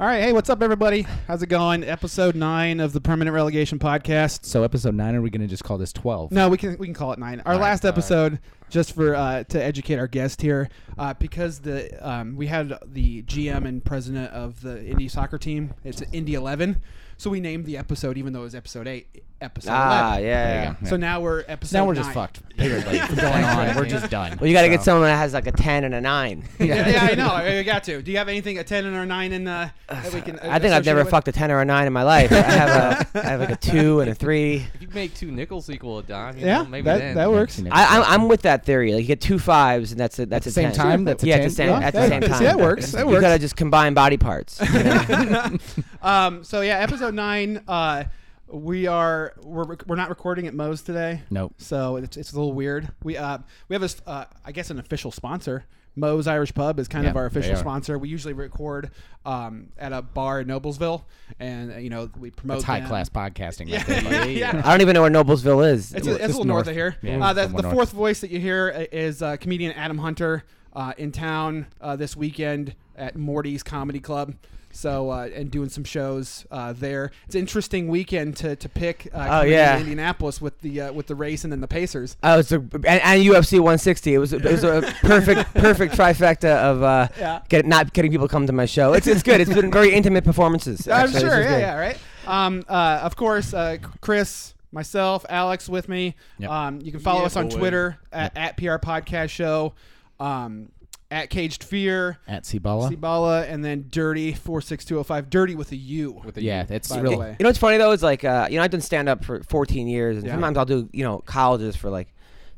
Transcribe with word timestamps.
All 0.00 0.06
right, 0.06 0.22
hey, 0.22 0.32
what's 0.32 0.48
up, 0.48 0.62
everybody? 0.62 1.02
How's 1.26 1.42
it 1.42 1.48
going? 1.48 1.82
Episode 1.82 2.36
nine 2.36 2.78
of 2.78 2.92
the 2.92 3.00
Permanent 3.00 3.34
Relegation 3.34 3.80
Podcast. 3.80 4.44
So 4.44 4.62
episode 4.62 4.94
nine, 4.94 5.16
are 5.16 5.20
we 5.20 5.28
going 5.28 5.40
to 5.40 5.48
just 5.48 5.64
call 5.64 5.76
this 5.76 5.92
twelve? 5.92 6.30
No, 6.30 6.48
we 6.48 6.56
can 6.56 6.78
we 6.78 6.86
can 6.86 6.94
call 6.94 7.12
it 7.12 7.18
nine. 7.18 7.40
Our 7.40 7.54
All 7.54 7.58
right, 7.58 7.64
last 7.64 7.84
all 7.84 7.90
right. 7.90 7.98
episode, 7.98 8.38
just 8.70 8.92
for 8.94 9.16
uh, 9.16 9.42
to 9.42 9.60
educate 9.60 9.96
our 9.98 10.06
guest 10.06 10.40
here, 10.40 10.68
uh, 10.98 11.14
because 11.14 11.58
the 11.58 11.90
um, 12.08 12.36
we 12.36 12.46
had 12.46 12.78
the 12.86 13.24
GM 13.24 13.66
and 13.66 13.84
president 13.84 14.32
of 14.32 14.60
the 14.60 14.86
Indy 14.86 15.08
soccer 15.08 15.36
team. 15.36 15.74
It's 15.82 16.00
Indy 16.12 16.34
Eleven, 16.34 16.80
so 17.16 17.28
we 17.28 17.40
named 17.40 17.66
the 17.66 17.76
episode, 17.76 18.16
even 18.16 18.32
though 18.32 18.42
it 18.42 18.44
was 18.44 18.54
episode 18.54 18.86
eight, 18.86 19.24
episode 19.40 19.70
Ah, 19.72 20.08
11. 20.18 20.24
yeah, 20.24 20.44
There 20.46 20.54
yeah. 20.64 20.68
you 20.70 20.76
go. 20.82 20.90
So 20.90 20.96
now 20.96 21.20
we're 21.20 21.44
episode. 21.46 21.78
now 21.78 21.86
we're 21.86 21.94
just 21.94 22.06
nine. 22.08 22.14
fucked. 22.14 22.56
Period. 22.58 22.86
Like, 22.86 23.02
from 23.06 23.14
going 23.16 23.44
on, 23.44 23.76
we're 23.76 23.86
just 23.86 24.10
done. 24.10 24.36
Well, 24.40 24.48
you 24.48 24.52
got 24.52 24.62
to 24.62 24.68
get 24.68 24.80
So- 24.80 24.86
someone 24.86 25.04
that 25.08 25.16
has 25.16 25.32
like 25.32 25.46
a 25.46 25.52
ten 25.52 25.84
and 25.84 25.94
a 25.94 26.00
nine. 26.00 26.42
Yeah, 26.58 26.88
yeah, 26.88 27.08
I 27.10 27.14
know. 27.14 27.28
I 27.32 27.62
got 27.62 27.84
to. 27.84 28.02
Do 28.02 28.10
you 28.10 28.18
have 28.18 28.28
anything 28.28 28.58
a 28.58 28.64
ten 28.64 28.84
and 28.84 28.96
or 28.96 29.06
nine 29.06 29.32
in 29.32 29.46
uh, 29.46 29.70
that 29.88 30.12
we 30.12 30.20
can? 30.20 30.38
I 30.40 30.58
think 30.58 30.74
I've 30.74 30.84
never 30.84 31.04
fucked 31.04 31.28
a 31.28 31.32
ten 31.32 31.50
or 31.52 31.60
a 31.60 31.64
nine 31.64 31.86
in 31.86 31.92
my 31.92 32.02
life. 32.02 32.32
I 32.32 32.36
have 32.40 33.06
a, 33.14 33.18
I 33.24 33.28
have 33.30 33.40
like 33.40 33.50
a 33.50 33.56
two 33.56 34.00
and 34.00 34.10
a 34.10 34.14
three. 34.14 34.66
If 34.74 34.82
you 34.82 34.88
make 34.92 35.14
two 35.14 35.30
nickels 35.30 35.70
equal 35.70 35.98
a 35.98 36.02
dime, 36.02 36.36
you 36.36 36.46
Yeah, 36.46 36.58
know, 36.62 36.68
maybe 36.68 36.84
that 36.86 36.98
then. 36.98 37.14
that 37.14 37.30
works. 37.30 37.62
I, 37.70 37.96
I'm, 37.98 38.02
I'm 38.22 38.28
with 38.28 38.42
that 38.42 38.64
theory. 38.64 38.92
Like 38.92 39.02
you 39.02 39.06
get 39.06 39.20
two 39.20 39.38
fives, 39.38 39.92
and 39.92 40.00
that's 40.00 40.18
a 40.18 40.26
that's 40.26 40.44
the 40.46 40.50
a 40.50 40.52
same 40.52 40.72
10. 40.72 40.74
time? 40.74 41.04
That's 41.04 41.22
a 41.22 41.26
yeah, 41.28 41.36
10? 41.36 41.44
at 41.44 41.48
the 41.48 41.54
same 41.54 41.68
Yeah, 41.68 41.78
at 41.86 41.92
the 41.94 42.00
that- 42.00 42.08
same 42.08 42.22
see, 42.22 42.28
time. 42.28 42.42
that 42.42 42.58
works. 42.58 42.90
That 42.92 43.00
you 43.06 43.12
works. 43.12 43.20
gotta 43.20 43.38
just 43.38 43.54
combine 43.56 43.94
body 43.94 44.16
parts. 44.16 44.60
you 44.60 44.82
know? 44.82 45.56
Um, 46.02 46.42
so 46.44 46.60
yeah, 46.62 46.78
episode 46.80 47.14
nine. 47.14 47.62
Uh, 47.68 48.04
we 48.50 48.86
are 48.86 49.34
we're 49.42 49.76
we're 49.86 49.96
not 49.96 50.08
recording 50.08 50.46
at 50.46 50.54
Moe's 50.54 50.82
today. 50.82 51.22
Nope. 51.30 51.54
So 51.58 51.96
it's, 51.96 52.16
it's 52.16 52.32
a 52.32 52.36
little 52.36 52.52
weird. 52.52 52.88
We 53.02 53.16
uh 53.16 53.38
we 53.68 53.74
have 53.74 53.82
a 53.82 53.86
s- 53.86 54.00
uh, 54.06 54.24
I 54.44 54.52
guess 54.52 54.70
an 54.70 54.78
official 54.78 55.10
sponsor. 55.10 55.64
Moe's 55.96 56.28
Irish 56.28 56.54
Pub 56.54 56.78
is 56.78 56.86
kind 56.86 57.08
of 57.08 57.16
our 57.16 57.26
official 57.26 57.56
sponsor. 57.56 57.98
We 57.98 58.08
usually 58.08 58.32
record 58.32 58.92
um, 59.26 59.70
at 59.76 59.92
a 59.92 60.00
bar 60.00 60.40
in 60.40 60.46
Noblesville, 60.46 61.02
and 61.40 61.72
uh, 61.72 61.76
you 61.78 61.90
know 61.90 62.08
we 62.16 62.30
promote 62.30 62.58
That's 62.58 62.64
high 62.64 62.78
them. 62.80 62.88
class 62.88 63.08
podcasting. 63.08 63.66
Yeah, 63.68 63.78
Right 63.78 63.86
there, 63.86 64.02
buddy. 64.02 64.32
yeah. 64.34 64.62
I 64.64 64.70
don't 64.70 64.80
even 64.80 64.94
know 64.94 65.02
where 65.02 65.10
Noblesville 65.10 65.68
is. 65.72 65.92
It's 65.92 66.06
a, 66.06 66.14
it's 66.14 66.22
a 66.22 66.26
little 66.28 66.44
north, 66.44 66.66
north. 66.66 66.68
of 66.68 66.74
here. 66.74 66.96
Yeah, 67.02 67.18
uh, 67.26 67.32
the 67.32 67.42
somewhere 67.44 67.62
the 67.62 67.62
north. 67.62 67.74
fourth 67.74 67.90
voice 67.90 68.20
that 68.20 68.30
you 68.30 68.38
hear 68.38 68.86
is 68.92 69.22
uh, 69.22 69.38
comedian 69.38 69.72
Adam 69.72 69.98
Hunter 69.98 70.44
uh, 70.72 70.92
in 70.98 71.10
town 71.10 71.66
uh, 71.80 71.96
this 71.96 72.14
weekend 72.14 72.76
at 72.94 73.16
Morty's 73.16 73.64
Comedy 73.64 73.98
Club. 73.98 74.34
So 74.70 75.10
uh, 75.10 75.28
and 75.34 75.50
doing 75.50 75.68
some 75.68 75.84
shows 75.84 76.46
uh, 76.50 76.72
there. 76.72 77.10
It's 77.26 77.34
an 77.34 77.40
interesting 77.40 77.88
weekend 77.88 78.36
to, 78.38 78.54
to 78.56 78.68
pick. 78.68 79.08
Uh, 79.12 79.26
coming 79.26 79.52
yeah. 79.52 79.72
into 79.72 79.80
Indianapolis 79.82 80.40
with 80.40 80.60
the 80.60 80.82
uh, 80.82 80.92
with 80.92 81.06
the 81.06 81.14
race 81.14 81.44
and 81.44 81.52
then 81.52 81.60
the 81.60 81.68
Pacers. 81.68 82.16
Oh, 82.22 82.38
it's 82.38 82.52
a, 82.52 82.56
and, 82.56 82.86
and 82.86 83.22
UFC 83.22 83.54
160. 83.54 84.14
It 84.14 84.18
was 84.18 84.32
it 84.32 84.44
was 84.44 84.64
a 84.64 84.82
perfect 85.02 85.54
perfect 85.54 85.94
trifecta 85.94 86.56
of 86.56 86.82
uh, 86.82 87.08
Yeah. 87.18 87.40
get, 87.48 87.66
not 87.66 87.92
getting 87.92 88.10
people 88.10 88.28
to 88.28 88.32
come 88.32 88.46
to 88.46 88.52
my 88.52 88.66
show. 88.66 88.92
It's 88.92 89.06
it's 89.06 89.22
good. 89.22 89.40
It's 89.40 89.52
been 89.52 89.70
very 89.70 89.92
intimate 89.92 90.24
performances. 90.24 90.86
I'm 90.88 91.10
sure. 91.10 91.40
Yeah, 91.40 91.48
good. 91.48 91.60
yeah, 91.60 91.74
right. 91.78 91.98
Um, 92.26 92.62
uh, 92.68 93.00
of 93.02 93.16
course, 93.16 93.54
uh, 93.54 93.78
Chris, 94.02 94.54
myself, 94.70 95.24
Alex 95.30 95.68
with 95.68 95.88
me. 95.88 96.14
Yep. 96.38 96.50
Um, 96.50 96.80
you 96.82 96.92
can 96.92 97.00
follow 97.00 97.20
Yeah, 97.20 97.26
us 97.26 97.36
on 97.36 97.48
boy. 97.48 97.56
Twitter 97.58 97.98
at, 98.12 98.36
at 98.36 98.56
PR 98.58 98.76
Podcast 98.76 99.30
Show, 99.30 99.72
um, 100.20 100.68
at 101.10 101.30
Caged 101.30 101.64
Fear. 101.64 102.18
At 102.26 102.42
Cibala. 102.44 102.90
Cibala, 102.90 103.48
and 103.48 103.64
then 103.64 103.86
Dirty 103.90 104.32
four 104.32 104.60
six 104.60 104.84
two 104.84 104.94
zero 104.94 105.04
five. 105.04 105.30
Dirty 105.30 105.54
with 105.54 105.72
a 105.72 105.76
U. 105.76 106.20
With 106.24 106.36
a 106.36 106.42
Yeah, 106.42 106.66
U. 106.68 106.74
it's 106.74 106.88
By 106.88 106.96
the 106.96 107.02
really. 107.02 107.16
way. 107.16 107.36
You 107.38 107.44
know 107.44 107.48
what's 107.48 107.58
funny 107.58 107.78
though 107.78 107.92
is 107.92 108.02
like 108.02 108.24
uh, 108.24 108.48
you 108.50 108.56
know 108.58 108.62
I've 108.62 108.70
done 108.70 108.80
stand 108.80 109.08
up 109.08 109.24
for 109.24 109.42
14 109.44 109.86
years, 109.88 110.16
and 110.18 110.26
Yeah. 110.26 110.32
sometimes 110.32 110.58
I'll 110.58 110.64
do 110.64 110.88
you 110.92 111.04
know 111.04 111.18
colleges 111.20 111.76
for 111.76 111.90
like 111.90 112.12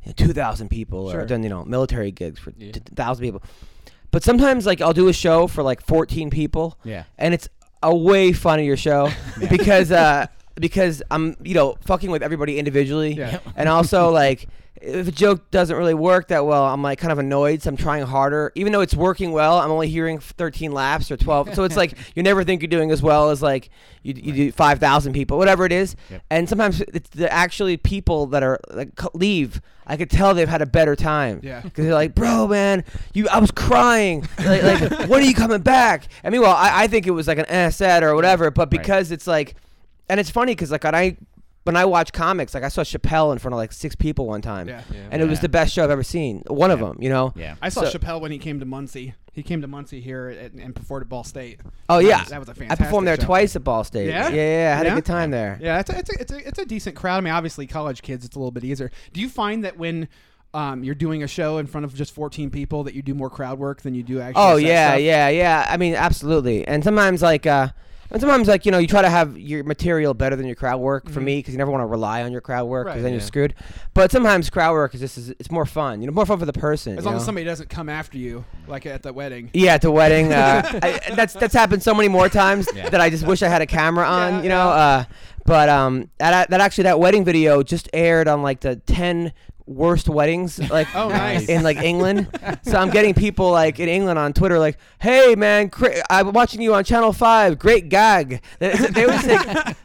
you 0.04 0.10
know, 0.10 0.14
2,000 0.16 0.68
people, 0.68 1.06
or 1.08 1.12
Sure. 1.12 1.20
I've 1.22 1.28
done 1.28 1.42
you 1.42 1.48
know 1.48 1.64
military 1.64 2.10
gigs 2.10 2.38
for 2.40 2.52
Yeah. 2.58 2.72
2,000 2.72 3.24
people. 3.24 3.42
But 4.10 4.24
sometimes 4.24 4.66
like 4.66 4.80
I'll 4.80 4.92
do 4.92 5.08
a 5.08 5.12
show 5.12 5.46
for 5.46 5.62
like 5.62 5.80
14 5.82 6.30
people, 6.30 6.76
Yeah. 6.84 7.04
and 7.18 7.32
it's 7.34 7.48
a 7.82 7.94
way 7.94 8.32
funnier 8.32 8.76
show 8.76 9.10
because 9.48 9.92
uh, 9.92 10.26
because 10.56 11.02
I'm 11.10 11.36
you 11.42 11.54
know 11.54 11.76
fucking 11.86 12.10
with 12.10 12.22
everybody 12.22 12.58
individually, 12.58 13.12
Yeah. 13.14 13.38
and 13.56 13.68
also 13.68 14.10
like 14.10 14.48
if 14.80 15.08
a 15.08 15.13
joke 15.13 15.51
doesn't 15.51 15.77
really 15.77 15.95
work 15.95 16.29
that 16.29 16.46
well, 16.46 16.64
I'm 16.64 16.83
like 16.83 16.98
kind 16.98 17.13
of 17.13 17.18
annoyed, 17.18 17.63
so 17.63 17.68
I'm 17.68 17.77
trying 17.77 18.02
harder. 18.05 18.51
Even 18.55 18.73
though 18.73 18.80
it's 18.80 18.95
working 18.95 19.33
well, 19.33 19.58
I'm 19.58 19.70
only 19.70 19.89
hearing 19.89 20.18
13 20.18 20.73
laughs 20.73 21.11
or 21.11 21.17
12. 21.17 21.55
so 21.55 21.64
it's 21.64 21.77
like 21.77 21.96
you 22.14 22.23
never 22.23 22.45
think 22.45 22.63
you're 22.63 22.68
doing 22.68 22.90
as 22.90 23.02
well 23.02 23.30
as 23.30 23.42
like 23.42 23.69
you, 24.02 24.14
you 24.17 24.33
do 24.33 24.52
5,000 24.52 25.13
people, 25.13 25.36
whatever 25.39 25.67
it 25.67 25.73
is. 25.73 25.96
Yep. 26.11 26.23
And 26.30 26.48
sometimes 26.48 26.80
it's 26.80 27.11
the 27.11 27.30
actually 27.33 27.77
people 27.77 28.27
that 28.29 28.42
are 28.42 28.58
like 28.70 28.90
leave. 29.14 29.61
I 29.86 29.96
could 29.96 30.08
tell 30.08 30.35
they've 30.35 30.48
had 30.48 30.63
a 30.63 30.67
better 30.67 30.95
time. 30.96 31.40
Yeah. 31.42 31.61
Because 31.61 31.85
they're 31.85 31.95
like, 31.95 32.14
bro, 32.14 32.46
man, 32.46 32.85
you, 33.13 33.29
I 33.29 33.39
was 33.39 33.51
crying. 33.51 34.27
like, 34.39 34.63
like 34.63 34.80
when 35.08 35.20
are 35.23 35.27
you 35.27 35.35
coming 35.35 35.61
back? 35.63 36.07
And 36.23 36.33
meanwhile, 36.33 36.55
I, 36.57 36.85
I 36.85 36.86
think 36.86 37.07
it 37.07 37.11
was 37.11 37.27
like 37.29 37.39
an 37.39 37.46
eh 37.48 37.70
set 37.70 38.02
or 38.02 38.14
whatever. 38.14 38.51
But 38.51 38.73
Right. 38.73 38.80
because 38.83 39.11
it's 39.11 39.27
like, 39.27 39.57
and 40.08 40.19
it's 40.20 40.30
funny 40.30 40.52
because 40.52 40.70
like 40.70 40.85
when 40.85 40.95
I 40.95 41.17
when 41.64 41.76
I 41.76 41.84
watch 41.84 42.12
comics, 42.12 42.54
like 42.54 42.62
I 42.64 42.68
saw 42.68 42.82
Chappelle 42.82 43.32
in 43.32 43.38
front 43.38 43.52
of 43.52 43.58
like 43.58 43.72
six 43.72 43.94
people 43.94 44.26
one 44.26 44.40
time, 44.42 44.66
Yeah. 44.68 44.82
Yeah. 44.92 44.98
and 45.10 45.20
it 45.22 45.26
was 45.28 45.38
Yeah. 45.38 45.42
the 45.42 45.48
best 45.50 45.74
show 45.74 45.84
I've 45.84 45.90
ever 45.90 46.02
seen. 46.02 46.42
One 46.46 46.70
of 46.70 46.80
them, 46.80 46.96
you 47.00 47.10
know. 47.10 47.32
Yeah. 47.36 47.56
I 47.60 47.68
saw 47.68 47.84
So- 47.84 47.98
Chappelle 47.98 48.20
when 48.20 48.32
he 48.32 48.38
came 48.38 48.58
to 48.60 48.66
Muncie. 48.66 49.14
He 49.32 49.42
came 49.44 49.60
to 49.60 49.68
Muncie 49.68 50.00
here 50.00 50.28
at, 50.28 50.52
and 50.52 50.74
performed 50.74 51.02
at 51.02 51.08
Ball 51.08 51.22
State. 51.22 51.60
Oh 51.88 51.98
That 51.98 52.04
yeah, 52.04 52.18
was- 52.20 52.28
that 52.30 52.40
was 52.40 52.48
a 52.48 52.54
fantastic. 52.54 52.80
I 52.80 52.84
performed 52.84 53.06
there 53.06 53.16
show. 53.16 53.26
twice 53.26 53.54
at 53.56 53.62
Ball 53.62 53.84
State. 53.84 54.08
Yeah? 54.08 54.28
yeah, 54.30 54.34
yeah. 54.34 54.72
I 54.72 54.76
had 54.78 54.86
Yeah? 54.86 54.92
a 54.92 54.94
good 54.96 55.04
time 55.04 55.30
there. 55.30 55.58
Yeah, 55.60 55.78
it's 55.80 55.90
a, 55.90 55.98
it's 55.98 56.10
a, 56.10 56.20
it's 56.20 56.32
a, 56.32 56.48
it's 56.48 56.58
a 56.58 56.64
decent 56.64 56.96
crowd. 56.96 57.18
I 57.18 57.20
mean, 57.20 57.32
obviously, 57.34 57.66
college 57.66 58.02
kids, 58.02 58.24
it's 58.24 58.34
a 58.34 58.38
little 58.38 58.50
bit 58.50 58.64
easier. 58.64 58.90
Do 59.12 59.20
you 59.20 59.28
find 59.28 59.62
that 59.64 59.77
when 59.78 60.08
um, 60.52 60.82
you're 60.82 60.96
doing 60.96 61.22
a 61.22 61.28
show 61.28 61.58
in 61.58 61.66
front 61.68 61.84
of 61.84 61.94
just 61.94 62.12
14 62.12 62.50
people, 62.50 62.82
that 62.84 62.94
you 62.94 63.02
do 63.02 63.14
more 63.14 63.30
crowd 63.30 63.58
work 63.60 63.82
than 63.82 63.94
you 63.94 64.02
do 64.02 64.20
actually? 64.20 64.42
Oh 64.42 64.56
set 64.58 64.66
yeah, 64.66 64.88
stuff? 64.92 65.00
yeah, 65.02 65.28
yeah. 65.28 65.66
I 65.68 65.77
mean, 65.77 65.94
absolutely. 65.94 66.66
And 66.66 66.82
sometimes 66.82 67.22
like, 67.22 67.46
uh, 67.46 67.68
and 68.10 68.20
sometimes 68.20 68.48
like 68.48 68.64
you 68.66 68.72
know, 68.72 68.78
you 68.78 68.86
try 68.86 69.02
to 69.02 69.10
have 69.10 69.38
your 69.38 69.64
material 69.64 70.14
better 70.14 70.36
than 70.36 70.46
your 70.46 70.56
crowd 70.56 70.78
work. 70.80 71.08
For 71.10 71.20
Mhm. 71.20 71.24
me, 71.24 71.38
because 71.38 71.54
you 71.54 71.58
never 71.58 71.70
want 71.70 71.82
to 71.82 71.86
rely 71.86 72.22
on 72.22 72.32
your 72.32 72.40
crowd 72.40 72.64
work, 72.66 72.86
because 72.86 72.96
Right, 72.98 73.02
then 73.02 73.12
you're 73.12 73.20
screwed. 73.20 73.54
But 73.94 74.10
sometimes 74.12 74.50
crowd 74.50 74.72
work 74.72 74.94
is 74.94 75.00
just 75.00 75.18
is- 75.18 75.30
it's 75.30 75.50
more 75.50 75.66
fun. 75.66 76.00
You 76.00 76.06
know, 76.08 76.12
more 76.12 76.26
fun 76.26 76.38
for 76.38 76.46
the 76.46 76.52
person. 76.52 76.98
As 76.98 77.04
you 77.04 77.10
long 77.10 77.16
as 77.18 77.24
somebody 77.24 77.44
doesn't 77.44 77.68
come 77.70 77.88
after 77.88 78.18
you, 78.18 78.44
like 78.66 78.86
at 78.86 79.02
the 79.02 79.12
wedding. 79.12 79.50
Yeah, 79.52 79.74
at 79.74 79.82
the 79.82 79.90
wedding. 79.90 80.32
Uh, 80.32 80.62
I, 80.82 81.00
that's 81.14 81.34
that's 81.34 81.54
happened 81.54 81.82
so 81.82 81.94
many 81.94 82.08
more 82.08 82.28
times 82.28 82.68
Yeah. 82.74 82.88
that 82.90 83.00
I 83.00 83.10
just 83.10 83.26
wish 83.26 83.42
I 83.42 83.48
had 83.48 83.62
a 83.62 83.66
camera 83.66 84.06
on. 84.06 84.36
Yeah, 84.36 84.42
you 84.42 84.48
know. 84.48 84.64
yeah. 84.68 84.74
Uh, 84.74 85.04
but 85.46 85.68
um, 85.68 86.10
that 86.18 86.50
that 86.50 86.60
actually 86.60 86.84
that 86.84 87.00
wedding 87.00 87.24
video 87.24 87.62
just 87.62 87.88
aired 87.92 88.28
on 88.28 88.42
like 88.42 88.60
the 88.60 88.77
ten 88.77 89.32
worst 89.70 90.08
weddings 90.08 90.58
like 90.70 90.89
Oh, 90.97 91.08
nice. 91.08 91.48
in 91.48 91.63
like 91.63 91.77
England. 91.79 92.29
so 92.63 92.77
I'm 92.77 92.91
getting 92.91 93.14
people 93.14 93.51
like 93.53 93.79
in 93.79 93.89
England 93.89 94.19
on 94.19 94.33
Twitter 94.33 94.58
like, 94.58 94.79
"Hey 95.01 95.35
man, 95.36 95.70
cra- 95.70 96.03
I'm 96.11 96.33
watching 96.33 96.61
you 96.61 96.75
on 96.75 96.83
Channel 96.85 97.13
Five. 97.13 97.58
Great 97.58 97.89
gag." 97.89 98.42
They, 98.58 98.73
they 98.73 99.05
always 99.05 99.23
say, 99.23 99.39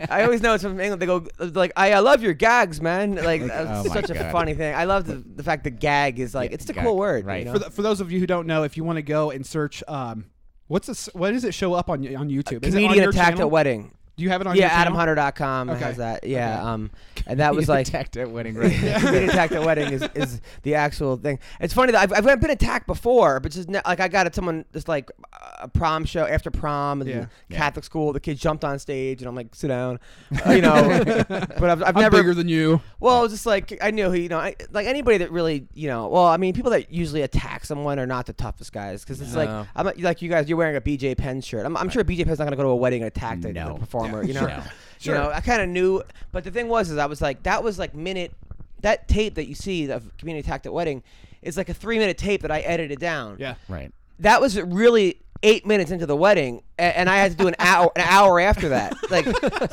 I 0.09 0.23
always 0.23 0.41
know 0.41 0.53
it's 0.56 0.63
from 0.63 0.79
England. 0.79 1.01
They 1.01 1.06
go 1.06 1.25
like, 1.40 1.72
"I, 1.78 1.94
I 1.94 2.00
love 2.00 2.22
your 2.23 2.34
gags, 2.34 2.81
man." 2.81 3.16
Like 3.16 3.46
that's 3.46 3.88
oh 3.88 3.90
my 3.94 4.01
such 4.01 4.09
a 4.09 4.31
funny 4.31 4.53
thing. 4.56 4.73
I 4.75 4.85
love 4.85 5.06
the, 5.06 5.16
the 5.16 5.44
fact 5.44 5.63
that 5.66 5.79
gag 5.79 6.19
is 6.19 6.34
like 6.34 6.50
Yeah, 6.50 6.56
it's 6.56 6.69
a 6.69 6.73
gag, 6.73 6.84
cool 6.84 6.97
word. 6.97 7.25
right. 7.25 7.40
You 7.40 7.46
know? 7.46 7.53
For, 7.53 7.59
the, 7.59 7.69
for 7.69 7.81
those 7.84 8.02
of 8.02 8.12
you 8.12 8.19
who 8.19 8.28
don't 8.28 8.47
know, 8.47 8.63
if 8.63 8.75
you 8.78 8.84
want 8.84 8.97
to 8.97 9.03
go 9.03 9.29
and 9.31 9.46
search, 9.46 9.84
um, 9.88 10.25
what's 10.67 10.88
this? 10.88 11.07
What 11.13 11.31
does 11.31 11.44
it 11.44 11.53
show 11.53 11.73
up 11.73 11.90
on 11.90 12.00
on 12.16 12.29
YouTube? 12.29 12.66
Is 12.66 12.73
it 12.73 12.78
on 12.79 12.84
Comedian 12.90 13.09
attacked 13.09 13.29
channel? 13.38 13.44
at 13.44 13.52
wedding. 13.52 13.91
Do 14.17 14.23
you 14.23 14.29
have 14.29 14.41
it 14.41 14.47
on? 14.47 14.55
yeah, 14.55 14.61
your 14.83 14.85
channel? 14.91 14.97
AdamHunter.com 15.15 15.69
Okay. 15.71 15.79
has 15.83 15.97
that. 15.97 16.23
Yeah, 16.25 16.59
Okay. 16.59 16.67
um, 16.69 16.91
and 17.27 17.39
that 17.39 17.53
was 17.55 17.67
like 17.67 17.87
attacked 17.87 18.15
at 18.17 18.29
wedding. 18.31 18.55
Right. 18.55 18.69
being 18.81 19.29
attacked 19.29 19.51
at 19.53 19.61
wedding 19.65 19.91
is, 19.91 20.03
is 20.15 20.41
the 20.63 20.75
actual 20.75 21.17
thing. 21.17 21.39
It's 21.59 21.73
funny 21.73 21.91
that 21.91 22.11
I've, 22.11 22.27
I've 22.27 22.39
been 22.39 22.49
attacked 22.51 22.87
before, 22.87 23.39
but 23.39 23.51
just 23.51 23.67
ne- 23.69 23.81
like 23.85 23.99
I 23.99 24.07
got 24.07 24.25
at 24.25 24.33
someone 24.35 24.65
just 24.73 24.87
like 24.87 25.11
a 25.59 25.67
prom 25.67 26.05
show 26.05 26.25
after 26.25 26.49
prom 26.51 27.01
and 27.01 27.09
Yeah. 27.09 27.25
Yeah. 27.49 27.57
Catholic 27.57 27.83
school. 27.85 28.13
The 28.13 28.19
kid 28.19 28.37
jumped 28.37 28.63
on 28.63 28.79
stage 28.79 29.21
and 29.21 29.27
I'm 29.27 29.35
like, 29.35 29.53
sit 29.55 29.67
down, 29.67 29.99
Uh, 30.45 30.51
you 30.51 30.61
know. 30.61 31.03
but 31.27 31.63
I've, 31.69 31.83
I've 31.83 31.95
I'm 31.97 32.01
never. 32.01 32.17
bigger 32.17 32.33
than 32.33 32.47
you. 32.47 32.81
Well, 32.99 33.19
it 33.19 33.23
was 33.23 33.31
just 33.33 33.45
like 33.45 33.77
I 33.81 33.91
knew 33.91 34.09
who 34.09 34.15
you 34.17 34.29
know, 34.29 34.39
I, 34.39 34.55
like 34.71 34.87
anybody 34.87 35.17
that 35.19 35.31
really 35.31 35.67
you 35.73 35.87
know. 35.87 36.07
Well, 36.07 36.25
I 36.25 36.37
mean, 36.37 36.53
people 36.53 36.71
that 36.71 36.91
usually 36.91 37.21
attack 37.21 37.65
someone 37.65 37.99
are 37.99 38.05
not 38.07 38.25
the 38.27 38.33
toughest 38.33 38.71
guys 38.71 39.03
because 39.03 39.19
it's 39.21 39.35
like 39.35 39.49
I'm 39.75 39.85
like 39.97 40.21
you 40.21 40.29
guys. 40.29 40.47
You're 40.47 40.57
wearing 40.57 40.75
a 40.75 40.81
BJ 40.81 41.17
Penn 41.17 41.41
shirt. 41.41 41.65
I'm, 41.65 41.75
I'm 41.77 41.89
sure 41.89 42.03
BJ 42.03 42.25
Penn's 42.25 42.39
not 42.39 42.45
gonna 42.45 42.55
go 42.55 42.63
to 42.63 42.69
a 42.69 42.75
wedding 42.75 43.01
and 43.01 43.07
attack 43.07 43.41
the, 43.41 43.47
the 43.49 43.53
No. 43.53 43.78
Performer. 44.05 44.23
Yeah, 44.23 44.41
you 44.41 44.47
know. 44.47 44.63
sure. 44.99 45.16
You 45.16 45.22
know, 45.22 45.31
I 45.31 45.41
kind 45.41 45.61
of 45.61 45.69
knew, 45.69 46.03
but 46.31 46.43
the 46.43 46.52
thing 46.52 46.67
was, 46.67 46.90
is 46.90 46.97
I 46.97 47.05
was 47.05 47.22
like, 47.22 47.43
that 47.43 47.63
was 47.63 47.79
like 47.79 47.96
minute, 47.96 48.34
that 48.81 49.07
tape 49.07 49.35
that 49.35 49.47
you 49.47 49.55
see 49.55 49.90
of 49.90 50.16
community 50.17 50.47
attacked 50.47 50.66
at 50.66 50.73
wedding, 50.73 51.03
is 51.41 51.57
like 51.57 51.69
a 51.69 51.73
three 51.73 51.99
minute 51.99 52.17
tape 52.17 52.41
that 52.41 52.52
I 52.52 52.61
edited 52.61 52.99
down. 52.99 53.37
Yeah. 53.40 53.55
Right. 53.67 53.91
That 54.19 54.41
was 54.41 54.59
really 54.59 55.22
eight 55.45 55.65
minutes 55.65 55.91
into 55.91 56.05
the 56.07 56.15
wedding, 56.15 56.63
and, 56.79 56.95
and 56.95 57.09
I 57.09 57.17
had 57.17 57.31
to 57.31 57.37
do 57.37 57.47
an 57.47 57.55
hour, 57.59 57.91
an 57.95 58.01
hour 58.01 58.39
after 58.39 58.69
that. 58.69 58.93
Like, 59.11 59.25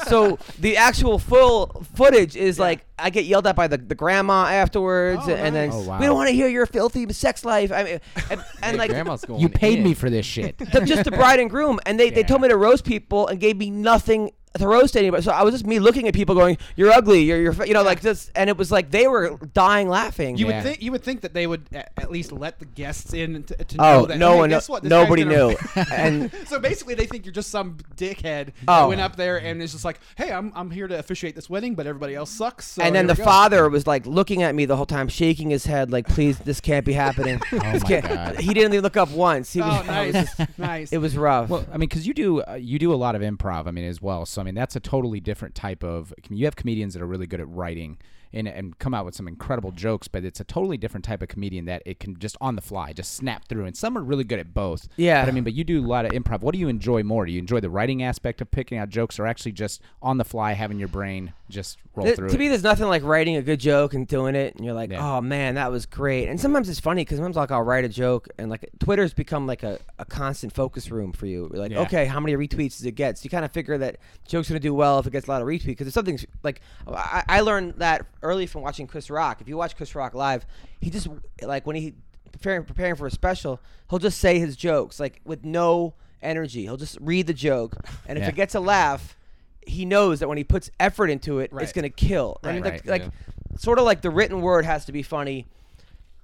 so 0.07 0.39
the 0.59 0.77
actual 0.77 1.19
full 1.19 1.85
footage 1.95 2.37
is 2.37 2.59
like 2.59 2.85
I 2.99 3.09
get 3.11 3.25
yelled 3.25 3.47
at 3.47 3.57
by 3.57 3.69
the, 3.69 3.79
the 3.79 3.95
grandma 3.95 4.45
afterwards, 4.47 5.23
Oh, 5.25 5.31
and 5.35 5.55
then. 5.55 5.71
Oh, 5.73 5.81
wow. 5.89 5.99
we 5.99 6.07
don't 6.07 6.15
want 6.15 6.29
to 6.29 6.35
hear 6.35 6.49
your 6.49 6.67
filthy 6.67 7.11
sex 7.13 7.45
life. 7.45 7.73
I 7.73 7.83
mean, 7.85 8.01
and, 8.31 8.41
and 8.63 8.73
Yeah, 8.77 8.79
like 8.79 8.91
grandma's 8.91 9.25
going 9.25 9.41
You 9.41 9.49
paid 9.49 9.79
in. 9.79 9.85
me 9.85 9.95
for 9.95 10.11
this 10.11 10.27
shit. 10.27 10.59
the, 10.59 10.83
just 10.83 11.05
the 11.05 11.11
bride 11.11 11.41
and 11.41 11.49
groom, 11.49 11.81
and 11.87 11.99
they, 11.99 12.11
they 12.11 12.23
told 12.23 12.43
me 12.43 12.49
to 12.49 12.57
roast 12.57 12.85
people 12.85 13.27
and 13.29 13.41
gave 13.41 13.57
me 13.57 13.71
nothing 13.71 14.31
to 14.59 14.67
roast 14.69 14.97
anybody. 14.97 15.23
So 15.23 15.33
I 15.33 15.43
was 15.43 15.53
just 15.55 15.67
me 15.67 15.79
looking 15.79 16.09
at 16.09 16.15
people 16.15 16.35
going, 16.35 16.59
"You're 16.77 16.91
ugly. 16.93 17.23
You're 17.23 17.41
you're," 17.41 17.67
you 17.67 17.75
know, 17.75 17.83
like 17.83 18.01
this, 18.01 18.31
and 18.35 18.51
it 18.51 18.57
was 18.57 18.71
like 18.71 18.91
they 18.91 19.07
were 19.09 19.39
dying 19.55 19.89
laughing. 19.89 20.37
You 20.37 20.49
Yeah. 20.49 20.57
would 20.57 20.63
think 20.65 20.83
you 20.83 20.93
would 20.93 21.03
think 21.03 21.21
that 21.23 21.35
they 21.35 21.47
would 21.47 21.63
a- 21.73 22.01
at 22.01 22.11
least 22.11 22.33
let 22.33 22.59
the 22.59 22.65
guests 22.67 23.13
in 23.15 23.43
to, 23.45 23.55
to 23.65 23.77
oh, 23.79 23.83
know 24.01 24.07
that. 24.07 24.19
no 24.19 24.33
hey, 24.33 24.39
one, 24.39 24.51
guess 24.51 24.69
what? 24.69 24.83
This 24.83 24.91
guy's 24.91 25.05
nobody 25.05 25.25
gonna- 25.25 25.37
knew, 25.49 25.57
and 25.93 26.31
so 26.47 26.59
basically, 26.59 26.95
they 26.95 27.07
think 27.07 27.25
you're 27.25 27.33
just 27.33 27.51
some 27.51 27.77
dickhead 27.97 28.47
that 28.47 28.53
Oh. 28.69 28.89
went 28.89 29.01
up 29.01 29.17
there 29.17 29.39
and 29.41 29.63
is 29.63 29.73
just 29.73 29.85
like, 29.85 30.01
"Hey, 30.17 30.31
I'm, 30.33 30.53
I'm 30.55 30.71
here 30.71 30.89
to 30.89 30.99
officiate 30.99 31.35
this 31.35 31.49
wedding, 31.51 31.75
but 31.75 31.87
everybody 31.87 32.15
else 32.15 32.31
sucks." 32.31 32.67
So 32.67 32.83
and 32.83 32.95
then 32.95 33.07
here 33.07 33.15
the 33.15 33.21
we 33.23 33.25
go." 33.25 33.31
father 33.31 33.69
was 33.69 33.87
like 33.87 34.07
looking 34.07 34.43
at 34.43 34.55
me 34.55 34.65
the 34.67 34.77
whole 34.77 34.87
time, 34.87 35.09
shaking 35.09 35.51
his 35.51 35.65
head, 35.67 35.91
like, 35.91 36.07
"Please, 36.09 36.39
this 36.41 36.61
can't 36.61 36.85
be 36.85 36.93
happening." 36.93 37.41
Oh 37.53 37.59
This 37.73 37.83
my 37.85 37.89
can't- 37.89 38.09
God. 38.09 38.41
He 38.41 38.53
didn't 38.55 38.73
even 38.75 38.83
look 38.83 38.97
up 38.97 39.11
once. 39.11 39.53
He 39.53 39.61
Oh, 39.61 39.67
was, 39.69 39.89
I 39.89 40.07
was 40.07 40.15
nice, 40.15 40.37
just- 40.37 40.59
nice. 40.59 40.93
it 40.93 40.99
was 40.99 41.17
rough. 41.17 41.49
Well, 41.49 41.65
I 41.73 41.77
mean, 41.79 41.89
because 41.89 42.07
you 42.07 42.15
do 42.15 42.43
uh, 42.43 42.55
you 42.55 42.79
do 42.79 42.93
a 42.93 42.97
lot 42.97 43.15
of 43.15 43.23
improv, 43.23 43.67
I 43.67 43.71
mean, 43.71 43.85
as 43.85 44.01
well. 44.03 44.27
So 44.27 44.42
I 44.43 44.45
mean, 44.45 44.57
that's 44.57 44.75
a 44.75 44.81
totally 44.81 45.21
different 45.21 45.55
type 45.55 45.85
of. 45.85 46.13
You 46.29 46.45
have 46.47 46.57
comedians 46.57 46.95
that 46.95 47.03
are 47.03 47.07
really 47.07 47.29
good 47.29 47.41
at 47.41 47.49
writing 47.49 47.99
and 48.33 48.49
and 48.49 48.79
come 48.79 48.95
out 48.95 49.05
with 49.05 49.15
some 49.15 49.29
incredible 49.29 49.73
jokes, 49.73 50.09
but 50.09 50.25
it's 50.25 50.41
a 50.41 50.45
totally 50.45 50.77
different 50.77 51.05
type 51.05 51.23
of 51.23 51.29
comedian 51.29 51.65
that 51.67 51.83
it 51.87 52.01
can 52.01 52.19
just 52.19 52.37
on 52.41 52.57
the 52.57 52.63
fly 52.63 52.93
just 52.93 53.15
snap 53.15 53.47
through. 53.49 53.65
And 53.67 53.77
some 53.77 53.97
are 53.97 54.03
really 54.03 54.25
good 54.25 54.39
at 54.39 54.55
both. 54.55 54.89
Yeah. 54.97 55.23
But 55.25 55.29
I 55.31 55.33
mean, 55.33 55.45
but 55.45 55.53
you 55.55 55.65
do 55.65 55.85
a 55.85 55.87
lot 55.87 56.05
of 56.05 56.13
improv. 56.13 56.41
What 56.41 56.53
do 56.55 56.59
you 56.59 56.69
enjoy 56.69 57.03
more? 57.03 57.27
Do 57.27 57.33
you 57.33 57.39
enjoy 57.39 57.61
the 57.61 57.71
writing 57.71 58.03
aspect 58.03 58.41
of 58.41 58.51
picking 58.51 58.79
out 58.79 58.89
jokes, 58.89 59.19
or 59.19 59.27
actually 59.27 59.53
just 59.53 59.81
on 60.03 60.19
the 60.19 60.25
fly 60.25 60.53
having 60.53 60.79
your 60.79 60.89
brain 60.89 61.33
just 61.49 61.79
roll 61.95 62.07
Th- 62.07 62.17
through 62.17 62.29
to 62.31 62.35
it? 62.35 62.39
me, 62.39 62.49
there's 62.49 62.63
nothing 62.63 62.87
like 62.89 63.03
writing 63.03 63.37
a 63.37 63.43
good 63.43 63.61
joke 63.61 63.93
and 63.95 64.07
doing 64.09 64.35
it, 64.35 64.55
and 64.55 64.65
you're 64.65 64.75
like, 64.75 64.91
Yeah. 64.91 65.17
"Oh 65.17 65.21
man, 65.21 65.57
that 65.57 65.71
was 65.71 65.85
great." 65.87 66.29
And 66.29 66.41
sometimes 66.41 66.69
it's 66.69 66.81
funny 66.81 67.03
because 67.03 67.19
sometimes 67.19 67.37
like 67.37 67.51
I'll 67.51 67.63
write 67.63 67.85
a 67.85 67.89
joke, 67.89 68.29
and 68.39 68.49
like 68.51 68.69
Twitter's 68.79 69.13
become 69.15 69.47
like 69.47 69.63
a, 69.63 69.79
a 69.99 70.05
constant 70.05 70.53
focus 70.55 70.91
room 70.91 71.13
for 71.13 71.27
you. 71.27 71.51
You're 71.53 71.61
like, 71.63 71.73
Yeah. 71.73 71.81
okay, 71.83 72.07
how 72.07 72.21
many 72.21 72.35
retweets 72.37 72.79
does 72.79 72.87
it 72.87 72.93
get? 72.93 73.19
So 73.19 73.25
you 73.25 73.31
kind 73.31 73.45
of 73.45 73.53
figure 73.53 73.77
that 73.79 73.97
joke's 74.27 74.49
gonna 74.49 74.61
do 74.61 74.73
well 74.75 74.99
if 74.99 75.07
it 75.07 75.11
gets 75.11 75.27
a 75.27 75.31
lot 75.31 75.43
of 75.43 75.49
retweets 75.49 75.67
because 75.67 75.87
it's 75.87 75.95
something 75.95 76.19
like 76.43 76.61
I, 76.89 77.23
I 77.29 77.41
learned 77.41 77.75
that 77.79 78.07
early 78.23 78.47
from 78.47 78.63
watching 78.63 78.87
Chris 78.87 79.11
Rock. 79.11 79.41
If 79.41 79.49
you 79.49 79.57
watch 79.57 79.77
Chris 79.77 79.95
Rock 79.95 80.15
live, 80.15 80.47
he 80.81 80.91
just 80.91 81.09
like 81.43 81.67
when 81.67 81.77
he 81.77 81.95
preparing 82.33 82.65
preparing 82.65 82.95
for 82.97 83.07
a 83.07 83.11
special, 83.11 83.61
he'll 83.91 83.99
just 83.99 84.19
say 84.19 84.39
his 84.39 84.57
jokes 84.57 84.99
like 85.01 85.21
with 85.25 85.45
no 85.45 85.95
energy. 86.23 86.63
He'll 86.63 86.77
just 86.77 86.99
read 87.01 87.27
the 87.27 87.35
joke, 87.35 87.77
and 88.07 88.17
if 88.19 88.23
Yeah. 88.25 88.29
it 88.31 88.35
gets 88.35 88.55
a 88.55 88.61
laugh 88.61 89.17
he 89.65 89.85
knows 89.85 90.19
that 90.19 90.27
when 90.29 90.37
he 90.39 90.43
puts 90.43 90.73
effort 90.81 91.09
into 91.09 91.39
it, 91.39 91.53
it's 91.61 91.73
gonna 91.73 91.89
kill. 91.89 92.41
and 92.43 92.65
Right. 92.65 92.65
like, 92.65 92.73
Right, 92.85 93.03
like 93.03 93.13
sort 93.59 93.79
of 93.79 93.85
like 93.85 94.01
the 94.03 94.11
written 94.11 94.41
word 94.41 94.65
has 94.65 94.85
to 94.87 94.93
be 94.93 95.05
funny 95.05 95.47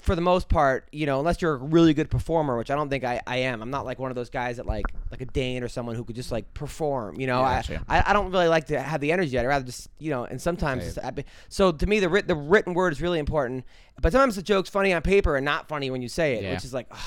for 0.00 0.14
the 0.14 0.20
most 0.20 0.48
part, 0.48 0.88
you 0.92 1.06
know, 1.06 1.18
unless 1.18 1.42
you're 1.42 1.54
a 1.54 1.56
really 1.56 1.92
good 1.92 2.08
performer, 2.08 2.56
which 2.56 2.70
I 2.70 2.76
don't 2.76 2.88
think 2.88 3.02
I, 3.02 3.20
I 3.26 3.38
am. 3.38 3.60
I'm 3.60 3.70
not 3.70 3.84
like 3.84 3.98
one 3.98 4.10
of 4.12 4.14
those 4.14 4.30
guys 4.30 4.56
that 4.58 4.66
like 4.66 4.84
like 5.10 5.20
a 5.20 5.24
Dane 5.26 5.62
or 5.64 5.68
someone 5.68 5.96
who 5.96 6.04
could 6.04 6.14
just 6.16 6.30
like 6.30 6.54
perform. 6.54 7.18
You 7.20 7.26
know, 7.26 7.40
Yeah, 7.40 7.46
I, 7.48 7.54
gotcha. 7.56 7.84
I 7.88 8.04
I 8.06 8.12
don't 8.12 8.30
really 8.30 8.46
like 8.48 8.66
to 8.68 8.80
have 8.80 9.00
the 9.00 9.10
energy. 9.12 9.38
I'd 9.38 9.46
rather 9.46 9.64
just 9.66 9.88
you 9.98 10.10
know, 10.10 10.24
and 10.24 10.40
sometimes 10.40 10.84
Say 10.84 11.00
it's- 11.00 11.10
be- 11.14 11.24
so 11.48 11.72
to 11.72 11.86
me 11.86 11.98
the 12.00 12.08
writ, 12.08 12.28
the 12.28 12.36
written 12.36 12.74
word 12.74 12.92
is 12.92 13.02
really 13.02 13.18
important. 13.18 13.64
But 14.00 14.12
sometimes 14.12 14.36
the 14.36 14.42
joke's 14.42 14.70
funny 14.70 14.92
on 14.92 15.02
paper 15.02 15.34
and 15.36 15.44
not 15.44 15.66
funny 15.66 15.90
when 15.90 16.00
you 16.02 16.08
say 16.08 16.34
it, 16.34 16.44
Yeah. 16.44 16.54
which 16.54 16.64
is 16.64 16.72
like, 16.72 16.86
ugh. 16.92 16.98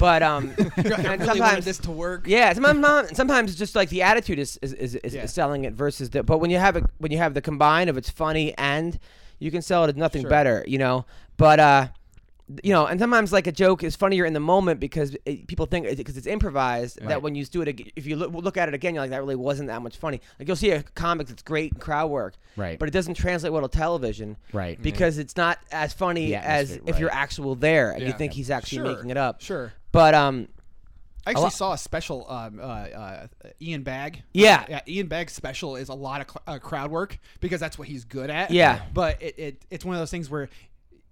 but 0.00 0.24
um, 0.24 0.52
I 0.58 0.62
and 0.80 1.04
really 1.20 1.24
sometimes 1.24 1.64
this 1.64 1.78
to 1.78 1.92
work. 1.92 2.26
yeah, 2.26 2.52
sometimes 2.52 2.80
not. 2.80 3.16
Sometimes 3.16 3.50
it's 3.50 3.58
just 3.58 3.76
like 3.76 3.88
the 3.90 4.02
attitude 4.02 4.40
is 4.40 4.58
is, 4.62 4.72
is, 4.74 4.94
is 4.96 5.14
Yeah. 5.14 5.26
selling 5.26 5.64
it 5.64 5.74
versus 5.74 6.10
the. 6.10 6.24
But 6.24 6.38
when 6.38 6.50
you 6.50 6.58
have 6.58 6.74
it, 6.76 6.84
when 6.98 7.12
you 7.12 7.18
have 7.18 7.34
the 7.34 7.40
combine 7.40 7.88
of 7.88 7.96
it's 7.96 8.10
funny 8.10 8.52
and 8.58 8.98
you 9.38 9.52
can 9.52 9.62
sell 9.62 9.84
it 9.84 9.90
as 9.90 9.96
nothing 9.96 10.22
Sure. 10.22 10.30
better, 10.30 10.64
you 10.66 10.78
know. 10.78 11.06
But 11.36 11.60
uh, 11.60 11.88
you 12.62 12.72
know, 12.72 12.86
and 12.86 12.98
sometimes 13.00 13.32
like 13.32 13.46
a 13.46 13.52
joke 13.52 13.82
is 13.82 13.94
funnier 13.96 14.24
in 14.24 14.32
the 14.32 14.40
moment 14.40 14.80
because 14.80 15.16
it, 15.24 15.46
people 15.46 15.66
think 15.66 15.86
because 15.96 16.16
it's 16.16 16.26
improvised 16.26 16.98
Right. 17.00 17.08
that 17.10 17.22
when 17.22 17.34
you 17.34 17.44
do 17.44 17.62
it, 17.62 17.68
ag- 17.68 17.92
if 17.96 18.06
you 18.06 18.16
look, 18.16 18.32
look 18.32 18.56
at 18.56 18.68
it 18.68 18.74
again, 18.74 18.94
you're 18.94 19.02
like 19.02 19.10
that 19.10 19.20
really 19.20 19.36
wasn't 19.36 19.68
that 19.68 19.82
much 19.82 19.96
funny. 19.96 20.20
Like 20.38 20.48
you'll 20.48 20.56
see 20.56 20.70
a 20.70 20.82
comic 20.82 21.28
that's 21.28 21.42
great 21.42 21.72
in 21.74 21.78
crowd 21.80 22.10
work, 22.10 22.34
Right. 22.56 22.78
But 22.78 22.88
it 22.88 22.92
doesn't 22.92 23.14
translate 23.14 23.52
well 23.52 23.62
to 23.62 23.68
television, 23.68 24.36
Right. 24.52 24.80
Because 24.80 25.18
it's 25.18 25.36
not 25.36 25.58
as 25.70 25.92
funny 25.92 26.34
as 26.34 26.72
atmosphere, 26.72 26.94
if 26.94 27.00
you're 27.00 27.12
actual 27.12 27.54
there 27.54 27.92
and 27.92 28.02
you 28.02 28.12
think 28.12 28.32
he's 28.32 28.50
actually 28.50 28.78
Sure. 28.78 28.94
making 28.94 29.10
it 29.10 29.16
up. 29.16 29.40
Sure. 29.40 29.72
But 29.92 30.14
um, 30.14 30.48
I 31.26 31.30
actually 31.30 31.44
lo- 31.44 31.48
saw 31.50 31.72
a 31.74 31.78
special. 31.78 32.28
Um, 32.28 32.58
uh, 32.60 32.62
uh, 32.64 33.26
Ian 33.60 33.82
Bagg. 33.84 34.22
Yeah. 34.34 34.64
yeah. 34.68 34.80
Ian 34.88 35.06
Bagg's 35.06 35.32
special 35.32 35.76
is 35.76 35.88
a 35.88 35.94
lot 35.94 36.20
of 36.20 36.28
cl- 36.30 36.42
uh, 36.46 36.58
crowd 36.58 36.90
work 36.90 37.18
because 37.40 37.60
that's 37.60 37.78
what 37.78 37.86
he's 37.86 38.04
good 38.04 38.28
at. 38.28 38.50
Yeah. 38.50 38.82
But 38.92 39.22
it, 39.22 39.38
it 39.38 39.62
it's 39.70 39.84
one 39.84 39.94
of 39.94 40.00
those 40.00 40.10
things 40.10 40.28
where 40.28 40.48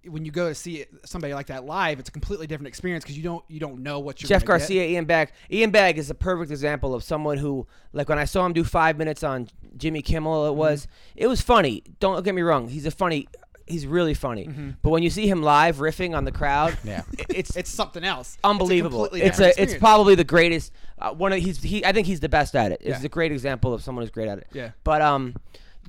when 0.07 0.25
you 0.25 0.31
go 0.31 0.49
to 0.49 0.55
see 0.55 0.85
somebody 1.05 1.33
like 1.33 1.47
that 1.47 1.63
live, 1.65 1.99
it's 1.99 2.09
a 2.09 2.11
completely 2.11 2.47
different 2.47 2.67
experience 2.67 3.03
because 3.03 3.15
you 3.17 3.23
don't 3.23 3.43
you 3.47 3.59
don't 3.59 3.83
know 3.83 3.99
what 3.99 4.21
you're. 4.21 4.27
Jeff 4.27 4.43
gonna 4.45 4.59
get. 4.59 4.63
Garcia, 4.63 4.85
Ian 4.87 5.05
Bagg. 5.05 5.31
Ian 5.51 5.71
Bagg 5.71 5.97
is 5.97 6.09
a 6.09 6.15
perfect 6.15 6.49
example 6.51 6.95
of 6.95 7.03
someone 7.03 7.37
who, 7.37 7.67
like, 7.93 8.09
when 8.09 8.17
I 8.17 8.25
saw 8.25 8.45
him 8.45 8.53
do 8.53 8.63
five 8.63 8.97
minutes 8.97 9.23
on 9.23 9.47
Jimmy 9.77 10.01
Kimmel, 10.01 10.47
it 10.47 10.55
was 10.55 10.87
it 11.15 11.27
was 11.27 11.41
funny. 11.41 11.83
Don't 11.99 12.23
get 12.23 12.33
me 12.33 12.41
wrong. 12.41 12.67
He's 12.67 12.85
a 12.85 12.91
funny. 12.91 13.27
He's 13.67 13.85
really 13.87 14.15
funny. 14.15 14.49
But 14.81 14.89
when 14.89 15.01
you 15.01 15.09
see 15.09 15.27
him 15.29 15.41
live 15.43 15.77
riffing 15.77 16.17
on 16.17 16.25
the 16.25 16.31
crowd, 16.31 16.77
Yeah. 16.83 17.03
it's 17.29 17.55
It's 17.55 17.69
something 17.69 18.03
else. 18.03 18.37
unbelievable. 18.43 19.05
It's 19.13 19.39
a, 19.39 19.49
It's 19.49 19.57
a, 19.59 19.61
it's 19.61 19.75
probably 19.75 20.15
the 20.15 20.25
greatest. 20.25 20.73
Uh, 20.99 21.11
one 21.13 21.31
of 21.31 21.39
he's 21.39 21.61
he. 21.61 21.85
I 21.85 21.93
think 21.93 22.05
he's 22.07 22.19
the 22.19 22.27
best 22.27 22.53
at 22.55 22.71
it. 22.73 22.81
It's 22.81 22.99
Yeah. 22.99 23.05
a 23.05 23.09
great 23.09 23.31
example 23.31 23.73
of 23.73 23.81
someone 23.81 24.01
who's 24.03 24.09
great 24.11 24.27
at 24.27 24.39
it. 24.39 24.47
Yeah. 24.51 24.71
But 24.83 25.01
um, 25.01 25.35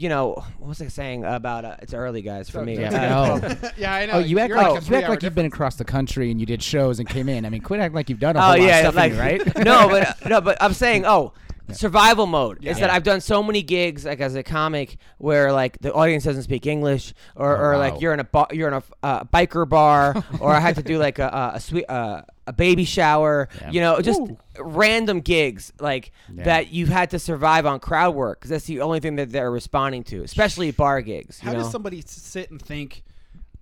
you 0.02 0.08
know, 0.08 0.32
what 0.58 0.69
was 0.69 0.82
I 0.82 0.88
saying 0.88 1.25
about 1.25 1.64
uh, 1.64 1.76
it's 1.81 1.94
early 1.94 2.22
guys 2.22 2.50
for 2.50 2.64
me. 2.64 2.78
Yeah, 2.78 2.88
I 2.88 3.38
know. 3.49 3.56
yeah, 3.76 3.94
I 3.94 4.06
know. 4.06 4.12
Oh, 4.14 4.19
you 4.19 4.38
act 4.40 4.49
You're 4.49 4.58
like 4.58 4.82
a 4.82 4.84
you 4.84 4.96
act 4.96 5.08
like 5.08 5.22
you've 5.22 5.34
been 5.34 5.46
across 5.46 5.76
the 5.76 5.84
country 5.84 6.31
and 6.31 6.40
you 6.40 6.46
did 6.46 6.62
shows 6.62 6.99
and 6.99 7.08
came 7.08 7.28
in. 7.28 7.46
I 7.46 7.50
mean, 7.50 7.60
quit 7.62 7.81
acting 7.81 7.94
like 7.94 8.10
you've 8.10 8.19
done 8.19 8.37
a 8.37 8.40
Oh 8.40 8.43
whole 8.43 8.50
lot 8.52 8.60
yeah, 8.60 8.78
of 8.78 8.84
stuff, 8.87 8.94
like 8.96 9.14
right? 9.14 9.46
no, 9.64 9.88
but 9.88 10.08
uh, 10.08 10.28
no, 10.28 10.40
but 10.40 10.58
I'm 10.60 10.72
saying, 10.75 11.04
oh, 11.06 11.32
survival 11.70 12.26
mode 12.26 12.64
is 12.64 12.78
that 12.81 12.90
I've 12.90 13.04
done 13.04 13.20
so 13.20 13.43
many 13.43 13.62
gigs 13.62 14.04
like 14.04 14.20
as 14.20 14.34
a 14.34 14.43
comic 14.43 14.96
where 15.19 15.52
like 15.52 15.78
the 15.78 15.93
audience 15.93 16.25
doesn't 16.25 16.43
speak 16.43 16.66
English 16.66 17.14
or, 17.37 17.56
Oh, 17.56 17.60
or 17.60 17.72
wow. 17.72 17.78
like 17.78 18.00
you're 18.00 18.12
in 18.12 18.20
a 18.20 18.25
bar, 18.25 18.49
you're 18.52 18.69
in 18.69 18.75
a 18.75 18.82
uh, 19.02 19.25
biker 19.25 19.69
bar 19.69 20.22
or 20.40 20.52
I 20.52 20.60
had 20.60 20.75
to 20.76 20.82
do 20.82 20.99
like 20.99 21.19
a 21.19 21.28
a, 21.28 21.56
a 21.56 21.60
sweet 21.60 21.84
uh, 21.88 22.22
a 22.46 22.52
baby 22.52 22.84
shower, 22.84 23.48
Yeah. 23.60 23.70
you 23.70 23.80
know, 23.80 24.00
just 24.00 24.20
Ooh. 24.20 24.36
random 24.58 25.20
gigs 25.20 25.72
like 25.78 26.10
Yeah. 26.34 26.44
that 26.44 26.72
you've 26.72 26.88
had 26.88 27.10
to 27.10 27.18
survive 27.18 27.66
on 27.66 27.78
crowd 27.80 28.14
work 28.14 28.40
because 28.40 28.50
that's 28.50 28.64
the 28.66 28.80
only 28.80 28.98
thing 29.00 29.16
that 29.16 29.30
they're 29.30 29.50
responding 29.50 30.02
to, 30.04 30.22
especially 30.24 30.70
bar 30.72 31.00
gigs. 31.02 31.38
You 31.42 31.46
How 31.48 31.52
know? 31.54 31.60
does 31.62 31.70
somebody 31.70 32.02
sit 32.06 32.50
and 32.50 32.60
think? 32.60 33.04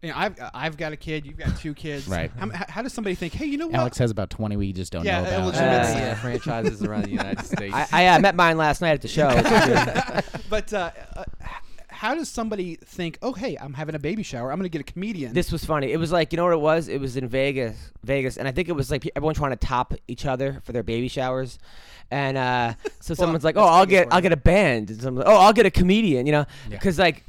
You 0.03 0.09
know, 0.09 0.15
I've 0.17 0.35
I've 0.55 0.77
got 0.79 0.93
a 0.93 0.97
kid. 0.97 1.27
You've 1.27 1.37
got 1.37 1.59
two 1.59 1.75
kids. 1.75 2.09
Right. 2.09 2.31
How, 2.39 2.49
how- 2.49 2.65
how 2.71 2.81
does 2.83 2.95
somebody 2.95 3.15
think? 3.15 3.35
Hey, 3.35 3.45
you 3.45 3.59
know 3.59 3.67
what? 3.67 3.77
Alex 3.77 3.99
has 3.99 4.11
about 4.11 4.31
20 4.31 4.57
we 4.57 4.73
just 4.73 4.93
don't 4.93 5.05
Yeah, 5.05 5.21
know 5.21 5.29
about. 5.29 5.45
legitimately. 5.49 5.93
Uh, 5.93 5.99
yeah, 6.07 6.15
franchises 6.15 6.83
around 6.83 7.03
the 7.05 7.11
United 7.11 7.45
States. 7.45 7.75
I, 7.75 7.87
I 7.93 8.07
uh, 8.07 8.19
met 8.19 8.35
mine 8.35 8.57
last 8.57 8.81
night 8.81 8.93
at 8.93 9.03
the 9.03 9.09
show. 9.09 9.29
but 10.49 10.73
uh, 10.73 10.91
uh, 11.17 11.25
h- 11.43 11.49
how 12.01 12.15
does 12.15 12.31
somebody 12.31 12.77
think? 12.77 13.19
Oh, 13.21 13.35
hey, 13.35 13.59
I'm 13.61 13.75
having 13.75 13.95
a 13.95 13.99
baby 13.99 14.23
shower. 14.23 14.51
I'm 14.51 14.59
going 14.59 14.71
to 14.71 14.79
get 14.79 14.81
a 14.81 14.91
comedian. 14.91 15.35
This 15.35 15.53
was 15.53 15.67
funny. 15.67 15.93
It 15.93 15.99
was 15.99 16.11
like 16.11 16.33
you 16.33 16.39
know 16.39 16.45
what 16.45 16.55
it 16.55 16.61
was. 16.61 16.89
It 16.89 16.99
was 16.99 17.19
in 17.19 17.29
Vegas, 17.29 17.77
Vegas, 18.05 18.39
and 18.39 18.49
I 18.49 18.53
think 18.53 18.71
it 18.71 18.73
was 18.73 18.91
like 18.91 19.11
everyone 19.15 19.35
trying 19.35 19.51
to 19.51 19.57
top 19.57 19.93
each 20.09 20.25
other 20.25 20.63
for 20.65 20.73
their 20.73 20.83
baby 20.83 21.09
showers, 21.09 21.59
and 22.11 22.39
uh, 22.39 22.73
so 23.01 23.13
someone's 23.13 23.45
like, 23.45 23.57
"Oh, 23.59 23.65
I'll 23.67 23.85
get, 23.85 24.09
I'll 24.11 24.23
get 24.23 24.33
a 24.33 24.37
band," 24.39 24.89
and 24.89 25.03
someone's 25.03 25.27
like, 25.27 25.35
"Oh, 25.35 25.39
I'll 25.41 25.53
get 25.53 25.67
a 25.67 25.71
comedian," 25.71 26.25
you 26.25 26.33
know, 26.33 26.47
Yeah. 26.71 26.77
because 26.79 26.99
like 26.99 27.23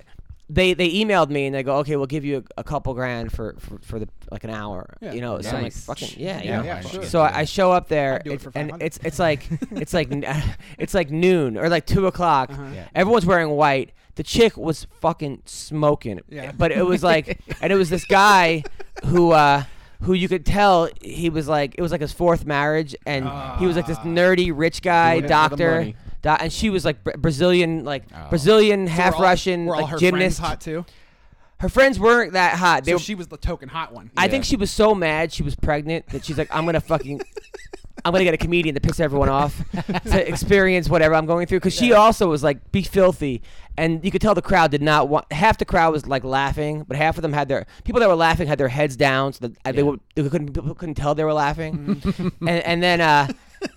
they 0.50 0.74
they 0.74 0.90
emailed 0.90 1.30
me 1.30 1.48
and 1.48 1.54
they 1.56 1.64
go, 1.64 1.78
"Okay, 1.80 1.98
we'll 1.98 2.06
give 2.08 2.24
you 2.24 2.38
a, 2.58 2.62
a 2.62 2.64
couple 2.64 2.94
grand 2.94 3.34
for, 3.34 3.56
for 3.60 3.78
for 3.80 4.00
the 4.00 4.08
like 4.32 4.46
an 4.46 4.52
hour," 4.52 4.96
Yeah. 5.02 5.12
you 5.12 5.20
know. 5.20 5.42
So 5.42 5.58
I'm 5.58 5.64
like, 5.64 5.74
"Fucking 5.74 6.14
yeah, 6.18 6.42
you 6.42 6.50
Yeah, 6.50 6.64
yeah, 6.64 6.80
sure. 6.82 7.04
So 7.04 7.20
I, 7.20 7.40
I 7.40 7.44
show 7.44 7.74
up 7.74 7.90
there, 7.90 8.22
it 8.24 8.32
it- 8.46 8.48
and 8.56 8.82
it's 8.82 9.00
it's 9.04 9.20
like 9.20 9.50
it's 9.72 9.94
like 9.94 10.08
it's 10.80 10.94
like 10.94 11.10
noon 11.12 11.58
or 11.58 11.68
like 11.68 11.86
two 11.86 12.08
o'clock. 12.08 12.52
Uh-huh. 12.52 12.64
Yeah. 12.74 12.88
Everyone's 12.96 13.26
wearing 13.26 13.50
white. 13.50 13.92
The 14.16 14.24
chick 14.24 14.58
was 14.58 14.86
fucking 15.00 15.44
smoking. 15.46 16.20
Yeah. 16.30 16.52
But 16.58 16.72
it 16.72 16.86
was 16.86 17.04
like, 17.04 17.40
and 17.62 17.72
it 17.72 17.76
was 17.76 17.90
this 17.90 18.06
guy 18.06 18.64
who, 19.06 19.32
uh, 19.32 19.64
who 20.02 20.14
you 20.14 20.28
could 20.28 20.46
tell 20.46 20.90
he 21.02 21.30
was 21.30 21.48
like, 21.48 21.76
it 21.78 21.82
was 21.82 21.92
like 21.92 22.02
his 22.02 22.12
fourth 22.12 22.46
marriage, 22.46 22.96
and 23.06 23.26
he 23.60 23.66
was 23.66 23.76
like 23.76 23.86
this 23.88 23.98
Ah. 24.00 24.04
nerdy 24.06 24.52
rich 24.54 24.82
guy, 24.82 25.14
Doing 25.14 25.18
it 25.26 25.28
for 25.28 25.28
the 25.28 25.34
doctor, 25.56 25.94
do- 26.24 26.30
and 26.30 26.52
she 26.52 26.70
was 26.70 26.84
like 26.86 27.04
Brazilian, 27.04 27.84
like 27.84 28.04
Oh. 28.14 28.28
Brazilian, 28.30 28.88
So 28.88 28.94
half 28.94 29.14
were 29.14 29.18
all- 29.18 29.24
Russian, 29.24 29.66
were 29.66 29.76
all 29.76 29.82
like 29.84 29.92
her 29.92 29.98
gymnast. 29.98 30.40
hot 30.40 30.60
too. 30.60 30.86
Her 31.60 31.70
friends 31.70 32.00
weren't 32.00 32.34
that 32.34 32.58
hot. 32.58 32.84
They 32.86 32.92
So 32.92 32.96
were, 32.96 33.00
she 33.00 33.14
was 33.14 33.28
the 33.28 33.38
token 33.38 33.70
hot 33.70 33.94
one. 33.94 34.10
I 34.18 34.28
think 34.28 34.44
she 34.46 34.56
was 34.56 34.72
so 34.72 34.96
mad 34.96 35.32
she 35.32 35.44
was 35.44 35.56
pregnant 35.56 36.08
that 36.08 36.26
she's 36.26 36.38
like, 36.38 36.50
I'm 36.54 36.66
gonna 36.66 36.82
fucking, 36.94 37.22
I'm 38.04 38.12
gonna 38.12 38.24
get 38.24 38.34
a 38.34 38.38
comedian 38.38 38.76
to 38.76 38.82
piss 38.82 39.00
everyone 39.00 39.30
off 39.30 39.64
to 40.06 40.28
experience 40.28 40.90
whatever 40.90 41.16
I'm 41.16 41.26
going 41.26 41.48
through. 41.48 41.60
Because 41.60 41.76
she 41.76 41.94
also 41.94 42.28
was 42.28 42.44
like, 42.44 42.72
be 42.72 42.84
filthy, 42.84 43.42
and 43.78 44.04
you 44.04 44.12
could 44.12 44.22
tell 44.22 44.36
the 44.36 44.42
crowd 44.42 44.72
did 44.72 44.82
not 44.82 45.10
want. 45.10 45.32
Half 45.32 45.58
the 45.58 45.66
crowd 45.66 45.94
was 45.94 46.08
like 46.08 46.24
laughing, 46.24 46.84
but 46.88 46.98
half 46.98 47.18
of 47.18 47.22
them 47.22 47.34
had 47.34 47.48
their 47.48 47.66
people 47.84 48.00
that 48.00 48.10
were 48.10 48.16
laughing 48.16 48.48
had 48.48 48.58
their 48.58 48.68
heads 48.68 48.96
down 48.96 49.34
so 49.34 49.48
that 49.48 49.58
uh, 49.66 49.72
they, 49.72 49.84
would, 49.84 50.00
they 50.16 50.28
couldn't 50.28 50.54
people 50.54 50.76
couldn't 50.76 50.96
tell 50.96 51.16
they 51.16 51.24
were 51.24 51.34
laughing. 51.34 52.02
and 52.42 52.50
and 52.50 52.84
then 52.84 53.02
uh, 53.02 53.28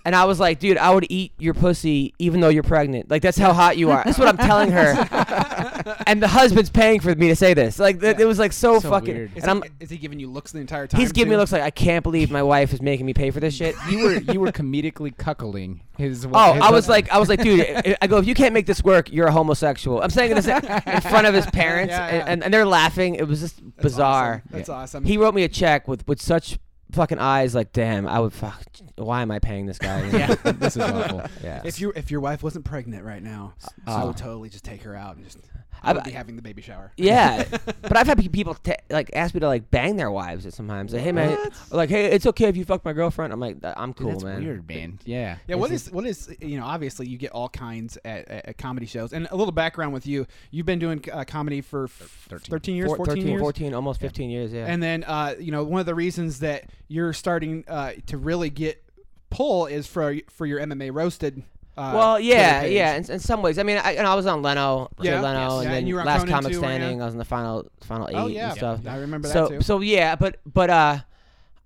and 0.05 0.15
I 0.15 0.25
was 0.25 0.39
like, 0.39 0.59
dude, 0.59 0.77
I 0.77 0.93
would 0.93 1.05
eat 1.09 1.31
your 1.37 1.53
pussy 1.53 2.13
even 2.19 2.39
though 2.39 2.49
you're 2.49 2.63
pregnant. 2.63 3.09
Like 3.09 3.21
that's 3.21 3.37
how 3.37 3.53
hot 3.53 3.77
you 3.77 3.91
are. 3.91 4.03
That's 4.03 4.17
what 4.19 4.27
I'm 4.27 4.37
telling 4.37 4.71
her. 4.71 5.95
and 6.07 6.21
the 6.21 6.27
husband's 6.27 6.69
paying 6.69 6.99
for 6.99 7.13
me 7.15 7.27
to 7.27 7.35
say 7.35 7.53
this. 7.53 7.79
Like 7.79 7.99
th- 7.99 8.17
it 8.19 8.25
was 8.25 8.39
like 8.39 8.53
so, 8.53 8.79
So 8.79 8.89
fucking. 8.89 9.15
weird. 9.15 9.31
Is, 9.37 9.43
And 9.43 9.51
I'm. 9.51 9.61
he, 9.63 9.69
is 9.79 9.89
he 9.89 9.97
giving 9.97 10.19
you 10.19 10.29
looks 10.29 10.51
the 10.51 10.59
entire 10.59 10.87
time? 10.87 10.99
He's 10.99 11.11
giving 11.11 11.29
me 11.29 11.35
too? 11.35 11.39
looks 11.39 11.51
like 11.51 11.61
I 11.61 11.69
can't 11.71 12.03
believe 12.03 12.31
my 12.31 12.43
wife 12.43 12.73
is 12.73 12.81
making 12.81 13.05
me 13.05 13.13
pay 13.13 13.31
for 13.31 13.39
this 13.39 13.55
shit. 13.55 13.75
You 13.89 13.99
were 14.03 14.13
you 14.33 14.39
were 14.39 14.51
comedically 14.51 15.15
cuckling 15.15 15.81
his. 15.97 16.25
Oh, 16.31 16.53
his 16.53 16.63
I 16.63 16.71
was 16.71 16.89
like, 16.89 17.09
I 17.11 17.17
was 17.19 17.29
like, 17.29 17.41
dude, 17.41 17.61
I- 17.85 17.97
I 18.01 18.07
go, 18.07 18.17
if 18.17 18.27
you 18.27 18.33
can't 18.33 18.53
make 18.53 18.65
this 18.65 18.83
work, 18.83 19.11
you're 19.11 19.27
a 19.27 19.31
homosexual. 19.31 20.01
I'm 20.01 20.09
saying 20.09 20.33
this 20.35 20.47
in 20.47 20.61
front 21.01 21.27
of 21.27 21.33
his 21.33 21.45
parents, 21.47 21.91
Yeah, 21.91 22.15
yeah. 22.15 22.23
And, 22.27 22.43
and 22.43 22.53
they're 22.53 22.65
laughing. 22.65 23.15
It 23.15 23.27
was 23.27 23.39
just 23.41 23.57
That's 23.63 23.81
bizarre. 23.83 24.41
awesome. 24.45 24.49
That's 24.57 24.69
awesome. 24.69 25.05
He 25.05 25.17
wrote 25.17 25.35
me 25.35 25.43
a 25.43 25.47
check 25.49 25.87
with 25.87 26.07
with 26.07 26.21
such 26.21 26.57
fucking 26.95 27.19
eyes, 27.19 27.53
like, 27.53 27.71
damn, 27.71 28.07
I 28.07 28.19
would 28.19 28.33
fuck. 28.33 28.63
Why 28.95 29.21
am 29.21 29.29
I 29.31 29.39
paying 29.39 29.65
this 29.65 29.77
guy? 29.77 30.07
yeah, 30.09 30.33
this 30.53 30.75
is 30.75 30.81
awful. 30.81 31.21
yeah. 31.43 31.61
if 31.63 31.79
your 31.79 31.93
if 31.95 32.09
your 32.09 32.21
wife 32.21 32.41
wasn't 32.41 32.65
pregnant 32.65 33.03
right 33.03 33.21
now, 33.21 33.53
uh, 33.87 33.91
I 33.91 34.01
Oh. 34.01 34.07
would 34.07 34.15
uh. 34.15 34.19
totally 34.19 34.49
just 34.49 34.63
take 34.65 34.81
her 34.83 34.95
out 34.95 35.15
and 35.17 35.25
just. 35.25 35.37
I- 35.85 35.91
I 35.91 35.93
would 35.93 36.03
be 36.03 36.11
having 36.11 36.35
the 36.35 36.41
baby 36.41 36.61
shower. 36.61 36.91
Yeah, 36.97 37.43
but 37.81 37.95
I've 37.97 38.07
had 38.07 38.17
people 38.33 38.55
t- 38.55 38.73
like 38.89 39.11
ask 39.13 39.33
me 39.33 39.39
to 39.39 39.47
like 39.47 39.69
bang 39.71 39.95
their 39.95 40.11
wives 40.11 40.53
sometimes. 40.53 40.93
Like, 40.93 41.03
hey 41.03 41.11
man, 41.11 41.37
like, 41.71 41.89
hey, 41.89 42.05
it's 42.11 42.25
okay 42.25 42.47
if 42.47 42.57
you 42.57 42.65
fuck 42.65 42.83
my 42.83 42.93
girlfriend. 42.93 43.31
I'm 43.31 43.39
like, 43.39 43.57
I'm 43.63 43.89
Dude, 43.91 43.97
cool, 43.97 44.09
that's 44.11 44.23
man. 44.23 44.43
weird, 44.43 44.67
man. 44.67 44.99
Yeah. 45.05 45.37
Yeah, 45.47 45.55
what 45.55 45.69
This 45.69 45.87
is 45.87 45.91
what 45.91 46.05
is 46.05 46.35
you 46.41 46.59
know? 46.59 46.65
Obviously, 46.65 47.07
you 47.07 47.17
get 47.17 47.31
all 47.31 47.49
kinds 47.49 47.97
at, 48.03 48.27
at, 48.27 48.45
at 48.49 48.57
comedy 48.57 48.85
shows, 48.85 49.13
and 49.13 49.27
a 49.31 49.35
little 49.35 49.51
background 49.51 49.93
with 49.93 50.07
you. 50.07 50.25
You've 50.51 50.65
been 50.65 50.79
doing 50.79 51.03
uh, 51.13 51.23
comedy 51.25 51.61
for 51.61 51.85
f- 51.85 52.25
13. 52.29 52.49
13 52.49 52.75
years, 52.75 52.87
Four- 52.87 52.97
14 52.97 53.15
13, 53.15 53.27
years, 53.27 53.39
14, 53.41 53.73
almost 53.73 53.99
15 54.01 54.29
years. 54.29 54.51
Yeah. 54.51 54.65
and 54.67 54.81
then 54.81 55.03
uh, 55.05 55.35
you 55.39 55.51
know 55.51 55.63
one 55.63 55.79
of 55.79 55.85
the 55.85 55.95
reasons 55.95 56.39
that 56.39 56.69
you're 56.87 57.13
starting 57.13 57.63
uh, 57.67 57.91
to 58.07 58.17
really 58.17 58.49
get 58.49 58.81
pull 59.29 59.65
is 59.65 59.87
for 59.87 60.15
for 60.29 60.45
your 60.45 60.59
MMA 60.59 60.93
roasted. 60.93 61.43
Uh, 61.77 61.91
well, 61.93 62.19
yeah, 62.19 62.63
yeah. 62.63 62.95
In, 62.95 63.11
in 63.11 63.19
some 63.19 63.41
ways, 63.41 63.59
I 63.59 63.63
mean, 63.63 63.77
I, 63.77 63.93
and 63.93 64.07
I 64.07 64.15
was 64.15 64.25
on 64.25 64.41
Leno, 64.41 64.89
Yeah, 65.01 65.15
yeah, 65.15 65.21
Leno, 65.21 65.39
yes, 65.39 65.51
and 65.53 65.63
yeah, 65.63 65.69
then 65.71 65.77
and 65.79 65.87
you 65.89 65.95
were 65.95 66.03
last 66.05 66.19
Conan 66.21 66.33
comic 66.35 66.51
too, 66.53 66.57
standing. 66.59 66.97
you? 66.97 67.01
I 67.01 67.05
was 67.05 67.13
in 67.13 67.17
the 67.17 67.25
final 67.25 67.69
final 67.81 68.07
eight 68.07 68.15
Oh 68.15 68.27
yeah, 68.27 68.49
and 68.49 68.57
stuff. 68.57 68.79
I 68.87 68.97
remember 68.99 69.27
that 69.27 69.33
so 69.33 69.49
too. 69.49 69.61
so 69.61 69.81
yeah, 69.81 70.15
but 70.15 70.37
but 70.45 70.69
uh, 70.69 70.97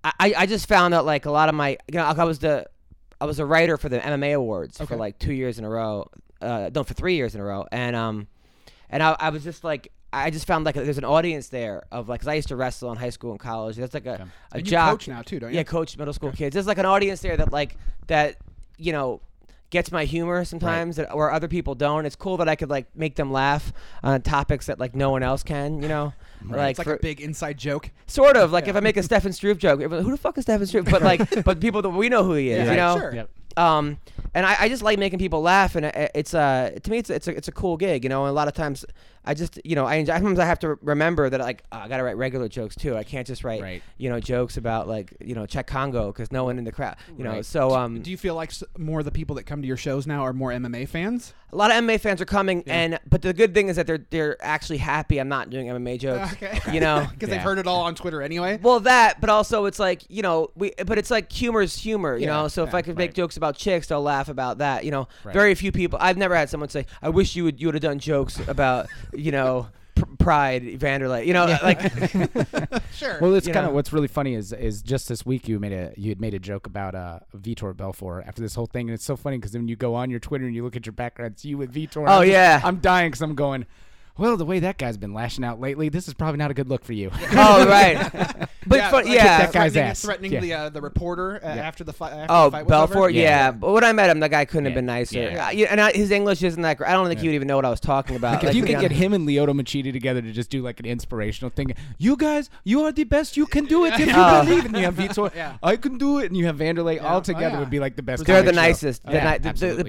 I 0.04 0.34
I 0.38 0.46
just 0.48 0.68
found 0.68 0.94
out 0.94 1.06
like 1.06 1.26
a 1.26 1.32
lot 1.32 1.48
of 1.50 1.56
my 1.56 1.72
you 1.92 1.98
know 1.98 2.04
I 2.06 2.24
was 2.24 2.40
the 2.40 2.66
I 3.22 3.26
was 3.26 3.38
a 3.40 3.46
writer 3.46 3.78
for 3.78 3.90
the 3.90 4.00
MMA 4.00 4.34
awards 4.36 4.80
Okay. 4.82 4.88
for 4.88 4.96
like 4.98 5.20
two 5.20 5.34
years 5.34 5.60
in 5.60 5.66
a 5.66 5.70
row, 5.70 6.10
uh, 6.42 6.70
no 6.74 6.84
for 6.84 6.94
three 6.96 7.16
years 7.16 7.36
in 7.36 7.42
a 7.42 7.44
row, 7.44 7.68
and 7.72 7.96
um, 7.96 8.28
and 8.90 9.04
I 9.04 9.16
I 9.20 9.30
was 9.30 9.44
just 9.44 9.64
like. 9.64 9.92
I 10.12 10.32
just 10.32 10.48
found 10.48 10.66
like 10.66 10.74
there's 10.74 10.98
an 10.98 11.06
audience 11.06 11.50
there 11.50 11.84
of 11.92 12.10
like, 12.10 12.22
cause 12.22 12.28
I 12.28 12.34
used 12.34 12.48
to 12.48 12.56
wrestle 12.56 12.92
in 12.92 12.98
high 12.98 13.12
school 13.12 13.30
and 13.30 13.40
college. 13.40 13.76
That's 13.76 13.94
like 13.94 14.08
a, 14.08 14.14
Okay. 14.14 14.24
a 14.24 14.28
and 14.58 14.66
you 14.66 14.72
jock. 14.72 14.90
coach 14.94 15.08
now 15.08 15.22
too, 15.22 15.40
don't 15.40 15.52
you? 15.52 15.58
Yeah, 15.58 15.62
coach 15.64 15.96
middle 16.00 16.16
school 16.16 16.32
kids. 16.32 16.56
There's 16.56 16.66
like 16.66 16.80
an 16.80 16.88
audience 16.88 17.22
there 17.22 17.38
that 17.38 17.52
like 17.52 17.78
that 18.08 18.38
you 18.80 18.92
know 18.92 19.22
gets 19.70 19.92
my 19.92 20.06
humor 20.06 20.44
sometimes 20.46 20.96
that 20.96 21.16
where 21.16 21.32
other 21.32 21.48
people 21.48 21.76
don't. 21.76 22.06
It's 22.06 22.16
cool 22.16 22.38
that 22.38 22.50
I 22.50 22.56
could 22.56 22.70
like 22.70 22.88
make 22.96 23.16
them 23.16 23.32
laugh 23.32 23.72
on 24.04 24.22
topics 24.22 24.66
that 24.68 24.80
like 24.80 24.96
no 24.96 25.12
one 25.12 25.24
else 25.24 25.44
can. 25.44 25.82
You 25.82 25.88
know, 25.88 26.14
like, 26.46 26.72
it's 26.72 26.80
like 26.80 26.88
for- 26.88 26.96
a 26.96 27.00
big 27.00 27.22
inside 27.22 27.58
joke. 27.58 27.92
sort 28.08 28.38
of 28.38 28.52
like 28.52 28.68
if 28.68 28.76
I 28.76 28.80
make 28.80 28.98
a 28.98 29.04
Stefan 29.04 29.34
Struve 29.34 29.58
joke, 29.58 29.82
who 29.82 30.12
the 30.12 30.18
fuck 30.18 30.38
is 30.38 30.44
Stefan 30.44 30.66
Struve? 30.68 30.86
But 30.86 31.02
like, 31.02 31.44
but 31.44 31.60
people 31.60 31.82
that 31.82 31.90
we 31.90 32.10
know 32.10 32.24
who 32.24 32.34
he 32.34 32.50
is. 32.52 32.66
Yeah, 32.66 32.72
you 32.72 32.78
know. 32.78 32.98
sure. 32.98 33.16
Yep. 33.16 33.30
Um, 33.58 33.98
and 34.34 34.46
I, 34.46 34.56
I 34.62 34.70
just 34.70 34.84
like 34.84 35.00
making 35.00 35.20
people 35.20 35.42
laugh, 35.42 35.76
and 35.76 35.86
it, 35.86 36.12
it's 36.16 36.34
uh 36.34 36.78
to 36.82 36.92
me 36.92 37.00
it's 37.00 37.10
it's 37.10 37.28
a, 37.28 37.36
it's 37.36 37.48
a 37.48 37.52
cool 37.52 37.78
gig, 37.78 38.04
you 38.04 38.10
know. 38.10 38.24
And 38.24 38.30
a 38.30 38.34
lot 38.34 38.48
of 38.48 38.54
times, 38.54 38.86
I 39.30 39.34
just 39.36 39.60
you 39.64 39.76
know 39.76 39.86
I 39.86 39.96
enjoy, 39.96 40.14
sometimes 40.16 40.40
I 40.40 40.46
have 40.46 40.60
to 40.60 40.78
remember 40.82 41.30
that 41.30 41.40
like 41.40 41.64
oh, 41.72 41.78
I 41.78 41.88
gotta 41.88 42.04
write 42.04 42.18
regular 42.18 42.48
jokes 42.48 42.76
too. 42.76 42.96
I 42.98 43.04
can't 43.04 43.28
just 43.28 43.44
write 43.44 43.62
Right. 43.62 43.84
you 43.98 44.10
know 44.10 44.20
jokes 44.20 44.58
about 44.58 44.88
like 44.88 45.14
you 45.20 45.36
know 45.36 45.44
Cheick 45.44 45.68
Kongo 45.68 46.08
because 46.12 46.32
no 46.32 46.44
one 46.46 46.58
in 46.58 46.64
the 46.64 46.72
crowd, 46.72 46.96
you 47.18 47.24
know. 47.24 47.34
Right. 47.34 47.46
So 47.46 47.72
um, 47.76 48.02
Do 48.02 48.10
you 48.12 48.18
feel 48.18 48.36
like 48.36 48.52
more 48.78 49.00
of 49.00 49.06
the 49.06 49.12
people 49.12 49.36
that 49.36 49.44
come 49.44 49.62
to 49.62 49.68
your 49.68 49.78
shows 49.78 50.08
now 50.08 50.22
are 50.24 50.34
more 50.34 50.50
MMA 50.52 50.88
fans? 50.88 51.34
a 51.52 51.56
lot 51.56 51.72
of 51.72 51.78
MMA 51.84 52.00
fans 52.00 52.22
are 52.22 52.26
coming, 52.26 52.64
Yeah. 52.68 52.74
and 52.80 53.00
but 53.10 53.24
the 53.24 53.34
good 53.34 53.56
thing 53.56 53.70
is 53.70 53.76
that 53.78 53.88
they're 53.88 54.06
they're 54.12 54.38
actually 54.44 54.78
happy 54.78 55.20
I'm 55.20 55.30
not 55.30 55.50
doing 55.50 55.68
MMA 55.68 56.00
jokes. 56.00 56.34
Okay. 56.42 56.60
You 56.74 56.80
know. 56.80 57.08
because 57.14 57.28
Yeah. 57.30 57.36
they've 57.36 57.44
heard 57.44 57.58
it 57.60 57.68
all 57.68 57.82
on 57.82 57.96
Twitter 57.96 58.22
anyway. 58.22 58.60
Well, 58.62 58.80
that, 58.82 59.20
but 59.20 59.30
also 59.30 59.66
it's 59.66 59.80
like 59.80 60.04
you 60.10 60.22
know, 60.22 60.52
we, 60.56 60.74
but 60.86 60.98
it's 60.98 61.10
like 61.12 61.32
humor 61.32 61.62
is 61.62 61.76
humor, 61.76 62.16
you 62.16 62.26
Yeah, 62.28 62.34
know. 62.44 62.48
So 62.48 62.64
if 62.64 62.74
I 62.74 62.82
could 62.84 62.98
make 62.98 63.10
right. 63.10 63.16
jokes 63.16 63.36
about 63.38 63.56
chicks, 63.58 63.88
they'll 63.88 64.02
laugh 64.02 64.30
about 64.30 64.60
that, 64.60 64.86
you 64.86 64.92
know. 64.92 65.08
Right. 65.24 65.34
Very 65.34 65.56
few 65.56 65.72
people. 65.72 65.98
I've 66.02 66.18
never 66.18 66.36
had 66.36 66.50
someone 66.50 66.70
say, 66.70 66.86
"I 67.02 67.10
wish 67.10 67.36
you 67.36 67.44
would 67.46 67.60
you 67.60 67.68
would 67.68 67.76
have 67.76 67.82
done 67.82 68.00
jokes 68.00 68.40
about, 68.48 68.88
you 69.20 69.32
know, 69.32 69.68
pr- 69.96 70.06
Pride, 70.18 70.64
Vanderlei," 70.80 71.26
you 71.26 71.34
know, 71.34 71.46
like 71.64 71.80
Sure. 72.94 73.18
Well, 73.22 73.36
it's 73.36 73.48
kind 73.48 73.66
of 73.66 73.74
what's 73.74 73.92
really 73.94 74.08
funny 74.08 74.36
is 74.36 74.54
is 74.54 74.82
just 74.82 75.08
this 75.10 75.26
week 75.26 75.48
you 75.48 75.60
made 75.60 75.74
a 75.74 75.94
you 75.98 76.10
had 76.10 76.20
made 76.22 76.34
a 76.34 76.40
joke 76.40 76.68
about 76.68 76.96
uh 76.96 77.20
Vitor 77.38 77.76
Belfort 77.76 78.26
after 78.28 78.42
this 78.42 78.56
whole 78.56 78.66
thing, 78.66 78.88
and 78.90 78.94
it's 78.96 79.06
so 79.06 79.16
funny 79.16 79.38
because 79.38 79.54
when 79.54 79.68
you 79.68 79.76
go 79.76 79.96
on 79.96 80.10
your 80.10 80.20
Twitter 80.20 80.46
and 80.46 80.56
you 80.56 80.64
look 80.64 80.76
at 80.76 80.86
your 80.86 80.94
background, 80.94 81.34
it's 81.34 81.46
you 81.46 81.58
with 81.58 81.74
Vitor. 81.74 81.98
Oh, 82.08 82.20
I'm 82.20 82.22
just- 82.24 82.32
yeah. 82.34 82.62
I'm 82.64 82.78
dying 82.78 83.10
because 83.10 83.22
I'm 83.22 83.36
going. 83.36 83.66
Well, 84.20 84.38
the 84.38 84.46
way 84.46 84.60
that 84.60 84.78
guy's 84.78 84.98
been 84.98 85.14
lashing 85.14 85.44
out 85.44 85.60
lately, 85.60 85.90
this 85.90 86.08
is 86.08 86.14
probably 86.14 86.38
not 86.38 86.52
a 86.52 86.54
good 86.54 86.70
look 86.70 86.84
for 86.84 86.94
you. 86.94 87.10
oh 87.32 87.66
right, 87.68 87.98
but 88.68 88.76
yeah, 88.78 88.92
fun, 88.92 89.06
like 89.06 89.14
yeah. 89.14 89.38
that 89.40 89.54
guy's 89.54 89.72
threatening, 89.74 89.84
ass. 89.90 90.02
threating 90.02 90.32
Yeah. 90.34 90.40
the 90.42 90.54
uh, 90.54 90.70
the 90.70 90.82
reporter 90.82 91.36
uh, 91.44 91.56
Yeah. 91.56 91.68
after 91.68 91.84
the 91.84 91.94
fight. 91.94 92.12
After 92.14 92.26
Oh, 92.34 92.46
the 92.46 92.52
fight 92.52 92.66
was? 92.66 92.70
Belfort, 92.70 93.14
yeah. 93.14 93.22
Yeah. 93.22 93.52
But 93.52 93.72
when 93.72 93.84
I 93.84 93.92
met 93.94 94.10
him, 94.10 94.20
the 94.20 94.30
guy 94.30 94.46
couldn't 94.46 94.66
have 94.66 94.74
been 94.76 94.86
nicer. 94.86 95.20
Yeah. 95.20 95.52
Yeah, 95.52 95.68
and 95.72 95.80
I, 95.82 95.92
his 95.94 96.12
English 96.12 96.44
isn't 96.44 96.62
that 96.62 96.78
great. 96.78 96.90
I 96.90 96.94
don't 96.94 97.08
think 97.08 97.20
he 97.22 97.28
would 97.28 97.36
even 97.36 97.48
know 97.48 97.56
what 97.56 97.66
I 97.66 97.70
was 97.70 97.80
talking 97.80 98.16
about. 98.16 98.44
Like, 98.44 98.50
if 98.52 98.56
you 98.56 98.64
could 98.64 98.76
be 98.76 98.82
get 98.82 98.92
him 98.92 99.14
and 99.14 99.28
Lyoto 99.28 99.50
Machida 99.60 99.92
together 99.94 100.22
to 100.22 100.32
just 100.32 100.50
do 100.50 100.62
like 100.62 100.80
an 100.80 100.86
inspirational 100.86 101.50
thing, 101.50 101.74
you 101.98 102.16
guys, 102.18 102.50
you 102.66 102.84
are 102.84 102.92
the 102.92 103.06
best. 103.06 103.38
You 103.38 103.46
can 103.46 103.66
do 103.66 103.86
it 103.86 103.94
if 103.94 104.00
you 104.00 104.08
Oh. 104.16 104.44
believe. 104.44 104.66
And 104.66 104.76
you 104.76 104.84
have 104.84 104.96
Vitor, 104.96 105.34
Yeah. 105.34 105.58
I 105.64 105.78
can 105.78 105.98
do 105.98 106.20
it, 106.20 106.26
and 106.26 106.36
you 106.36 106.46
have 106.48 106.58
Vanderlei 106.58 106.96
Yeah. 106.98 107.08
all 107.08 107.18
Oh, 107.18 107.22
together 107.22 107.50
yeah. 107.56 107.60
would 107.60 107.70
be 107.70 107.80
like 107.80 107.96
the 107.96 108.04
best. 108.04 108.26
They're 108.26 108.44
the 108.44 108.52
nicest. 108.52 109.04
The, 109.06 109.86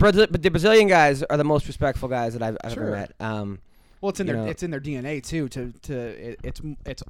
Brazilian 0.53 0.89
guys 0.89 1.23
are 1.25 1.37
the 1.37 1.45
most 1.45 1.67
respectful 1.67 2.09
guys 2.09 2.35
that 2.35 2.43
I've, 2.43 2.57
I've 2.63 2.73
Sure. 2.75 2.83
ever 2.85 2.93
met. 3.19 3.61
Well, 4.01 4.11
it's 4.11 4.21
in 4.21 4.27
you 4.27 4.33
their 4.33 4.43
know. 4.43 4.51
it's 4.51 4.63
in 4.63 4.71
their 4.71 4.81
DNA 4.81 5.23
too. 5.23 5.49
To 5.51 5.73
to 5.83 5.95
it, 5.95 6.41
it's 6.43 6.61
it's 6.87 7.03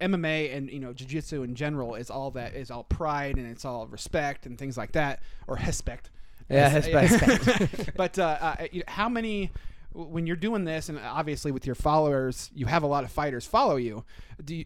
MMA 0.00 0.54
and 0.56 0.70
you 0.70 0.80
know 0.80 0.92
jiu-jitsu 0.92 1.42
in 1.42 1.54
general 1.54 1.94
is 1.94 2.10
all 2.10 2.30
that 2.32 2.54
is 2.54 2.70
all 2.70 2.84
pride 2.84 3.36
and 3.36 3.46
it's 3.46 3.64
all 3.64 3.86
respect 3.86 4.46
and 4.46 4.58
things 4.58 4.76
like 4.76 4.92
that 4.92 5.20
or 5.46 5.56
respect. 5.56 6.10
Yeah, 6.48 6.74
respect. 6.74 7.90
but 7.96 8.18
uh, 8.18 8.38
uh, 8.40 8.66
how 8.88 9.08
many 9.08 9.52
when 9.92 10.26
you're 10.26 10.36
doing 10.36 10.64
this 10.64 10.88
and 10.88 10.98
obviously 10.98 11.52
with 11.52 11.64
your 11.64 11.74
followers, 11.74 12.50
you 12.54 12.66
have 12.66 12.82
a 12.82 12.86
lot 12.86 13.04
of 13.04 13.10
fighters 13.10 13.46
follow 13.46 13.76
you. 13.76 14.04
Do 14.44 14.56
you, 14.56 14.64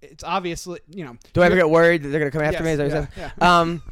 it's 0.00 0.22
obviously 0.22 0.80
you 0.88 1.04
know. 1.04 1.16
do 1.32 1.42
I 1.42 1.46
ever 1.46 1.56
get 1.56 1.68
worried 1.68 2.02
that 2.02 2.08
they're 2.08 2.20
gonna 2.20 2.30
come 2.30 2.42
after 2.42 2.62
me? 2.62 2.74
Yes, 2.74 2.92
what 2.92 3.08
yeah, 3.16 3.30
yeah. 3.40 3.60
Um, 3.60 3.82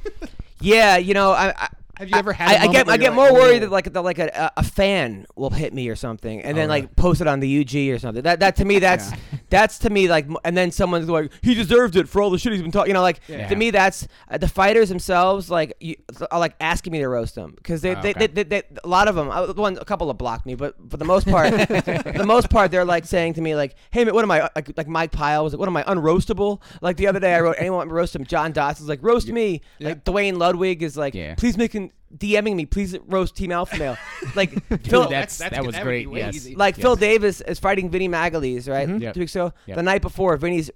yeah, 0.60 0.96
you 0.96 1.14
know, 1.14 1.32
I, 1.32 1.52
I 1.56 1.68
Have 1.96 2.08
you 2.10 2.16
ever 2.16 2.32
had? 2.32 2.48
I, 2.48 2.52
a 2.52 2.56
I 2.56 2.66
moment 2.66 2.72
get 2.86 2.88
I 2.88 2.96
get 2.96 3.14
like, 3.14 3.30
more 3.30 3.32
worried 3.40 3.62
that 3.62 3.70
like 3.70 3.92
that 3.92 4.02
like 4.02 4.18
a, 4.18 4.52
a 4.56 4.62
fan 4.62 5.26
will 5.36 5.50
hit 5.50 5.72
me 5.72 5.88
or 5.88 5.96
something, 5.96 6.40
and 6.42 6.56
Oh, 6.56 6.60
then 6.60 6.68
like 6.68 6.96
post 6.96 7.20
it 7.20 7.26
on 7.26 7.40
the 7.40 7.60
UG 7.60 7.94
or 7.94 7.98
something. 7.98 8.22
That 8.22 8.40
that 8.40 8.56
to 8.56 8.64
me 8.64 8.78
that's 8.80 9.10
that's 9.50 9.78
to 9.80 9.90
me 9.90 10.08
like, 10.08 10.26
and 10.44 10.56
then 10.56 10.70
someone's 10.70 11.08
like 11.08 11.30
he 11.42 11.54
deserved 11.54 11.96
it 11.96 12.08
for 12.08 12.20
all 12.22 12.30
the 12.30 12.38
shit 12.38 12.52
he's 12.52 12.62
been 12.62 12.72
talking. 12.72 12.88
You 12.90 12.94
know, 12.94 13.02
like 13.02 13.20
Yeah. 13.28 13.48
to 13.48 13.56
me 13.56 13.70
that's 13.70 14.08
uh, 14.28 14.38
the 14.38 14.48
fighters 14.48 14.88
themselves 14.88 15.50
like 15.50 15.74
you, 15.80 15.96
are 16.30 16.38
like 16.40 16.54
asking 16.60 16.92
me 16.92 16.98
to 17.00 17.08
roast 17.08 17.34
them 17.36 17.52
because 17.56 17.82
they, 17.82 17.94
Oh, 17.94 18.02
they, 18.02 18.10
okay. 18.10 18.26
they, 18.26 18.42
they, 18.42 18.60
they 18.60 18.62
a 18.82 18.88
lot 18.88 19.06
of 19.08 19.14
them 19.14 19.30
uh, 19.30 19.52
one 19.54 19.78
a 19.78 19.84
couple 19.84 20.08
have 20.08 20.18
blocked 20.18 20.46
me, 20.46 20.54
but 20.56 20.74
for 20.90 20.96
the 20.96 21.04
most 21.04 21.28
part, 21.28 21.50
the 21.68 22.24
most 22.26 22.50
part 22.50 22.70
they're 22.70 22.84
like 22.84 23.04
saying 23.04 23.34
to 23.34 23.40
me 23.40 23.54
like, 23.54 23.74
hey 23.90 24.04
what 24.04 24.22
am 24.24 24.30
I 24.30 24.48
like 24.56 24.76
like 24.76 24.88
Mike 24.88 25.12
Pyle 25.12 25.44
was 25.44 25.52
like, 25.52 25.60
what 25.60 25.68
am 25.68 25.76
I 25.76 25.84
unroastable? 25.84 26.60
Like 26.80 26.96
the 26.96 27.06
other 27.06 27.20
day 27.20 27.34
I 27.34 27.40
wrote 27.40 27.56
anyone 27.58 27.74
want 27.74 27.90
to 27.90 27.94
roast 27.94 28.14
him. 28.16 28.24
John 28.24 28.52
Dodson's 28.52 28.88
like 28.88 29.00
roast 29.02 29.28
me. 29.28 29.60
Yeah. 29.78 29.88
Like 29.90 30.04
Duane 30.04 30.38
Ludwig 30.38 30.82
is 30.82 30.96
like, 30.96 31.14
Yeah. 31.14 31.34
please 31.34 31.56
make 31.58 31.74
an 31.74 31.83
DMing 32.16 32.54
me, 32.56 32.64
please 32.66 32.96
roast 33.06 33.34
Team 33.36 33.50
Alpha 33.52 33.76
Male. 33.76 33.96
Like 34.36 34.50
Dude, 34.68 34.86
Phil, 34.88 35.08
that's, 35.08 35.38
that's 35.38 35.54
that 35.56 35.64
was 35.66 35.74
That 35.74 35.82
great. 35.84 36.08
Yes. 36.10 36.34
easy. 36.34 36.54
like 36.54 36.76
Yes. 36.76 36.82
Phil 36.82 36.96
Davis 36.96 37.40
is 37.40 37.58
fighting 37.58 37.90
Vinny 37.90 38.08
Magalhães, 38.08 38.68
right? 38.70 38.88
Mhm. 38.88 39.00
Yep. 39.00 39.14
Two 39.14 39.20
weeks 39.20 39.34
ago. 39.34 39.52
Yep. 39.66 39.76
The 39.76 39.82
night 39.82 40.02
before, 40.02 40.36
Vinny's 40.36 40.70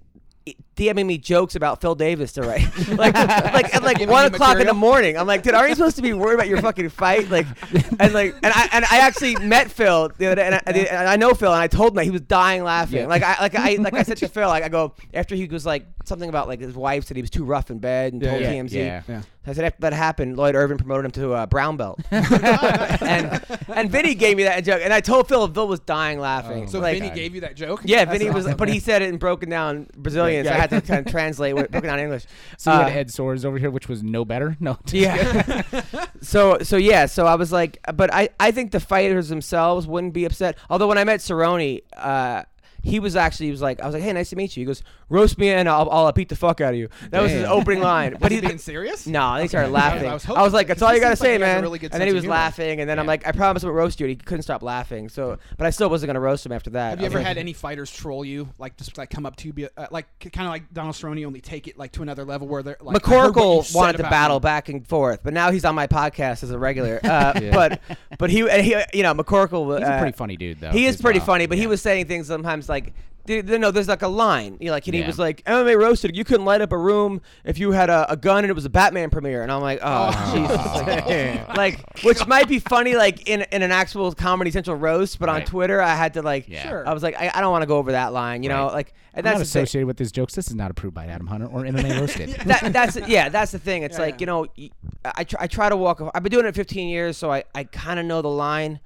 DMing 0.79 1.07
me 1.07 1.19
jokes 1.19 1.57
about 1.57 1.81
Phil 1.81 1.95
Davis 1.95 2.33
to 2.35 2.43
write. 2.43 2.63
like, 2.89 3.13
like 3.15 3.75
at 3.75 3.83
like 3.83 3.99
one 4.09 4.23
you 4.23 4.35
o'clock 4.35 4.59
in 4.61 4.67
the 4.67 4.73
morning. 4.75 5.19
I'm 5.19 5.27
like, 5.27 5.43
dude, 5.43 5.55
aren't 5.55 5.69
you 5.71 5.75
supposed 5.75 5.97
to 5.97 6.03
be 6.03 6.13
worried 6.13 6.35
about 6.35 6.49
your 6.49 6.63
fucking 6.63 6.89
fight? 6.91 7.29
Like, 7.31 7.47
and 7.99 8.15
like, 8.15 8.35
and 8.43 8.53
I 8.55 8.69
and 8.73 8.85
I 8.91 8.99
actually 9.01 9.35
met 9.37 9.71
Phil 9.71 10.11
the 10.17 10.27
other 10.27 10.37
day, 10.37 10.47
and 10.47 10.55
I, 10.55 10.61
and 10.71 11.09
I 11.09 11.17
know 11.17 11.35
Phil, 11.35 11.53
and 11.53 11.61
I 11.61 11.67
told 11.67 11.91
him 11.91 11.97
that 11.97 12.05
he 12.05 12.11
was 12.11 12.21
dying 12.23 12.63
laughing. 12.63 13.01
Yeah. 13.01 13.07
Like 13.07 13.23
I 13.23 13.37
like 13.43 13.55
I 13.57 13.75
like 13.81 13.95
I 13.95 14.03
said 14.05 14.17
to 14.19 14.29
Phil, 14.29 14.49
like 14.49 14.63
I 14.63 14.69
go 14.69 14.95
after 15.13 15.35
he 15.35 15.47
was 15.47 15.67
like 15.67 15.87
something 16.05 16.29
about 16.29 16.49
like 16.49 16.61
his 16.61 16.75
wife 16.75 17.05
said 17.05 17.17
he 17.17 17.23
was 17.23 17.31
too 17.31 17.45
rough 17.45 17.71
in 17.71 17.79
bed 17.81 18.15
and 18.15 18.23
Yeah, 18.23 18.31
told 18.31 18.43
yeah, 18.43 18.53
TMZ. 18.53 18.73
yeah. 18.73 19.03
Yeah. 19.09 19.23
I 19.47 19.53
said 19.55 19.65
after 19.65 19.81
that 19.81 19.93
happened, 19.95 20.37
Lloyd 20.37 20.55
Irvin 20.55 20.77
promoted 20.77 21.07
him 21.07 21.11
to 21.13 21.33
a 21.33 21.47
brown 21.47 21.79
belt, 21.79 21.99
and 22.11 23.41
and 23.69 23.91
Vinny 23.91 24.15
gave 24.15 24.37
me 24.37 24.43
that 24.45 24.61
joke, 24.65 24.81
and 24.83 24.93
I 24.93 25.01
told 25.01 25.27
Phil, 25.29 25.47
Phil 25.49 25.67
was 25.69 25.81
dying 25.81 26.19
laughing. 26.21 26.65
Oh, 26.65 26.67
So 26.67 26.81
like, 26.81 26.99
Vinny 27.01 27.15
gave 27.15 27.35
you 27.35 27.41
that 27.43 27.55
joke? 27.57 27.81
yeah, 27.85 28.05
That's 28.05 28.19
Vinny 28.19 28.31
was, 28.31 28.45
awesome. 28.47 28.59
but 28.59 28.69
he 28.69 28.79
said 28.79 29.01
it 29.03 29.09
in 29.09 29.17
broken 29.17 29.49
down 29.49 29.87
Brazilian, 29.97 30.45
so 30.45 30.53
I 30.53 30.57
Yeah. 30.57 30.67
Had 30.71 30.83
to 30.85 30.89
kind 30.93 31.07
of 31.07 31.11
translate 31.13 31.55
what 31.55 31.71
broken 31.71 31.89
down 31.89 31.99
English. 31.99 32.25
So 32.59 32.73
you 32.73 32.79
Uh, 32.79 32.85
had 32.89 32.93
Ed 32.99 33.09
Soares 33.09 33.45
over 33.45 33.59
here, 33.59 33.71
which 33.71 33.89
was 33.89 34.03
no 34.03 34.25
better. 34.25 34.57
No. 34.61 34.79
Yeah. 34.93 35.63
so 36.21 36.59
so 36.63 36.77
yeah, 36.77 37.07
so 37.07 37.27
I 37.27 37.35
was 37.37 37.53
like, 37.53 37.79
but 37.95 38.13
I 38.13 38.29
I 38.41 38.51
think 38.51 38.73
the 38.73 38.81
fighters 38.81 39.29
themselves 39.29 39.87
wouldn't 39.87 40.13
be 40.15 40.25
upset. 40.25 40.57
Although 40.71 40.89
when 40.89 40.99
I 40.99 41.05
met 41.05 41.21
Cerrone, 41.21 41.83
uh, 41.97 42.43
he 42.83 43.01
was 43.01 43.17
actually 43.17 43.47
he 43.47 43.53
was 43.53 43.61
like 43.63 43.81
I 43.81 43.87
was 43.87 43.95
like, 43.95 44.03
hey, 44.03 44.13
nice 44.13 44.31
to 44.31 44.37
meet 44.37 44.57
you. 44.57 44.63
He 44.63 44.65
goes, 44.67 44.83
roast 45.09 45.37
me 45.39 45.49
and 45.51 45.69
I'll, 45.69 45.89
I'll 45.91 46.13
beat 46.13 46.29
the 46.29 46.37
fuck 46.37 46.61
out 46.61 46.75
of 46.75 46.79
you. 46.79 46.89
That 47.11 47.23
was 47.23 47.33
his 47.33 47.43
Damn. 47.43 47.53
opening 47.53 47.81
line. 47.83 48.17
But 48.21 48.31
he's 48.33 48.41
he 48.41 48.47
being 48.47 48.59
serious. 48.59 49.07
no, 49.07 49.33
and 49.35 49.43
he 49.43 49.49
started 49.49 49.67
I 49.69 49.71
was- 49.71 49.75
laughing. 49.75 50.07
I 50.07 50.11
I 50.11 50.15
was 50.15 50.27
was, 50.27 50.37
hoping- 50.37 50.53
like, 50.53 50.67
that's 50.69 50.79
'cause 50.81 50.83
all 50.87 50.91
he 50.91 50.97
you 50.97 51.01
gotta 51.03 51.17
seems 51.17 51.21
like 51.21 51.27
say, 51.29 51.37
he 51.37 51.43
has 51.43 51.51
a 51.51 51.55
man. 51.55 51.63
really 51.63 51.79
good 51.79 51.93
and 51.93 52.01
then 52.01 52.07
he 52.09 52.11
sense 52.13 52.15
was 52.17 52.23
humor. 52.25 52.35
laughing, 52.37 52.81
and 52.81 52.89
then 52.91 52.99
I'm 52.99 53.05
Yeah. 53.05 53.09
like, 53.09 53.27
I 53.27 53.33
promise 53.33 53.65
I 53.65 53.67
won't 53.67 53.77
roast 53.77 54.01
you. 54.01 54.07
And 54.07 54.11
he 54.11 54.17
couldn't 54.17 54.43
stop 54.43 54.63
laughing. 54.63 55.09
So, 55.09 55.39
but 55.57 55.67
I 55.67 55.71
still 55.71 55.89
wasn't 55.91 56.09
gonna 56.09 56.21
roast 56.21 56.45
him 56.47 56.53
after 56.53 56.71
that. 56.71 56.91
Have 56.91 56.99
I 56.99 57.03
you 57.03 57.07
was 57.07 57.13
ever 57.15 57.19
like- 57.21 57.27
had 57.27 57.39
any 57.39 57.53
fighters 57.53 57.91
troll 57.91 58.25
you, 58.25 58.49
like 58.59 58.77
just 58.77 58.97
like 58.99 59.11
come 59.11 59.27
up 59.27 59.37
to 59.37 59.47
you, 59.49 59.53
be, 59.53 59.67
uh, 59.77 59.87
like 59.91 60.07
kind 60.33 60.47
of 60.47 60.53
like 60.53 60.73
Donald 60.73 60.95
Cerrone, 60.95 61.25
only 61.27 61.41
take 61.41 61.69
it 61.69 61.79
like 61.79 61.93
to 61.93 62.03
another 62.03 62.25
level 62.25 62.47
where 62.49 62.63
they're 62.63 62.77
like 62.81 63.07
I 63.07 63.11
heard 63.11 63.35
what 63.35 63.43
you 63.43 63.51
McCorkle 63.61 63.65
said 63.65 63.77
wanted 63.77 63.93
to 63.95 63.99
about 64.03 64.11
battle 64.11 64.39
me. 64.39 64.43
back 64.43 64.69
and 64.69 64.87
forth, 64.87 65.21
but 65.23 65.33
now 65.35 65.51
he's 65.51 65.65
on 65.65 65.75
my 65.75 65.87
podcast 65.87 66.43
as 66.43 66.51
a 66.51 66.59
regular. 66.59 67.01
Uh, 67.09 67.33
Yeah. 67.43 67.51
But 67.59 67.81
but 68.19 68.31
he, 68.31 68.49
he 68.63 68.77
you 68.95 69.03
know 69.03 69.15
McCorkle. 69.15 69.79
He's 69.79 69.89
uh, 69.89 69.93
a 69.93 69.99
pretty 69.99 70.17
funny 70.17 70.37
dude, 70.37 70.61
though. 70.61 70.71
He 70.71 70.87
is 70.87 70.97
as 70.97 71.03
pretty 71.03 71.19
well. 71.21 71.27
funny, 71.27 71.47
but 71.47 71.57
he 71.57 71.65
Yeah. 71.65 71.69
was 71.71 71.83
saying 71.83 72.07
things 72.07 72.27
sometimes 72.29 72.68
like. 72.69 72.93
there- 73.27 73.43
there- 73.43 73.59
No, 73.59 73.71
there's 73.71 73.89
like 73.89 74.01
a 74.01 74.09
line. 74.09 74.57
You 74.59 74.67
know, 74.69 74.73
like, 74.73 74.87
and 74.87 74.95
he 74.95 75.01
Yeah. 75.03 75.07
was 75.07 75.19
like, 75.19 75.45
"MMA 75.45 75.77
roasted. 75.79 76.17
You 76.17 76.25
couldn't 76.25 76.47
light 76.47 76.63
up 76.63 76.73
a 76.73 76.79
room 76.79 77.21
if 77.45 77.59
you 77.59 77.73
had 77.73 77.91
a, 77.91 78.11
a 78.11 78.17
gun 78.17 78.43
and 78.43 78.51
it 78.51 78.55
was 78.55 78.65
a 78.65 78.71
Batman 78.71 79.11
premiere." 79.11 79.43
And 79.43 79.53
I'm 79.53 79.61
like, 79.61 79.81
"Oh, 79.83 80.11
oh. 80.15 80.35
Jesus!" 80.35 80.57
Like, 80.57 81.57
like, 81.59 82.03
which 82.05 82.27
might 82.27 82.49
be 82.49 82.59
funny, 82.59 82.97
like 82.97 83.29
in 83.29 83.43
in 83.53 83.61
an 83.61 83.71
actual 83.71 84.13
Comedy 84.15 84.51
Central 84.51 84.77
roast, 84.77 85.19
but 85.19 85.29
on 85.29 85.35
Right. 85.37 85.47
Twitter, 85.47 85.83
I 85.83 85.95
had 85.95 86.15
to 86.15 86.23
like, 86.23 86.49
Yeah. 86.49 86.67
Sure. 86.71 86.89
I 86.89 86.95
was 86.95 87.03
like, 87.03 87.17
I, 87.21 87.31
I 87.35 87.43
don't 87.43 87.53
want 87.53 87.61
to 87.63 87.67
go 87.67 87.77
over 87.77 87.93
that 87.93 88.15
line. 88.15 88.43
You 88.43 88.49
know, 88.49 88.69
like, 88.69 88.95
and 89.13 89.27
I'm 89.27 89.33
that's 89.35 89.41
not 89.41 89.45
the 89.47 89.53
thing. 89.53 89.63
associated 89.65 89.87
with 89.89 89.99
his 89.99 90.11
jokes. 90.11 90.35
This 90.35 90.49
is 90.49 90.55
not 90.55 90.71
approved 90.71 90.95
by 90.95 91.05
Adam 91.05 91.27
Hunter 91.27 91.49
or 91.49 91.65
MMA 91.65 91.99
Roasted. 92.01 92.31
that, 92.47 92.73
that's 92.73 92.97
yeah, 93.09 93.29
that's 93.29 93.53
the 93.53 93.59
thing. 93.59 93.83
It's 93.83 93.99
Yeah, 93.99 94.05
like 94.07 94.15
yeah. 94.15 94.21
you 94.21 94.27
know, 94.27 94.47
y- 94.57 94.71
I 95.05 95.25
try, 95.25 95.43
I 95.43 95.47
try 95.49 95.69
to 95.69 95.77
walk. 95.77 96.01
a- 96.01 96.11
I've 96.15 96.23
been 96.23 96.33
doing 96.33 96.47
it 96.47 96.55
15 96.55 96.89
years, 96.89 97.19
so 97.19 97.31
I, 97.31 97.45
I 97.55 97.65
kind 97.65 98.01
of 98.01 98.07
know 98.07 98.23
the 98.23 98.29
line, 98.31 98.81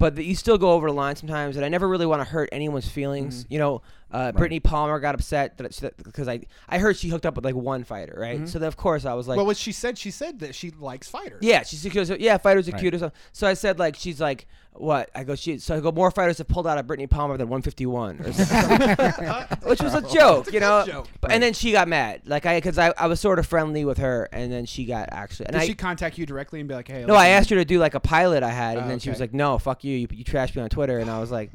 but 0.00 0.16
you 0.16 0.34
still 0.34 0.56
go 0.58 0.72
over 0.72 0.88
the 0.88 0.94
line 0.94 1.14
sometimes, 1.14 1.56
and 1.56 1.64
I 1.64 1.68
never 1.68 1.86
really 1.86 2.06
want 2.06 2.22
to 2.22 2.24
hurt 2.24 2.48
anyone's 2.50 2.88
feelings. 2.88 3.44
Mm-hmm. 3.44 3.52
You 3.52 3.58
know, 3.60 3.82
uh, 4.12 4.32
Brittney 4.32 4.62
Palmer 4.62 4.98
got 5.00 5.14
upset 5.14 5.56
that 5.58 5.94
because 6.02 6.26
I 6.28 6.40
I 6.68 6.78
heard 6.78 6.96
she 6.96 7.08
hooked 7.08 7.26
up 7.26 7.36
with 7.36 7.44
like 7.44 7.54
one 7.54 7.84
fighter, 7.84 8.16
right? 8.18 8.48
So 8.48 8.58
then 8.58 8.68
of 8.68 8.76
course 8.76 9.04
I 9.04 9.14
was 9.14 9.28
like, 9.28 9.34
Mm-hmm. 9.34 9.38
well, 9.38 9.46
what 9.46 9.56
she 9.56 9.72
said, 9.72 9.96
she 9.98 10.10
said 10.10 10.40
that 10.40 10.54
she 10.54 10.70
likes 10.80 11.08
fighters. 11.08 11.38
yeah, 11.42 11.62
she, 11.62 11.76
she 11.76 11.90
goes, 11.90 12.10
yeah, 12.10 12.36
fighters 12.38 12.68
are 12.68 12.72
Right. 12.72 12.80
cute 12.80 12.94
or 12.94 12.98
something. 12.98 13.18
So 13.32 13.46
I 13.46 13.54
said 13.54 13.78
like 13.78 13.96
she's 13.96 14.20
like. 14.20 14.46
What 14.74 15.10
I 15.16 15.24
go, 15.24 15.34
she 15.34 15.58
so 15.58 15.76
I 15.76 15.80
go. 15.80 15.90
More 15.90 16.12
fighters 16.12 16.38
have 16.38 16.46
pulled 16.46 16.64
out 16.64 16.78
of 16.78 16.86
Brittney 16.86 17.10
Palmer 17.10 17.36
than 17.36 17.48
151, 17.48 18.20
or 18.20 18.32
something. 18.32 19.58
which 19.68 19.82
was 19.82 19.94
a 19.94 20.00
joke, 20.14 20.52
you 20.52 20.60
know. 20.60 20.84
joke. 20.86 21.08
But, 21.20 21.32
and 21.32 21.42
then 21.42 21.54
she 21.54 21.72
got 21.72 21.88
mad, 21.88 22.22
like 22.24 22.46
I, 22.46 22.56
because 22.58 22.78
I, 22.78 22.94
I 22.96 23.08
was 23.08 23.18
sort 23.20 23.40
of 23.40 23.46
friendly 23.46 23.84
with 23.84 23.98
her, 23.98 24.28
and 24.32 24.50
then 24.50 24.66
she 24.66 24.84
got 24.84 25.08
actually. 25.10 25.46
And 25.46 25.54
Did 25.54 25.62
I, 25.62 25.66
she 25.66 25.74
contact 25.74 26.18
you 26.18 26.24
directly 26.24 26.60
and 26.60 26.68
be 26.68 26.74
like, 26.76 26.86
"Hey"? 26.86 27.04
no, 27.04 27.16
I 27.16 27.28
asked 27.28 27.50
her 27.50 27.56
to 27.56 27.64
do 27.64 27.80
like 27.80 27.94
a 27.94 28.00
pilot 28.00 28.44
I 28.44 28.50
had, 28.50 28.76
and 28.76 28.86
Oh, 28.86 28.88
then 28.88 29.00
she 29.00 29.10
was 29.10 29.18
like, 29.18 29.34
"No, 29.34 29.58
fuck 29.58 29.82
you, 29.82 29.96
you, 29.96 30.06
you 30.12 30.24
trashed 30.24 30.54
me 30.54 30.62
on 30.62 30.68
Twitter," 30.70 30.98
and 31.00 31.10
I 31.10 31.18
was 31.18 31.32
like, 31.32 31.50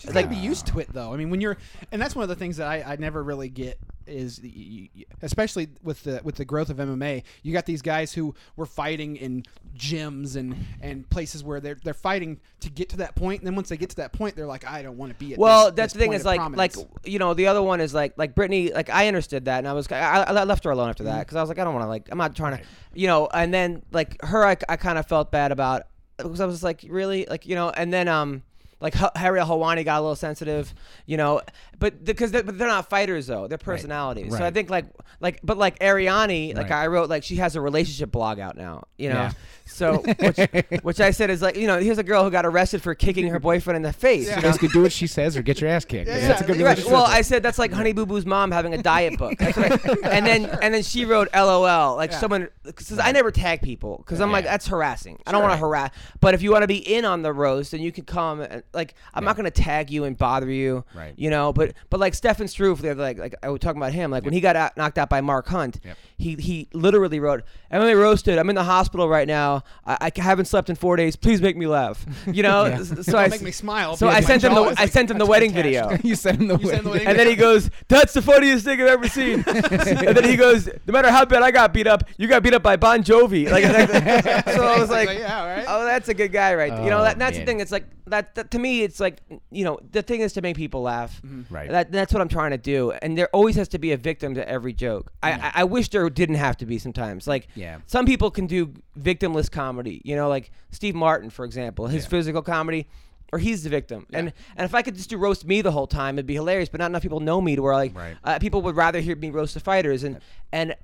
She's 0.00 0.14
like, 0.14 0.26
got 0.26 0.34
to 0.34 0.40
be 0.40 0.46
used 0.46 0.66
to 0.68 0.78
it 0.80 0.92
though. 0.92 1.12
I 1.14 1.16
mean, 1.16 1.30
when 1.30 1.40
you're, 1.40 1.56
and 1.92 2.00
that's 2.00 2.14
one 2.14 2.22
of 2.22 2.28
the 2.28 2.34
things 2.36 2.58
that 2.58 2.66
I, 2.68 2.82
I 2.82 2.96
never 2.96 3.22
really 3.22 3.48
get 3.48 3.78
is, 4.06 4.40
y- 4.42 4.50
y- 4.54 4.88
y- 4.96 5.04
especially 5.22 5.68
with 5.82 6.02
the 6.04 6.20
with 6.24 6.34
the 6.36 6.44
growth 6.44 6.68
of 6.70 6.76
MMA, 6.76 7.22
you 7.42 7.52
got 7.52 7.64
these 7.66 7.80
guys 7.82 8.12
who 8.12 8.34
were 8.56 8.66
fighting 8.66 9.16
in 9.16 9.44
gyms 9.76 10.36
and 10.36 10.54
and 10.82 11.08
places 11.08 11.42
where 11.42 11.60
they're 11.60 11.76
they're 11.82 11.94
fighting 11.94 12.38
to 12.60 12.70
get 12.70 12.90
to 12.90 12.98
that 12.98 13.14
point, 13.14 13.40
and 13.40 13.46
then 13.46 13.54
once 13.54 13.68
they 13.70 13.76
get 13.76 13.90
to 13.90 13.96
that 13.96 14.12
point, 14.12 14.36
they're 14.36 14.46
like, 14.46 14.66
I 14.66 14.82
don't 14.82 14.96
want 14.98 15.12
to 15.12 15.18
be 15.18 15.32
at. 15.32 15.38
Well, 15.38 15.66
this, 15.66 15.74
that's 15.76 15.92
this 15.92 15.92
the 15.94 15.98
thing 16.00 16.08
point 16.10 16.20
is 16.20 16.26
of 16.26 16.56
like 16.56 16.76
like 16.76 16.88
you 17.04 17.18
know 17.18 17.32
the 17.34 17.46
other 17.46 17.62
one 17.62 17.80
is 17.80 17.94
like 17.94 18.12
like 18.18 18.34
Brittany 18.34 18.72
like 18.72 18.90
I 18.90 19.08
understood 19.08 19.46
that 19.46 19.58
and 19.58 19.68
I 19.68 19.72
was 19.72 19.90
I, 19.90 20.22
I 20.24 20.44
left 20.44 20.64
her 20.64 20.70
alone 20.70 20.90
after 20.90 21.02
Mm-hmm. 21.02 21.12
that 21.12 21.20
because 21.26 21.36
I 21.36 21.40
was 21.40 21.48
like 21.48 21.58
I 21.58 21.64
don't 21.64 21.74
want 21.74 21.84
to 21.84 21.88
like 21.88 22.08
I'm 22.10 22.18
not 22.18 22.34
trying 22.36 22.58
to 22.58 22.62
you 22.94 23.06
know 23.06 23.28
and 23.32 23.52
then 23.54 23.82
like 23.92 24.22
her 24.24 24.44
I, 24.46 24.56
I 24.68 24.76
kind 24.76 24.98
of 24.98 25.06
felt 25.06 25.30
bad 25.30 25.50
about 25.52 25.82
because 26.18 26.40
I 26.40 26.46
was 26.46 26.62
like 26.62 26.84
really 26.88 27.26
like 27.28 27.46
you 27.46 27.54
know 27.54 27.70
and 27.70 27.92
then 27.92 28.08
um 28.08 28.42
like 28.80 28.94
H- 28.96 29.10
Harry 29.16 29.40
Hawani 29.40 29.84
got 29.84 29.98
a 29.98 30.02
little 30.02 30.14
sensitive 30.16 30.72
you 31.06 31.16
know 31.16 31.40
but 31.78 32.04
because 32.04 32.30
they're, 32.30 32.42
but 32.42 32.58
they're 32.58 32.68
not 32.68 32.88
fighters 32.88 33.26
though 33.26 33.48
they're 33.48 33.58
personalities 33.58 34.36
so 34.36 34.44
I 34.44 34.50
think 34.50 34.70
like 34.70 34.86
like 35.20 35.40
but 35.42 35.56
like 35.58 35.78
Ariani 35.80 36.54
like 36.54 36.70
Right. 36.70 36.82
I 36.84 36.86
wrote 36.86 37.08
like 37.10 37.24
she 37.24 37.36
has 37.36 37.56
a 37.56 37.60
relationship 37.60 38.10
blog 38.12 38.38
out 38.38 38.56
now 38.56 38.84
you 38.96 39.08
know 39.08 39.14
Yeah. 39.14 39.32
so 39.66 39.98
which, 40.18 40.38
which 40.82 41.00
I 41.00 41.10
said 41.10 41.30
is 41.30 41.42
like 41.42 41.56
you 41.56 41.66
know 41.66 41.78
here's 41.78 41.98
a 41.98 42.02
girl 42.04 42.22
who 42.24 42.30
got 42.30 42.46
arrested 42.46 42.82
for 42.82 42.94
kicking 42.94 43.28
her 43.28 43.38
boyfriend 43.38 43.76
in 43.76 43.82
the 43.82 43.92
face 43.92 44.28
you 44.28 44.36
know? 44.36 44.42
Basically, 44.42 44.68
do 44.68 44.82
what 44.82 44.92
she 44.92 45.06
says 45.06 45.36
or 45.36 45.42
get 45.42 45.60
your 45.60 45.70
ass 45.70 45.84
kicked. 45.84 46.08
Yeah, 46.08 46.28
That's 46.28 46.40
a 46.42 46.44
good 46.44 46.58
right. 46.60 46.76
Right. 46.78 46.86
Well, 46.90 47.04
I 47.04 47.22
said 47.22 47.42
that's 47.42 47.58
like 47.58 47.72
Honey 47.72 47.92
Boo 47.92 48.06
Boo's 48.06 48.26
mom 48.26 48.50
having 48.50 48.74
a 48.74 48.82
diet 48.82 49.18
book. 49.18 49.38
That's 49.38 49.56
what 49.56 49.72
I- 49.72 50.08
and 50.16 50.26
then 50.26 50.44
and 50.62 50.72
then 50.74 50.82
she 50.82 51.04
wrote 51.04 51.28
LOL. 51.34 51.96
Like 51.96 52.10
Yeah. 52.12 52.18
someone, 52.20 52.48
because 52.64 52.98
I 52.98 53.12
never 53.12 53.30
tag 53.30 53.62
people 53.62 53.98
because 53.98 54.20
I'm 54.20 54.30
like 54.32 54.44
that's 54.44 54.66
harassing. 54.68 55.18
I 55.26 55.32
don't 55.32 55.42
want 55.42 55.52
to 55.54 55.58
harass. 55.58 55.90
But 56.20 56.34
if 56.34 56.42
you 56.42 56.50
want 56.52 56.62
to 56.62 56.68
be 56.68 56.76
in 56.78 57.04
on 57.04 57.22
the 57.22 57.32
roast, 57.32 57.72
then 57.72 57.80
you 57.80 57.90
can 57.92 58.04
come. 58.04 58.40
And, 58.40 58.62
like 58.72 58.94
I'm 59.14 59.24
not 59.24 59.36
gonna 59.36 59.50
tag 59.50 59.90
you 59.90 60.04
and 60.04 60.16
bother 60.16 60.50
you. 60.50 60.84
Right. 60.94 61.14
You 61.16 61.30
know. 61.30 61.52
But 61.52 61.74
but 61.90 62.00
like 62.00 62.14
Stefan 62.14 62.48
Struve, 62.48 62.82
the 62.82 62.90
other 62.90 63.02
like 63.02 63.18
like 63.18 63.34
I 63.42 63.48
was 63.48 63.60
talking 63.60 63.80
about 63.80 63.92
him. 63.92 64.10
Like 64.10 64.24
when 64.24 64.32
he 64.34 64.40
got 64.40 64.56
out, 64.56 64.76
knocked 64.76 64.98
out 64.98 65.08
by 65.08 65.20
Mark 65.20 65.46
Hunt, 65.48 65.80
Yep. 65.84 65.96
he 66.18 66.34
he 66.36 66.68
literally 66.72 67.20
wrote 67.20 67.44
MMA 67.72 67.98
roasted. 67.98 68.38
I'm 68.38 68.48
in 68.48 68.54
the 68.56 68.64
hospital 68.64 69.08
right 69.08 69.26
now. 69.28 69.62
I, 69.86 70.10
I 70.16 70.20
haven't 70.20 70.46
slept 70.46 70.68
in 70.70 70.76
four 70.76 70.96
days. 70.96 71.16
Please 71.16 71.40
make 71.40 71.56
me 71.56 71.66
laugh. 71.66 72.04
You 72.26 72.42
know. 72.42 72.58
Yeah. 72.68 72.82
So 72.82 73.12
Don't 73.12 73.14
I 73.16 73.28
make 73.28 73.42
me 73.42 73.50
smile. 73.50 73.96
so 73.96 74.08
I 74.08 74.20
sent 74.20 74.44
him 74.44 74.54
the 74.54 74.62
is, 74.64 74.76
I 74.78 74.86
sent 74.86 75.10
him 75.10 75.18
the 75.18 75.26
wedding 75.26 75.50
attached. 75.56 75.64
video. 75.90 75.98
you 76.02 76.14
sent 76.14 76.40
him 76.40 76.48
the 76.48 76.58
You 76.58 76.68
sent 76.68 76.84
the 76.84 76.90
wedding 76.90 77.06
And 77.08 77.18
then 77.18 77.26
he 77.26 77.34
goes, 77.36 77.70
"That's 77.88 78.12
the 78.12 78.22
funniest 78.22 78.64
thing 78.64 78.80
I've 78.80 78.86
ever 78.88 79.08
seen." 79.08 79.42
and 79.46 80.16
then 80.16 80.24
he 80.24 80.36
goes, 80.36 80.66
"No 80.86 80.92
matter 80.92 81.10
how 81.10 81.24
bad 81.24 81.42
I 81.42 81.50
got 81.50 81.72
beat 81.72 81.86
up, 81.86 82.04
you 82.16 82.28
got 82.28 82.42
beat 82.42 82.54
up 82.54 82.62
by 82.62 82.76
Bon 82.76 83.02
Jovi." 83.02 83.50
Like, 83.50 83.64
so 84.54 84.62
I 84.64 84.78
was 84.78 84.90
like, 84.90 85.08
yeah, 85.18 85.40
all 85.40 85.46
right. 85.46 85.64
"Oh, 85.68 85.84
that's 85.84 86.08
a 86.08 86.14
good 86.14 86.32
guy, 86.32 86.54
right?" 86.54 86.70
there." 86.70 86.84
you 86.84 86.90
know, 86.90 86.98
Oh, 86.98 87.04
that, 87.04 87.18
that's 87.18 87.38
the 87.38 87.44
thing. 87.44 87.60
It's 87.60 87.70
like 87.72 87.86
that, 88.06 88.34
that. 88.34 88.50
To 88.58 88.62
me, 88.62 88.82
it's 88.82 88.98
like 88.98 89.20
you 89.50 89.64
know, 89.64 89.78
the 89.92 90.02
thing 90.02 90.20
is 90.20 90.32
to 90.32 90.42
make 90.42 90.56
people 90.56 90.82
laugh. 90.82 91.20
Right. 91.48 91.70
That, 91.70 91.92
that's 91.92 92.12
what 92.12 92.20
I'm 92.20 92.28
trying 92.28 92.50
to 92.50 92.58
do. 92.58 92.90
And 92.90 93.16
there 93.16 93.28
always 93.32 93.54
has 93.56 93.68
to 93.68 93.78
be 93.78 93.92
a 93.92 93.96
victim 93.96 94.34
to 94.34 94.48
every 94.48 94.72
joke. 94.72 95.12
I, 95.22 95.32
I, 95.32 95.52
I 95.60 95.64
wish 95.64 95.88
there 95.90 96.08
didn't 96.10 96.34
have 96.36 96.56
to 96.58 96.66
be 96.66 96.78
sometimes. 96.78 97.26
Like, 97.28 97.46
Yeah. 97.54 97.78
some 97.86 98.04
people 98.04 98.30
can 98.32 98.46
do 98.46 98.74
victimless 98.98 99.48
comedy. 99.50 100.02
You 100.04 100.16
know, 100.16 100.28
like 100.28 100.50
Steve 100.72 100.94
Martin, 100.96 101.30
for 101.30 101.44
example, 101.44 101.86
his 101.86 102.04
Yeah. 102.04 102.10
physical 102.10 102.42
comedy. 102.42 102.88
Or 103.30 103.38
he's 103.38 103.62
the 103.62 103.68
victim, 103.68 104.06
and 104.14 104.32
and 104.56 104.64
if 104.64 104.74
I 104.74 104.80
could 104.80 104.94
just 104.94 105.10
do 105.10 105.18
roast 105.18 105.44
me 105.44 105.60
the 105.60 105.70
whole 105.70 105.86
time, 105.86 106.14
it'd 106.14 106.24
be 106.26 106.32
hilarious. 106.32 106.70
But 106.70 106.80
not 106.80 106.86
enough 106.86 107.02
people 107.02 107.20
know 107.20 107.42
me 107.42 107.56
to 107.56 107.62
where 107.62 107.74
like 107.74 107.94
Right. 107.94 108.16
uh, 108.24 108.38
people 108.38 108.62
would 108.62 108.74
rather 108.74 109.00
hear 109.00 109.16
me 109.16 109.28
roast 109.28 109.52
the 109.52 109.60
fighters, 109.60 110.02
and 110.02 110.18
and 110.50 110.74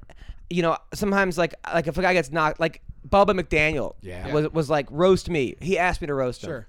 you 0.51 0.61
know 0.61 0.77
sometimes 0.93 1.39
like 1.39 1.55
like 1.73 1.87
if 1.87 1.97
a 1.97 2.03
guy 2.03 2.13
gets 2.13 2.31
knocked, 2.31 2.61
like 2.61 2.83
Bubba 3.09 3.31
McDaniel, 3.31 3.95
Yeah. 4.03 4.31
was 4.31 4.53
was 4.53 4.69
like 4.69 4.87
roast 4.91 5.31
me. 5.31 5.55
He 5.63 5.79
asked 5.79 6.03
me 6.03 6.07
to 6.07 6.13
roast 6.15 6.45
him. 6.45 6.67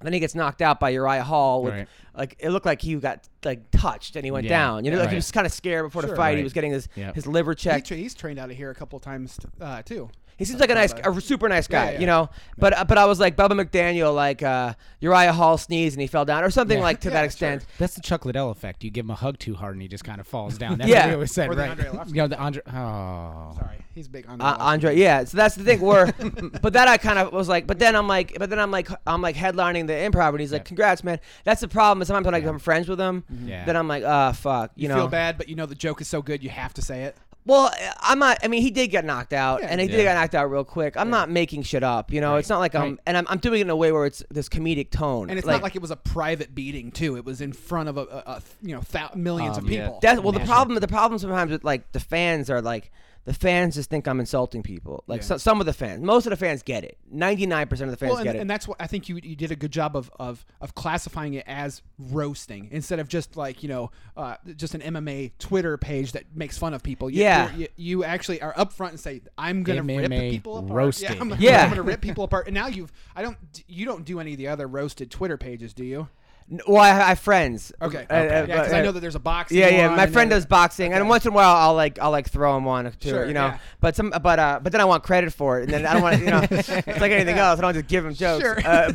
Sure. 0.00 0.04
Then 0.04 0.12
he 0.12 0.20
gets 0.20 0.34
knocked 0.34 0.62
out 0.62 0.78
by 0.80 0.90
Uriah 0.90 1.22
Hall. 1.24 1.62
With, 1.62 1.74
Right. 1.74 1.88
Like 2.16 2.36
it 2.38 2.50
looked 2.50 2.66
like 2.66 2.82
he 2.82 2.94
got 2.96 3.28
like 3.44 3.70
touched 3.70 4.16
and 4.16 4.24
he 4.24 4.30
went 4.30 4.44
Yeah. 4.44 4.50
down. 4.58 4.84
You 4.84 4.90
know, 4.90 4.98
like 4.98 5.08
he 5.10 5.14
Right. 5.14 5.18
was 5.18 5.30
kind 5.30 5.46
of 5.46 5.52
scared 5.52 5.86
before 5.86 6.02
the 6.02 6.08
Sure. 6.08 6.16
fight. 6.16 6.30
He 6.32 6.36
Right. 6.36 6.44
was 6.44 6.52
getting 6.52 6.72
his 6.72 6.88
Yep. 6.96 7.14
his 7.14 7.26
liver 7.26 7.52
He 7.52 7.56
checked. 7.56 7.86
tra- 7.88 7.96
he's 7.96 8.14
trained 8.14 8.38
out 8.38 8.50
of 8.50 8.56
here 8.56 8.70
a 8.70 8.74
couple 8.74 8.98
times 9.00 9.38
uh, 9.60 9.82
too. 9.82 10.10
He 10.38 10.44
seems 10.44 10.60
like 10.60 10.70
a 10.70 10.74
nice, 10.74 10.92
a 10.92 11.20
super 11.20 11.48
nice 11.48 11.66
guy, 11.66 11.84
Yeah, 11.86 11.90
yeah. 11.92 11.98
you 12.00 12.06
know. 12.06 12.30
But 12.56 12.72
uh, 12.78 12.84
but 12.84 12.96
I 12.96 13.06
was 13.06 13.18
like 13.18 13.36
Bubba 13.36 13.60
McDaniel, 13.60 14.14
like 14.14 14.40
uh, 14.42 14.74
Uriah 15.00 15.32
Hall 15.32 15.58
sneezed 15.58 15.96
and 15.96 16.00
he 16.00 16.06
fell 16.06 16.24
down, 16.24 16.44
or 16.44 16.50
something 16.50 16.78
Yeah. 16.78 16.84
like 16.84 17.00
to 17.00 17.08
Yeah, 17.10 17.12
that 17.14 17.18
sure. 17.20 17.24
extent. 17.26 17.66
That's 17.78 17.94
the 17.96 18.00
Chuck 18.02 18.24
Liddell 18.24 18.50
effect. 18.50 18.84
You 18.84 18.90
give 18.90 19.04
him 19.04 19.10
a 19.10 19.16
hug 19.16 19.38
too 19.40 19.54
hard 19.56 19.74
and 19.74 19.82
he 19.82 19.88
just 19.88 20.04
kind 20.04 20.20
of 20.20 20.26
falls 20.28 20.56
down. 20.56 20.78
That's 20.78 20.88
Yeah. 20.90 21.00
what 21.00 21.08
he 21.08 21.14
always 21.14 21.32
said, 21.32 21.48
Or 21.50 21.54
the 21.56 21.62
right? 21.62 21.70
Andre 21.70 21.90
You 22.06 22.14
know, 22.14 22.28
the 22.28 22.38
Andre. 22.38 22.62
Oh. 22.68 23.54
Sorry, 23.58 23.84
he's 23.96 24.06
big 24.06 24.28
on 24.28 24.40
Uh, 24.40 24.56
Andre, 24.60 24.96
yeah. 24.96 25.24
So 25.24 25.36
that's 25.36 25.56
the 25.56 25.64
thing. 25.64 25.80
Where, 25.80 26.06
but 26.62 26.72
then 26.72 26.86
I 26.88 26.98
kind 26.98 27.18
of 27.18 27.32
was 27.32 27.48
like, 27.48 27.66
but 27.66 27.80
then 27.80 27.96
I'm 27.96 28.06
like, 28.06 28.36
but 28.38 28.48
then 28.48 28.60
I'm 28.60 28.70
like, 28.70 28.88
I'm 29.08 29.20
like 29.20 29.34
headlining 29.34 29.88
the 29.88 29.94
improv, 29.94 30.30
and 30.30 30.40
he's 30.40 30.52
like, 30.52 30.60
Yeah. 30.62 30.68
"Congrats, 30.68 31.02
man." 31.02 31.18
That's 31.44 31.60
the 31.60 31.68
problem. 31.68 32.00
Is 32.02 32.06
sometimes 32.08 32.26
when 32.26 32.34
I 32.36 32.40
become 32.40 32.60
friends 32.60 32.88
with 32.88 33.00
him, 33.00 33.24
Yeah. 33.44 33.64
then 33.64 33.76
I'm 33.76 33.88
like, 33.88 34.04
"Ah, 34.06 34.30
fuck," 34.32 34.70
you, 34.76 34.84
You, 34.84 34.88
know. 34.90 34.96
feel 34.96 35.08
bad, 35.08 35.36
but 35.36 35.48
you 35.48 35.56
know 35.56 35.66
the 35.66 35.74
joke 35.74 36.00
is 36.00 36.06
so 36.06 36.22
good 36.22 36.44
you 36.44 36.50
have 36.50 36.72
to 36.74 36.82
say 36.82 37.02
it. 37.04 37.16
Well, 37.48 37.72
I'm 38.00 38.18
not. 38.18 38.38
I 38.44 38.48
mean, 38.48 38.60
he 38.62 38.70
did 38.70 38.88
get 38.88 39.04
knocked 39.06 39.32
out, 39.32 39.60
Yeah. 39.62 39.68
and 39.70 39.80
he 39.80 39.86
did 39.88 39.96
Yeah. 39.96 40.02
get 40.04 40.14
knocked 40.14 40.34
out 40.34 40.50
real 40.50 40.64
quick. 40.64 40.96
I'm 40.98 41.08
not 41.08 41.30
making 41.30 41.62
shit 41.62 41.82
up. 41.82 42.12
You 42.12 42.20
know, 42.20 42.32
Right. 42.32 42.40
it's 42.40 42.50
not 42.50 42.58
like 42.58 42.74
I'm, 42.74 42.82
Right. 42.82 42.98
and 43.06 43.16
I'm, 43.16 43.26
I'm 43.28 43.38
doing 43.38 43.60
it 43.60 43.62
in 43.62 43.70
a 43.70 43.76
way 43.76 43.90
where 43.90 44.04
it's 44.04 44.22
this 44.30 44.50
comedic 44.50 44.90
tone. 44.90 45.30
And 45.30 45.38
it's 45.38 45.48
not 45.48 45.62
like 45.62 45.74
it 45.74 45.80
was 45.80 45.90
a 45.90 45.96
private 45.96 46.54
beating 46.54 46.90
too. 46.92 47.16
It 47.16 47.24
was 47.24 47.40
in 47.40 47.52
front 47.54 47.88
of 47.88 47.96
a, 47.96 48.02
a, 48.02 48.22
a 48.32 48.42
you 48.62 48.74
know 48.74 48.82
thou- 48.92 49.10
millions 49.14 49.56
Um, 49.56 49.64
of 49.64 49.70
yeah. 49.70 49.84
people. 49.86 49.98
That's 50.02 50.20
well, 50.20 50.32
the 50.32 50.40
problem. 50.40 50.78
The 50.78 50.88
problem 50.88 51.18
sometimes 51.18 51.50
with 51.50 51.64
like 51.64 51.90
the 51.92 52.00
fans 52.00 52.50
are 52.50 52.60
like 52.60 52.90
the 53.28 53.34
fans 53.34 53.74
just 53.74 53.90
think 53.90 54.08
I'm 54.08 54.20
insulting 54.20 54.62
people. 54.62 55.04
Like 55.06 55.20
Yeah. 55.20 55.26
so, 55.26 55.36
some 55.36 55.60
of 55.60 55.66
the 55.66 55.74
fans, 55.74 56.02
most 56.02 56.24
of 56.24 56.30
the 56.30 56.36
fans 56.38 56.62
get 56.62 56.82
it. 56.82 56.96
Ninety 57.10 57.44
nine 57.44 57.66
percent 57.68 57.90
of 57.90 57.92
the 57.92 57.98
fans 57.98 58.08
well, 58.12 58.18
and, 58.20 58.24
get 58.24 58.36
it. 58.36 58.40
and 58.40 58.48
that's 58.48 58.66
what 58.66 58.78
I 58.80 58.86
think 58.86 59.10
you 59.10 59.16
you 59.22 59.36
did 59.36 59.52
a 59.52 59.56
good 59.56 59.70
job 59.70 59.96
of 59.96 60.10
of 60.18 60.46
of 60.62 60.74
classifying 60.74 61.34
it 61.34 61.44
as 61.46 61.82
roasting 61.98 62.68
instead 62.70 63.00
of 63.00 63.08
just 63.08 63.36
like 63.36 63.62
you 63.62 63.68
know 63.68 63.90
uh, 64.16 64.36
just 64.56 64.74
an 64.74 64.80
MMA 64.80 65.32
Twitter 65.38 65.76
page 65.76 66.12
that 66.12 66.24
makes 66.34 66.56
fun 66.56 66.72
of 66.72 66.82
people. 66.82 67.10
You, 67.10 67.22
Yeah. 67.22 67.54
you, 67.54 67.68
you 67.76 68.04
actually 68.04 68.40
are 68.40 68.54
upfront 68.54 68.90
and 68.90 69.00
say 69.00 69.20
I'm 69.36 69.62
gonna 69.62 69.82
rip 69.82 70.10
people 70.10 70.56
apart. 70.56 70.72
roasted. 70.72 71.10
Yeah, 71.10 71.20
I'm, 71.20 71.34
Yeah. 71.38 71.62
I'm 71.64 71.68
gonna 71.68 71.82
rip 71.82 72.00
people 72.00 72.24
apart. 72.24 72.46
And 72.46 72.54
now 72.54 72.66
you've 72.68 72.90
I 73.14 73.20
don't 73.20 73.36
you 73.66 73.84
don't 73.84 74.06
do 74.06 74.20
any 74.20 74.32
of 74.32 74.38
the 74.38 74.48
other 74.48 74.66
roasted 74.66 75.10
Twitter 75.10 75.36
pages, 75.36 75.74
do 75.74 75.84
you? 75.84 76.08
N- 76.50 76.60
well, 76.66 76.82
I, 76.82 76.90
I 76.90 77.08
have 77.10 77.18
friends. 77.18 77.72
Okay, 77.80 78.06
Uh, 78.08 78.14
uh, 78.14 78.16
yeah, 78.16 78.42
because 78.46 78.72
I 78.72 78.80
uh, 78.80 78.82
know 78.84 78.92
that 78.92 79.00
there's 79.00 79.14
a 79.14 79.20
boxing. 79.20 79.58
Yeah, 79.58 79.68
yeah. 79.68 79.94
My 79.94 80.06
friend 80.06 80.30
does 80.30 80.46
boxing, 80.46 80.92
and 80.92 81.08
once 81.08 81.26
in 81.26 81.32
a 81.32 81.34
while, 81.34 81.54
I'll 81.56 81.74
like, 81.74 81.98
I'll 81.98 82.10
like 82.10 82.30
throw 82.30 82.56
him 82.56 82.64
one 82.64 82.90
too, 83.00 83.10
Sure, 83.10 83.26
you 83.26 83.34
know. 83.34 83.46
yeah. 83.46 83.58
But 83.80 83.96
some, 83.96 84.10
but 84.22 84.38
uh, 84.38 84.60
but 84.62 84.72
then 84.72 84.80
I 84.80 84.84
want 84.84 85.02
credit 85.02 85.32
for 85.32 85.60
it, 85.60 85.64
and 85.64 85.72
then 85.72 85.86
I 85.86 85.92
don't 85.92 86.02
want, 86.02 86.20
you 86.20 86.30
know, 86.30 86.40
it's 86.50 86.68
like 87.00 87.12
anything 87.12 87.36
else. 87.38 87.58
I 87.58 87.62
don't 87.62 87.74
just 87.74 87.86
give 87.88 88.04
him 88.06 88.14
jokes. 88.14 88.42
Sure. 88.42 88.60
Uh, 88.66 88.92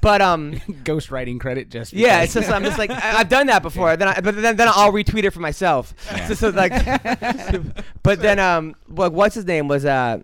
but 0.00 0.20
um, 0.22 0.52
Ghostwriting 0.84 1.40
credit 1.40 1.68
just 1.70 1.92
yeah, 1.92 2.22
it's 2.22 2.34
just 2.34 2.50
I'm 2.50 2.62
just 2.64 2.78
like 2.78 2.90
I, 2.90 3.18
I've 3.18 3.28
done 3.28 3.46
that 3.48 3.62
before. 3.62 3.96
Then 3.96 4.08
I, 4.08 4.20
but 4.20 4.34
then 4.40 4.56
then 4.56 4.68
I'll 4.68 4.92
retweet 4.92 5.24
it 5.24 5.30
for 5.30 5.40
myself. 5.40 5.94
Yeah. 6.06 6.28
So, 6.28 6.34
so 6.34 6.48
like, 6.50 6.72
but 8.02 8.20
then 8.20 8.38
um, 8.38 8.74
like 8.88 9.12
what's 9.12 9.34
his 9.34 9.44
name 9.44 9.68
was 9.68 9.84
uh, 9.84 10.22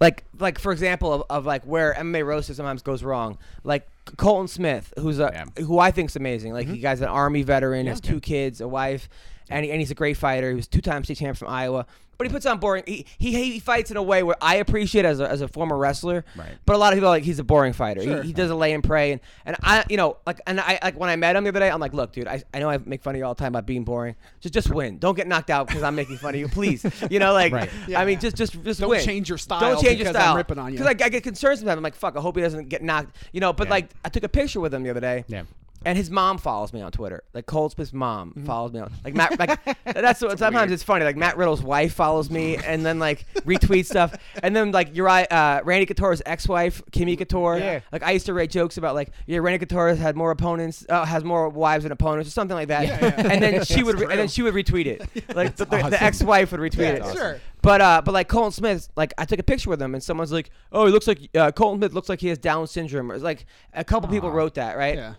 like 0.00 0.24
like 0.38 0.58
for 0.58 0.72
example 0.72 1.12
of, 1.12 1.22
of 1.28 1.46
like 1.46 1.64
where 1.64 1.94
MMA 1.94 2.24
roasting 2.24 2.54
sometimes 2.54 2.82
goes 2.82 3.04
wrong. 3.04 3.38
Like 3.64 3.88
Colton 4.16 4.48
Smith, 4.48 4.92
who's 4.98 5.18
a 5.18 5.30
Yeah. 5.32 5.64
who 5.64 5.78
I 5.78 5.90
think's 5.90 6.16
amazing. 6.16 6.52
Like 6.52 6.66
mm-hmm. 6.66 6.76
he 6.76 6.80
guy's 6.80 7.00
an 7.00 7.08
army 7.08 7.42
veteran, 7.42 7.86
has 7.86 8.00
two 8.00 8.20
kids, 8.20 8.60
a 8.60 8.68
wife, 8.68 9.08
and, 9.50 9.64
he, 9.64 9.70
and 9.70 9.80
he's 9.80 9.90
a 9.90 9.94
great 9.94 10.16
fighter. 10.16 10.50
He 10.50 10.56
was 10.56 10.66
two 10.68 10.80
time 10.80 11.04
state 11.04 11.18
champ 11.18 11.36
from 11.36 11.48
Iowa. 11.48 11.86
But 12.18 12.26
he 12.26 12.32
puts 12.34 12.44
on 12.44 12.58
boring. 12.58 12.84
He, 12.86 13.06
he 13.18 13.32
he 13.52 13.60
fights 13.60 13.90
in 13.90 13.96
a 13.96 14.02
way 14.02 14.22
where 14.22 14.36
I 14.42 14.56
appreciate 14.56 15.06
as 15.06 15.20
a, 15.20 15.26
as 15.30 15.40
a 15.40 15.48
former 15.48 15.74
wrestler. 15.78 16.22
Right. 16.36 16.50
But 16.66 16.76
a 16.76 16.78
lot 16.78 16.92
of 16.92 16.98
people 16.98 17.06
are 17.08 17.12
like 17.12 17.22
he's 17.22 17.38
a 17.38 17.44
boring 17.44 17.72
fighter. 17.72 18.02
Sure. 18.02 18.20
He, 18.20 18.26
he 18.28 18.32
doesn't 18.34 18.58
lay 18.58 18.74
and 18.74 18.84
pray. 18.84 19.12
And, 19.12 19.20
and 19.46 19.56
I 19.62 19.84
you 19.88 19.96
know 19.96 20.18
like 20.26 20.38
and 20.46 20.60
I 20.60 20.78
like 20.82 21.00
when 21.00 21.08
I 21.08 21.16
met 21.16 21.34
him 21.34 21.44
the 21.44 21.48
other 21.48 21.60
day, 21.60 21.70
I'm 21.70 21.80
like, 21.80 21.94
look, 21.94 22.12
dude, 22.12 22.28
I, 22.28 22.42
I 22.52 22.58
know 22.58 22.68
I 22.68 22.76
make 22.76 23.02
fun 23.02 23.14
of 23.14 23.18
you 23.20 23.24
all 23.24 23.32
the 23.32 23.38
time 23.38 23.52
about 23.52 23.64
being 23.64 23.84
boring. 23.84 24.16
Just 24.40 24.52
just 24.52 24.68
win. 24.68 24.98
Don't 24.98 25.14
get 25.16 25.28
knocked 25.28 25.48
out 25.48 25.66
because 25.68 25.82
I'm 25.82 25.94
making 25.94 26.18
fun 26.18 26.34
of 26.34 26.40
you, 26.40 26.48
please. 26.48 26.84
You 27.10 27.20
know, 27.20 27.32
like 27.32 27.54
Right. 27.54 27.70
I 27.96 28.04
mean, 28.04 28.16
Yeah. 28.16 28.20
just 28.20 28.36
just 28.36 28.62
just 28.64 28.80
Don't 28.80 28.90
win. 28.90 29.02
change 29.02 29.30
your 29.30 29.38
style 29.38 29.60
Don't 29.60 29.82
change 29.82 29.98
your 30.00 30.10
style. 30.10 30.32
I'm 30.32 30.36
ripping 30.36 30.58
on 30.58 30.72
you. 30.74 30.78
Because 30.78 30.94
I, 31.00 31.06
I 31.06 31.08
get 31.08 31.22
concerned 31.22 31.58
sometimes. 31.60 31.78
I'm 31.78 31.82
like, 31.82 31.94
fuck. 31.94 32.18
I 32.18 32.20
hope 32.20 32.36
he 32.36 32.42
doesn't 32.42 32.68
get 32.68 32.82
knocked. 32.82 33.16
You 33.32 33.40
know. 33.40 33.54
But 33.54 33.68
Yeah. 33.68 33.70
like, 33.70 33.90
I 34.04 34.10
took 34.10 34.24
a 34.24 34.28
picture 34.28 34.60
with 34.60 34.74
him 34.74 34.82
the 34.82 34.90
other 34.90 35.00
day. 35.00 35.24
Yeah. 35.26 35.44
And 35.84 35.96
his 35.96 36.10
mom 36.10 36.36
follows 36.36 36.72
me 36.74 36.82
on 36.82 36.92
Twitter. 36.92 37.22
Like 37.32 37.46
Cold 37.46 37.72
Smith's 37.72 37.92
mom 37.94 38.30
Mm-hmm. 38.30 38.44
follows 38.46 38.72
me 38.72 38.80
on. 38.80 38.92
Like 39.02 39.14
Matt. 39.14 39.38
Like 39.38 39.58
that's 39.84 40.20
what 40.20 40.38
sometimes 40.38 40.70
it's 40.72 40.82
funny. 40.82 41.04
Like 41.06 41.16
Matt 41.16 41.36
Riddle's 41.38 41.62
wife 41.62 41.94
follows 41.94 42.30
me 42.30 42.56
and 42.56 42.84
then 42.84 42.98
like 42.98 43.24
retweets 43.46 43.86
stuff. 43.86 44.14
And 44.42 44.54
then 44.54 44.72
like 44.72 44.94
Uriah, 44.94 45.26
uh, 45.30 45.60
Randy 45.64 45.86
Couture's 45.86 46.20
ex-wife, 46.26 46.82
Kimmy 46.92 47.16
Couture. 47.16 47.58
Yeah. 47.58 47.80
Like 47.92 48.02
I 48.02 48.10
used 48.10 48.26
to 48.26 48.34
write 48.34 48.50
jokes 48.50 48.76
about 48.76 48.94
like 48.94 49.10
yeah, 49.26 49.38
Randy 49.38 49.58
Couture 49.64 49.88
has 49.88 49.98
had 49.98 50.16
more 50.16 50.30
opponents, 50.30 50.84
uh, 50.88 51.04
has 51.06 51.24
more 51.24 51.48
wives 51.48 51.84
than 51.84 51.92
opponents, 51.92 52.28
or 52.28 52.32
something 52.32 52.56
like 52.56 52.68
that. 52.68 52.86
Yeah, 52.86 52.98
yeah. 53.02 53.28
And 53.32 53.42
then 53.42 53.64
she 53.64 53.82
would, 53.82 53.98
re- 53.98 54.06
and 54.10 54.18
then 54.20 54.28
she 54.28 54.42
would 54.42 54.54
retweet 54.54 54.86
it. 54.86 55.00
Like 55.34 55.56
the, 55.56 55.64
awesome. 55.66 55.90
the 55.90 56.02
ex-wife 56.02 56.50
would 56.52 56.60
retweet 56.60 56.98
Yeah, 56.98 57.08
it. 57.08 57.16
sure. 57.16 57.40
But 57.62 57.80
uh, 57.80 58.02
but 58.04 58.12
like 58.12 58.28
Colton 58.28 58.52
Smith, 58.52 58.88
like 58.96 59.12
I 59.16 59.24
took 59.24 59.38
a 59.38 59.42
picture 59.42 59.70
with 59.70 59.80
him, 59.80 59.94
and 59.94 60.02
someone's 60.02 60.32
like, 60.32 60.50
"Oh, 60.72 60.86
he 60.86 60.92
looks 60.92 61.06
like 61.06 61.20
uh, 61.34 61.52
Colton 61.52 61.78
Smith 61.80 61.92
looks 61.94 62.08
like 62.08 62.20
he 62.20 62.28
has 62.28 62.38
Down 62.38 62.66
syndrome." 62.66 63.10
Or 63.12 63.18
like 63.18 63.46
a 63.72 63.84
couple 63.84 64.08
people 64.10 64.30
wrote 64.30 64.54
that, 64.54 64.76
right? 64.76 64.96
Yeah. 64.96 65.14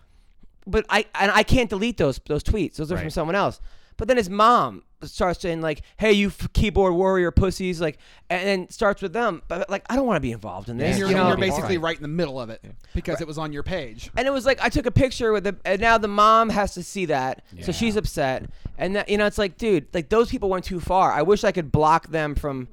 But 0.67 0.85
I 0.89 1.05
and 1.19 1.31
I 1.31 1.43
can't 1.43 1.69
delete 1.69 1.97
those 1.97 2.19
those 2.27 2.43
tweets. 2.43 2.75
Those 2.75 2.91
are 2.91 2.97
from 2.97 3.09
someone 3.09 3.35
else. 3.35 3.59
But 3.97 4.07
then 4.07 4.17
his 4.17 4.29
mom 4.31 4.83
starts 5.03 5.41
saying 5.41 5.61
like, 5.61 5.81
"Hey, 5.97 6.11
you 6.13 6.27
f- 6.29 6.51
keyboard 6.53 6.93
warrior 6.95 7.29
pussies," 7.29 7.79
like, 7.81 7.99
and 8.31 8.47
then 8.47 8.69
starts 8.69 8.99
with 9.01 9.13
them. 9.13 9.43
But 9.47 9.69
like, 9.69 9.83
I 9.91 9.95
don't 9.95 10.07
want 10.07 10.15
to 10.15 10.21
be 10.21 10.31
involved 10.31 10.69
in 10.69 10.77
this, 10.77 10.91
And 10.91 10.97
you're, 10.99 11.09
you 11.09 11.15
know. 11.15 11.27
you're 11.27 11.37
basically 11.37 11.75
fine. 11.75 11.83
right 11.83 11.95
in 11.97 12.01
the 12.01 12.07
middle 12.07 12.39
of 12.41 12.49
it 12.49 12.63
because 12.95 13.21
it 13.21 13.27
was 13.27 13.37
on 13.37 13.53
your 13.53 13.61
page. 13.61 14.09
And 14.17 14.27
it 14.27 14.31
was 14.31 14.45
like 14.45 14.59
I 14.61 14.69
took 14.69 14.87
a 14.87 14.91
picture 14.91 15.31
with 15.31 15.43
the, 15.43 15.55
and 15.65 15.79
now 15.81 15.99
the 15.99 16.07
mom 16.07 16.49
has 16.49 16.73
to 16.75 16.83
see 16.83 17.05
that, 17.07 17.43
so 17.61 17.71
she's 17.71 17.95
upset. 17.95 18.49
And 18.77 18.95
that, 18.95 19.07
you 19.09 19.17
know, 19.17 19.27
it's 19.27 19.37
like, 19.37 19.57
dude, 19.57 19.85
like 19.93 20.09
those 20.09 20.29
people 20.31 20.49
went 20.49 20.65
too 20.65 20.79
far. 20.79 21.11
I 21.11 21.21
wish 21.21 21.43
I 21.43 21.51
could 21.51 21.71
block 21.71 22.07
them 22.07 22.33
from 22.33 22.69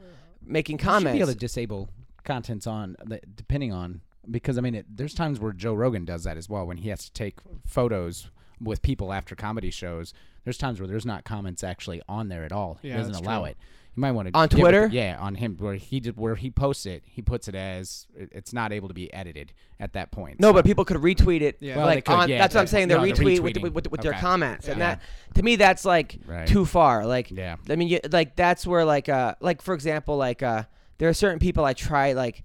making 0.46 0.76
You 0.76 0.78
should 0.82 0.88
comments. 0.88 1.16
be 1.16 1.20
able 1.20 1.32
to 1.32 1.38
disable 1.38 1.90
contents 2.24 2.66
on 2.66 2.96
depending 3.36 3.72
on 3.72 4.00
because 4.30 4.58
I 4.58 4.60
mean 4.60 4.74
it, 4.74 4.86
there's 4.88 5.14
times 5.14 5.40
where 5.40 5.52
Joe 5.52 5.74
Rogan 5.74 6.04
does 6.04 6.24
that 6.24 6.36
as 6.36 6.48
well 6.48 6.66
when 6.66 6.78
he 6.78 6.88
has 6.90 7.04
to 7.04 7.12
take 7.12 7.36
photos 7.66 8.30
with 8.60 8.82
people 8.82 9.12
after 9.12 9.34
comedy 9.34 9.70
shows. 9.70 10.12
There's 10.44 10.58
times 10.58 10.80
where 10.80 10.86
there's 10.88 11.06
not 11.06 11.24
comments 11.24 11.62
actually 11.62 12.02
on 12.08 12.28
there 12.28 12.44
at 12.44 12.52
all. 12.52 12.78
Yeah, 12.82 12.92
he 12.92 12.98
doesn't 12.98 13.14
allow 13.24 13.40
true. 13.40 13.50
it. 13.50 13.56
You 13.96 14.00
might 14.00 14.12
want 14.12 14.28
to 14.28 14.38
On 14.38 14.48
Twitter? 14.48 14.88
yeah, 14.92 15.16
on 15.18 15.34
him 15.34 15.56
where 15.58 15.74
he 15.74 15.98
did 16.00 16.16
where 16.16 16.36
he 16.36 16.50
posts 16.50 16.86
it, 16.86 17.02
he 17.04 17.20
puts 17.20 17.48
it 17.48 17.54
as 17.54 18.06
it's 18.16 18.52
not 18.52 18.72
able 18.72 18.86
to 18.88 18.94
be 18.94 19.12
edited 19.12 19.52
at 19.80 19.92
that 19.94 20.10
point. 20.12 20.38
No, 20.40 20.48
So- 20.48 20.52
but 20.54 20.64
people 20.64 20.84
could 20.84 20.96
retweet 20.98 21.40
it. 21.40 21.56
Yeah. 21.60 21.76
like 21.76 21.76
Well, 21.76 21.94
they 21.94 22.00
could, 22.02 22.12
on, 22.14 22.28
yeah, 22.28 22.38
that's 22.38 22.54
what 22.54 22.60
I'm 22.62 22.66
saying. 22.68 22.88
They're 22.88 22.98
no, 22.98 23.04
they're 23.04 23.14
retweeting 23.14 23.62
with, 23.62 23.74
with, 23.74 23.90
with 23.90 24.00
their 24.00 24.12
Okay. 24.12 24.20
comments, 24.20 24.68
and 24.68 24.80
that 24.80 25.00
to 25.34 25.42
me 25.42 25.56
that's 25.56 25.84
like 25.84 26.18
Right. 26.26 26.46
too 26.46 26.64
far. 26.64 27.06
Like, 27.06 27.30
Yeah. 27.30 27.56
I 27.68 27.76
mean, 27.76 27.88
you, 27.88 28.00
like 28.10 28.36
that's 28.36 28.66
where 28.66 28.84
like 28.84 29.08
uh 29.08 29.34
like 29.40 29.60
for 29.62 29.74
example 29.74 30.16
like 30.16 30.42
uh 30.42 30.62
there 30.98 31.08
are 31.08 31.14
certain 31.14 31.38
people 31.40 31.64
I 31.64 31.72
try 31.74 32.12
like 32.12 32.44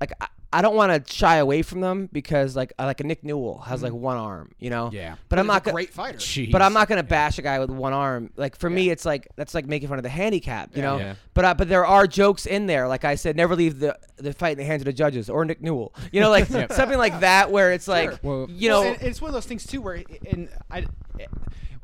like 0.00 0.12
I, 0.20 0.28
I 0.54 0.62
don't 0.62 0.76
want 0.76 1.06
to 1.06 1.12
shy 1.12 1.36
away 1.36 1.62
from 1.62 1.80
them 1.80 2.08
because 2.12 2.54
like 2.54 2.72
uh, 2.78 2.84
like 2.84 3.00
a 3.00 3.04
Nick 3.04 3.24
Newell 3.24 3.58
has 3.58 3.82
like 3.82 3.92
one 3.92 4.16
arm, 4.16 4.52
you 4.60 4.70
know. 4.70 4.90
Yeah. 4.92 5.16
But 5.28 5.38
I'm 5.40 5.46
He's 5.46 5.50
a 5.50 5.52
not 5.54 5.64
gonna. 5.64 5.72
great 5.74 5.90
fighter. 5.92 6.18
Jeez. 6.18 6.50
But 6.52 6.62
I'm 6.62 6.72
not 6.72 6.88
gonna 6.88 7.02
bash 7.02 7.38
a 7.38 7.42
guy 7.42 7.58
with 7.58 7.70
one 7.70 7.92
arm. 7.92 8.30
Like 8.36 8.56
for 8.56 8.70
me, 8.70 8.90
it's 8.90 9.04
like 9.04 9.26
that's 9.34 9.52
like 9.54 9.66
making 9.66 9.88
fun 9.88 9.98
of 9.98 10.04
the 10.04 10.08
handicap, 10.08 10.76
you 10.76 10.82
know. 10.82 10.98
Yeah. 10.98 11.14
But 11.34 11.44
uh, 11.44 11.54
but 11.54 11.68
there 11.68 11.84
are 11.84 12.06
jokes 12.06 12.46
in 12.46 12.66
there. 12.66 12.86
Like 12.86 13.04
I 13.04 13.16
said, 13.16 13.36
never 13.36 13.56
leave 13.56 13.80
the 13.80 13.98
the 14.16 14.32
fight 14.32 14.52
in 14.52 14.58
the 14.58 14.64
hands 14.64 14.82
of 14.82 14.86
the 14.86 14.92
judges 14.92 15.28
or 15.28 15.44
Nick 15.44 15.60
Newell. 15.60 15.92
You 16.12 16.20
know, 16.20 16.30
like 16.30 16.46
something 16.72 16.98
like 16.98 17.18
that 17.20 17.50
where 17.50 17.72
it's 17.72 17.88
like 17.88 18.10
Sure. 18.10 18.18
Well- 18.22 18.46
you 18.48 18.68
know. 18.68 18.82
Well, 18.82 18.92
and 18.94 19.02
it's 19.02 19.20
one 19.20 19.30
of 19.30 19.34
those 19.34 19.46
things 19.46 19.66
too 19.66 19.80
where 19.82 19.96
in 20.24 20.48
I, 20.70 20.86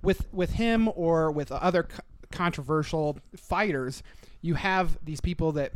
with 0.02 0.26
with 0.32 0.50
him 0.52 0.88
or 0.94 1.30
with 1.30 1.50
other 1.52 1.82
co- 1.84 2.02
controversial 2.30 3.18
fighters, 3.36 4.02
you 4.42 4.54
have 4.54 4.98
these 5.04 5.20
people 5.20 5.52
that 5.52 5.72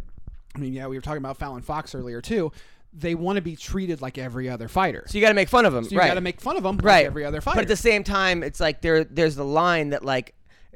I 0.54 0.60
mean, 0.60 0.72
yeah, 0.72 0.86
we 0.86 0.96
were 0.96 1.02
talking 1.02 1.18
about 1.18 1.36
Fallon 1.36 1.62
Fox 1.62 1.94
earlier 1.94 2.20
too. 2.20 2.52
They 2.96 3.14
want 3.14 3.36
to 3.36 3.42
be 3.42 3.56
treated 3.56 4.00
like 4.00 4.18
every 4.18 4.48
other 4.48 4.68
fighter. 4.68 5.04
so 5.08 5.18
you 5.18 5.22
got 5.22 5.28
to 5.30 5.34
make 5.34 5.48
fun 5.48 5.66
of 5.66 5.72
them, 5.72 5.84
So 5.84 5.90
you 5.90 5.98
right? 5.98 6.06
got 6.08 6.14
to 6.14 6.20
make 6.20 6.40
fun 6.40 6.56
of 6.56 6.62
them 6.62 6.76
like 6.76 6.84
right. 6.84 7.06
every 7.06 7.24
other 7.24 7.40
fighter. 7.40 7.56
But 7.56 7.62
at 7.62 7.68
the 7.68 7.76
same 7.76 8.04
time, 8.04 8.42
it's 8.42 8.60
like 8.60 8.80
there 8.82 9.02
there's 9.04 9.34
the 9.36 9.44
line 9.44 9.90
that 9.90 10.04
like 10.04 10.34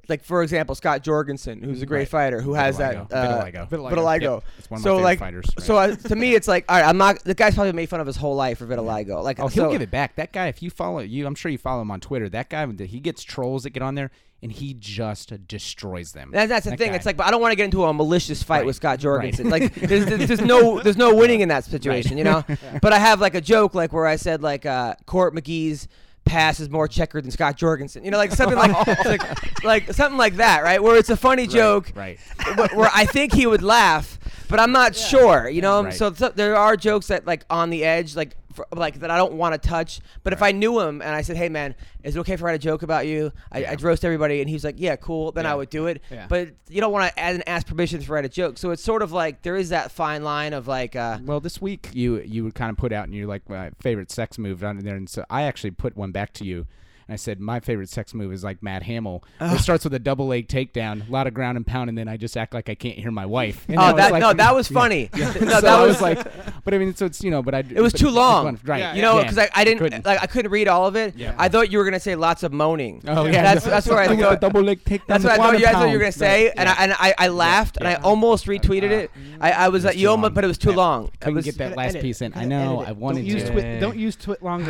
like 0.08 0.24
for 0.24 0.42
example 0.42 0.74
Scott 0.74 1.02
Jorgensen, 1.02 1.62
who's 1.62 1.82
a 1.82 1.86
great 1.86 1.98
Right. 2.00 2.08
fighter, 2.08 2.40
who 2.40 2.54
has 2.54 2.78
Vitiligo. 2.78 3.08
that 3.10 3.12
uh, 3.12 3.44
Vitiligo. 3.44 3.68
Vitiligo. 3.68 3.90
vitiligo. 3.90 4.20
Yep. 4.22 4.44
It's 4.58 4.70
one 4.70 4.78
of 4.80 4.84
my 4.84 4.88
so 4.88 4.94
favorite 4.96 5.04
like 5.04 5.18
fighters, 5.18 5.44
so 5.58 5.76
uh, 5.76 5.94
to 5.96 6.16
me 6.16 6.34
it's 6.34 6.48
like 6.48 6.64
all 6.68 6.76
right, 6.80 6.88
I'm 6.88 6.96
not 6.96 7.22
the 7.24 7.34
guy's 7.34 7.54
probably 7.54 7.72
made 7.72 7.88
fun 7.90 8.00
of 8.00 8.06
his 8.06 8.16
whole 8.16 8.34
life 8.34 8.58
for 8.58 8.66
vitiligo. 8.66 9.22
Like 9.22 9.38
Oh, 9.38 9.48
he'll 9.48 9.70
give 9.70 9.82
it 9.82 9.90
back. 9.90 10.16
That 10.16 10.32
guy, 10.32 10.46
if 10.48 10.62
you 10.62 10.70
follow 10.70 11.00
you, 11.00 11.26
I'm 11.26 11.34
sure 11.34 11.50
you 11.52 11.58
follow 11.58 11.82
him 11.82 11.90
on 11.90 12.00
Twitter. 12.00 12.28
That 12.30 12.48
guy, 12.48 12.66
he 12.84 13.00
gets 13.00 13.22
trolls 13.22 13.64
that 13.64 13.70
get 13.70 13.82
on 13.82 13.94
there, 13.96 14.10
and 14.42 14.52
he 14.52 14.74
just 14.74 15.32
destroys 15.48 16.12
them. 16.12 16.30
That, 16.32 16.48
that's 16.48 16.64
the 16.64 16.70
That 16.70 16.78
thing. 16.78 16.90
guy. 16.90 16.96
It's 16.96 17.06
like, 17.06 17.16
but 17.16 17.26
I 17.26 17.30
don't 17.30 17.40
want 17.40 17.52
to 17.52 17.56
get 17.56 17.64
into 17.64 17.84
a 17.84 17.92
malicious 17.92 18.42
fight 18.42 18.58
Right. 18.58 18.66
with 18.66 18.76
Scott 18.76 18.98
Jorgensen. 19.00 19.50
Right. 19.50 19.62
Like, 19.62 19.74
there's, 19.88 20.06
there's, 20.06 20.28
there's 20.28 20.40
no 20.40 20.80
there's 20.80 20.96
no 20.96 21.14
winning 21.14 21.40
in 21.40 21.48
that 21.48 21.64
situation, 21.64 22.16
you 22.18 22.24
know. 22.24 22.44
But 22.82 22.92
I 22.92 22.98
have 22.98 23.20
like 23.20 23.34
a 23.34 23.40
joke, 23.40 23.74
like 23.74 23.92
where 23.92 24.06
I 24.06 24.16
said 24.16 24.42
like 24.42 24.64
uh, 24.66 24.94
Court 25.06 25.34
McGee's 25.34 25.88
pass 26.24 26.60
is 26.60 26.68
more 26.68 26.86
checkered 26.86 27.24
than 27.24 27.30
Scott 27.30 27.56
Jorgensen. 27.56 28.04
You 28.04 28.10
know, 28.10 28.18
like 28.18 28.30
something 28.32 28.56
like 28.58 28.86
like, 29.04 29.64
like 29.64 29.92
something 29.94 30.18
like 30.18 30.36
that, 30.36 30.62
right? 30.62 30.82
Where 30.82 30.96
it's 30.96 31.10
a 31.10 31.16
funny 31.16 31.46
joke, 31.46 31.90
right. 31.96 32.18
where, 32.54 32.68
where 32.74 32.90
I 32.94 33.06
think 33.06 33.32
he 33.32 33.46
would 33.46 33.62
laugh, 33.62 34.18
but 34.48 34.60
I'm 34.60 34.70
not 34.72 34.94
sure. 34.94 35.48
You 35.48 35.62
know, 35.62 35.84
Right. 35.84 35.94
so, 35.94 36.12
so 36.12 36.28
there 36.28 36.54
are 36.54 36.76
jokes 36.76 37.06
that 37.08 37.26
like 37.26 37.44
on 37.50 37.70
the 37.70 37.82
edge, 37.84 38.14
like 38.14 38.36
for, 38.58 38.66
like 38.74 39.00
that 39.00 39.10
I 39.10 39.16
don't 39.16 39.34
want 39.34 39.60
to 39.60 39.68
touch. 39.68 40.00
But 40.24 40.32
if 40.32 40.42
I 40.42 40.52
knew 40.52 40.80
him 40.80 41.00
and 41.00 41.14
I 41.14 41.22
said, 41.22 41.36
"Hey, 41.36 41.48
man, 41.48 41.74
is 42.02 42.16
it 42.16 42.18
okay 42.20 42.34
if 42.34 42.42
I 42.42 42.46
write 42.46 42.54
a 42.56 42.58
joke 42.58 42.82
about 42.82 43.06
you?" 43.06 43.32
I, 43.52 43.60
Yeah. 43.60 43.70
I'd 43.72 43.82
roast 43.82 44.04
everybody, 44.04 44.40
and 44.40 44.50
he's 44.50 44.64
like, 44.64 44.74
"Yeah, 44.78 44.96
cool." 44.96 45.32
Then 45.32 45.46
I 45.46 45.54
would 45.54 45.70
do 45.70 45.86
it. 45.86 46.02
Yeah. 46.10 46.26
But 46.28 46.50
you 46.68 46.80
don't 46.80 46.92
want 46.92 47.10
to 47.12 47.18
add 47.18 47.34
and 47.36 47.48
ask 47.48 47.66
permission 47.66 48.00
to 48.00 48.12
write 48.12 48.24
a 48.24 48.28
joke. 48.28 48.58
So 48.58 48.70
it's 48.72 48.82
sort 48.82 49.02
of 49.02 49.12
like 49.12 49.42
there 49.42 49.56
is 49.56 49.68
that 49.70 49.90
fine 49.92 50.22
line 50.24 50.52
of 50.52 50.66
like, 50.68 50.96
uh, 50.96 51.18
Well, 51.24 51.40
this 51.40 51.62
week 51.62 51.90
you 51.92 52.18
you 52.20 52.44
would 52.44 52.54
kind 52.54 52.70
of 52.70 52.76
put 52.76 52.92
out 52.92 53.04
and 53.04 53.14
you're 53.14 53.28
like 53.28 53.48
my 53.48 53.70
favorite 53.80 54.10
sex 54.10 54.36
move 54.38 54.62
on 54.64 54.78
there, 54.78 54.96
and 54.96 55.08
so 55.08 55.24
I 55.30 55.42
actually 55.42 55.70
put 55.70 55.96
one 55.96 56.10
back 56.12 56.32
to 56.34 56.44
you. 56.44 56.66
And 57.08 57.14
I 57.14 57.16
said 57.16 57.40
my 57.40 57.58
favorite 57.60 57.88
sex 57.88 58.12
move 58.12 58.32
is 58.32 58.44
like 58.44 58.62
Matt 58.62 58.82
Hamill. 58.82 59.24
It 59.40 59.60
starts 59.60 59.84
with 59.84 59.94
a 59.94 59.98
double 59.98 60.26
leg 60.26 60.46
takedown, 60.46 61.08
a 61.08 61.10
lot 61.10 61.26
of 61.26 61.32
ground 61.34 61.56
and 61.56 61.66
pound, 61.66 61.88
and 61.88 61.96
then 61.96 62.06
I 62.06 62.16
just 62.18 62.36
act 62.36 62.52
like 62.54 62.68
I 62.68 62.74
can't 62.74 62.98
hear 62.98 63.10
my 63.10 63.26
wife. 63.26 63.64
And 63.68 63.78
oh, 63.78 63.96
that 63.96 64.12
like- 64.12 64.20
no, 64.20 64.32
that 64.34 64.54
was 64.54 64.68
funny. 64.68 65.08
no, 65.16 65.30
so 65.32 65.40
that 65.46 65.64
I 65.64 65.80
was, 65.82 66.00
was 66.00 66.02
like, 66.02 66.64
but 66.64 66.74
I 66.74 66.78
mean, 66.78 66.94
so 66.94 67.06
it's 67.06 67.24
you 67.24 67.30
know, 67.30 67.42
but 67.42 67.54
I 67.54 67.60
It 67.60 67.80
was 67.80 67.92
too 67.92 68.10
long. 68.10 68.58
right? 68.64 68.78
Yeah, 68.78 68.94
You 68.94 69.02
know, 69.02 69.16
yeah. 69.16 69.22
because 69.22 69.38
I, 69.38 69.48
I 69.54 69.64
didn't 69.64 69.78
Couldn't. 69.80 70.04
like 70.04 70.22
I 70.22 70.26
couldn't 70.26 70.50
read 70.50 70.68
all 70.68 70.86
of 70.86 70.96
it. 70.96 71.16
Yeah. 71.16 71.34
I 71.38 71.48
thought 71.48 71.72
you 71.72 71.78
were 71.78 71.84
gonna 71.84 71.98
say 71.98 72.14
lots 72.14 72.42
of 72.42 72.52
moaning. 72.52 73.02
Oh 73.08 73.24
yeah, 73.26 73.42
That's 73.42 73.64
that's 73.64 73.86
where 73.88 73.98
I 73.98 74.14
thought. 74.14 74.40
double 74.40 74.62
leg 74.62 74.84
takedown. 74.84 75.06
That's 75.06 75.24
what 75.24 75.32
I 75.32 75.36
thought 75.38 75.58
you 75.58 75.64
guys 75.64 75.74
and 75.74 75.82
thought 75.82 75.86
you 75.88 75.94
were 75.94 75.98
gonna 76.00 76.12
say, 76.12 76.50
and. 76.50 76.68
I 76.68 76.84
and 76.84 76.94
I, 77.18 77.28
laughed 77.28 77.76
and 77.78 77.88
I 77.88 77.94
almost 77.94 78.46
retweeted 78.46 78.90
it. 78.90 79.10
Mm-hmm. 79.12 79.42
I, 79.42 79.52
I 79.52 79.68
was 79.68 79.84
was 79.84 79.96
you 79.96 80.08
almost, 80.08 80.34
but 80.34 80.44
it 80.44 80.46
was 80.46 80.58
too 80.58 80.72
long. 80.72 81.10
Couldn't 81.20 81.44
get 81.44 81.58
that 81.58 81.76
last 81.76 81.98
piece 82.00 82.22
in. 82.22 82.32
I 82.34 82.44
know. 82.44 82.80
I 82.80 82.92
wanted 82.92 83.26
to. 83.26 83.80
Don't 83.80 83.96
use 83.96 84.16
TwitLonger. 84.16 84.66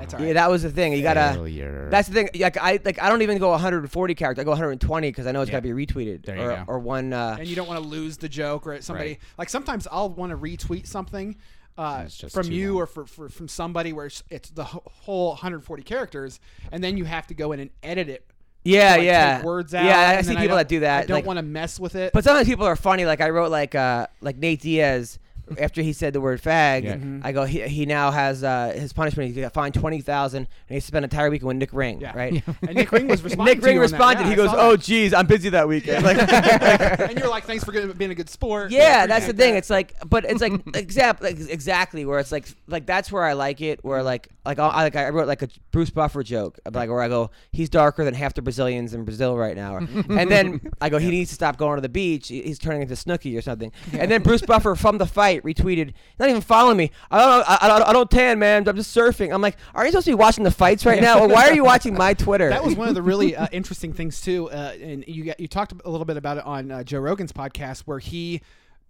That's 0.00 0.14
all 0.14 0.20
right. 0.20 0.28
Yeah, 0.28 0.32
that 0.34 0.50
was 0.50 0.62
the 0.62 0.70
thing. 0.70 0.92
You 0.92 1.02
gotta. 1.02 1.39
Failure. 1.44 1.88
That's 1.90 2.08
the 2.08 2.14
thing. 2.14 2.28
Like 2.40 2.56
I 2.56 2.78
like 2.84 3.00
I 3.02 3.08
don't 3.08 3.22
even 3.22 3.38
go 3.38 3.50
140 3.50 4.14
characters. 4.14 4.42
I 4.42 4.44
go 4.44 4.50
120 4.50 5.08
because 5.08 5.26
I 5.26 5.32
know 5.32 5.40
it's 5.42 5.48
Yeah. 5.50 5.60
gotta 5.60 5.74
be 5.74 5.86
retweeted 5.86 6.24
There 6.24 6.36
you 6.36 6.42
or 6.42 6.48
go. 6.56 6.64
or 6.68 6.78
one. 6.78 7.12
Uh, 7.12 7.36
and 7.38 7.48
you 7.48 7.56
don't 7.56 7.68
want 7.68 7.82
to 7.82 7.88
lose 7.88 8.16
the 8.18 8.28
joke 8.28 8.66
or 8.66 8.80
somebody 8.82 9.10
Right. 9.10 9.18
like 9.38 9.48
sometimes 9.48 9.86
I'll 9.90 10.10
want 10.10 10.30
to 10.30 10.36
retweet 10.36 10.86
something 10.86 11.36
uh, 11.78 12.06
from 12.30 12.50
you 12.50 12.74
long. 12.74 12.82
or 12.82 12.86
for, 12.86 13.06
for, 13.06 13.28
from 13.30 13.48
somebody 13.48 13.92
where 13.92 14.06
it's, 14.06 14.22
it's 14.28 14.50
the 14.50 14.64
whole 14.64 15.28
140 15.30 15.82
characters 15.82 16.38
and 16.72 16.84
then 16.84 16.96
you 16.98 17.04
have 17.04 17.26
to 17.28 17.34
go 17.34 17.52
in 17.52 17.60
and 17.60 17.70
edit 17.82 18.08
it 18.10 18.26
yeah, 18.64 18.96
like, 18.96 19.02
yeah. 19.04 19.36
take 19.36 19.46
words 19.46 19.72
out 19.74 19.84
Yeah, 19.86 20.16
I 20.18 20.20
see 20.22 20.32
people 20.32 20.48
don't- 20.48 20.56
that 20.58 20.68
do 20.68 20.80
that. 20.80 21.04
I 21.04 21.06
don't 21.06 21.14
like- 21.18 21.24
want 21.26 21.38
to 21.38 21.42
mess 21.42 21.80
with 21.80 21.94
it 21.94 22.12
But 22.12 22.24
sometimes 22.24 22.46
people 22.46 22.66
are 22.66 22.76
funny. 22.76 23.06
Like 23.06 23.22
I 23.22 23.30
wrote 23.30 23.50
like 23.50 23.74
uh 23.74 24.06
like 24.20 24.36
Nate 24.36 24.60
Diaz 24.60 25.18
after 25.58 25.82
he 25.82 25.92
said 25.92 26.12
the 26.12 26.20
word 26.20 26.40
fag, 26.42 26.84
Yeah. 26.84 26.96
Mhm. 26.96 27.20
I 27.24 27.32
go 27.32 27.44
he, 27.44 27.60
he 27.68 27.86
now 27.86 28.10
has 28.10 28.44
uh, 28.44 28.72
his 28.76 28.92
punishment. 28.92 29.34
He 29.34 29.40
got 29.40 29.52
fined 29.52 29.74
twenty 29.74 30.00
thousand, 30.00 30.48
and 30.68 30.74
he 30.74 30.80
spent 30.80 30.98
an 31.04 31.10
entire 31.10 31.30
weekend 31.30 31.48
with 31.48 31.56
Nick 31.56 31.72
Ring. 31.72 32.00
Yeah. 32.00 32.16
Right. 32.16 32.42
And 32.62 32.74
Nick 32.74 32.92
Ring 32.92 33.08
was 33.08 33.22
responding. 33.24 33.54
Nick 33.54 33.60
to 33.62 33.66
Ring 33.66 33.76
you 33.76 33.80
responded. 33.82 34.22
Yeah, 34.22 34.26
he 34.28 34.32
I 34.32 34.36
goes, 34.36 34.50
"Oh, 34.52 34.72
that. 34.72 34.80
geez, 34.82 35.12
I'm 35.14 35.26
busy 35.26 35.48
that 35.50 35.66
weekend." 35.68 36.04
Like, 36.10 36.18
and 36.32 37.18
you're 37.18 37.28
like, 37.28 37.44
thanks 37.44 37.64
for 37.64 37.72
being 37.94 38.10
a 38.10 38.14
good 38.14 38.28
sport. 38.30 38.70
Yeah, 38.70 39.06
that's 39.06 39.26
the 39.26 39.32
thing. 39.32 39.52
that. 39.54 39.58
It's 39.58 39.70
like, 39.70 39.94
but 40.08 40.24
it's 40.24 40.40
like 40.40 40.52
exact, 40.76 41.22
like, 41.22 41.38
exactly 41.38 42.04
where 42.04 42.18
it's 42.18 42.32
like, 42.32 42.46
like 42.66 42.86
that's 42.86 43.12
where 43.12 43.24
I 43.24 43.34
like 43.34 43.60
it. 43.60 43.84
Where 43.84 44.02
like, 44.02 44.28
like 44.44 44.58
I'll, 44.58 44.68
like 44.70 44.96
I 44.96 45.08
wrote 45.10 45.28
like 45.28 45.42
a 45.42 45.48
Bruce 45.72 45.90
Buffer 45.90 46.22
joke, 46.22 46.58
like 46.72 46.88
where 46.88 47.00
I 47.02 47.08
go, 47.08 47.30
he's 47.52 47.68
darker 47.68 48.04
than 48.04 48.14
half 48.14 48.34
the 48.34 48.42
Brazilians 48.42 48.94
in 48.94 49.04
Brazil 49.04 49.36
right 49.36 49.56
now, 49.56 49.76
and 49.76 50.30
then 50.30 50.60
I 50.80 50.88
go, 50.88 50.98
he 50.98 51.10
needs 51.10 51.30
to 51.30 51.34
stop 51.34 51.56
going 51.56 51.76
to 51.76 51.82
the 51.82 51.88
beach. 51.88 52.28
He's 52.28 52.58
turning 52.58 52.82
into 52.82 52.94
Snooki 52.94 53.36
or 53.38 53.42
something. 53.42 53.72
And 53.92 54.10
then 54.10 54.22
Bruce 54.22 54.42
Buffer 54.42 54.74
from 54.74 54.98
the 54.98 55.06
fight 55.06 55.39
retweeted, 55.42 55.92
not 56.18 56.28
even 56.28 56.40
following 56.40 56.76
me. 56.76 56.90
I 57.10 57.18
don't, 57.18 57.48
I, 57.48 57.58
I, 57.62 57.68
don't- 57.68 57.88
I 57.88 57.92
don't 57.92 58.10
tan, 58.10 58.38
man. 58.38 58.68
I'm 58.68 58.76
just 58.76 58.96
surfing. 58.96 59.32
I'm 59.32 59.42
like, 59.42 59.56
are 59.74 59.84
you 59.84 59.90
supposed 59.92 60.06
to 60.06 60.10
be 60.12 60.14
watching 60.16 60.44
the 60.44 60.50
fights 60.50 60.84
right 60.86 61.00
now? 61.00 61.20
Or 61.20 61.28
why 61.28 61.48
are 61.48 61.54
you 61.54 61.64
watching 61.64 61.94
my 61.94 62.14
Twitter? 62.14 62.48
That 62.50 62.64
was 62.64 62.74
one 62.74 62.88
of 62.88 62.94
the 62.94 63.02
really 63.02 63.34
uh, 63.36 63.46
interesting 63.52 63.92
things 63.92 64.20
too, 64.20 64.50
uh, 64.50 64.74
and 64.80 65.04
you 65.06 65.32
you 65.38 65.48
talked 65.48 65.72
a 65.84 65.90
little 65.90 66.04
bit 66.04 66.16
about 66.16 66.38
it 66.38 66.44
on 66.44 66.70
uh, 66.70 66.82
Joe 66.84 67.00
Rogan's 67.00 67.32
podcast 67.32 67.80
where 67.82 67.98
he 67.98 68.40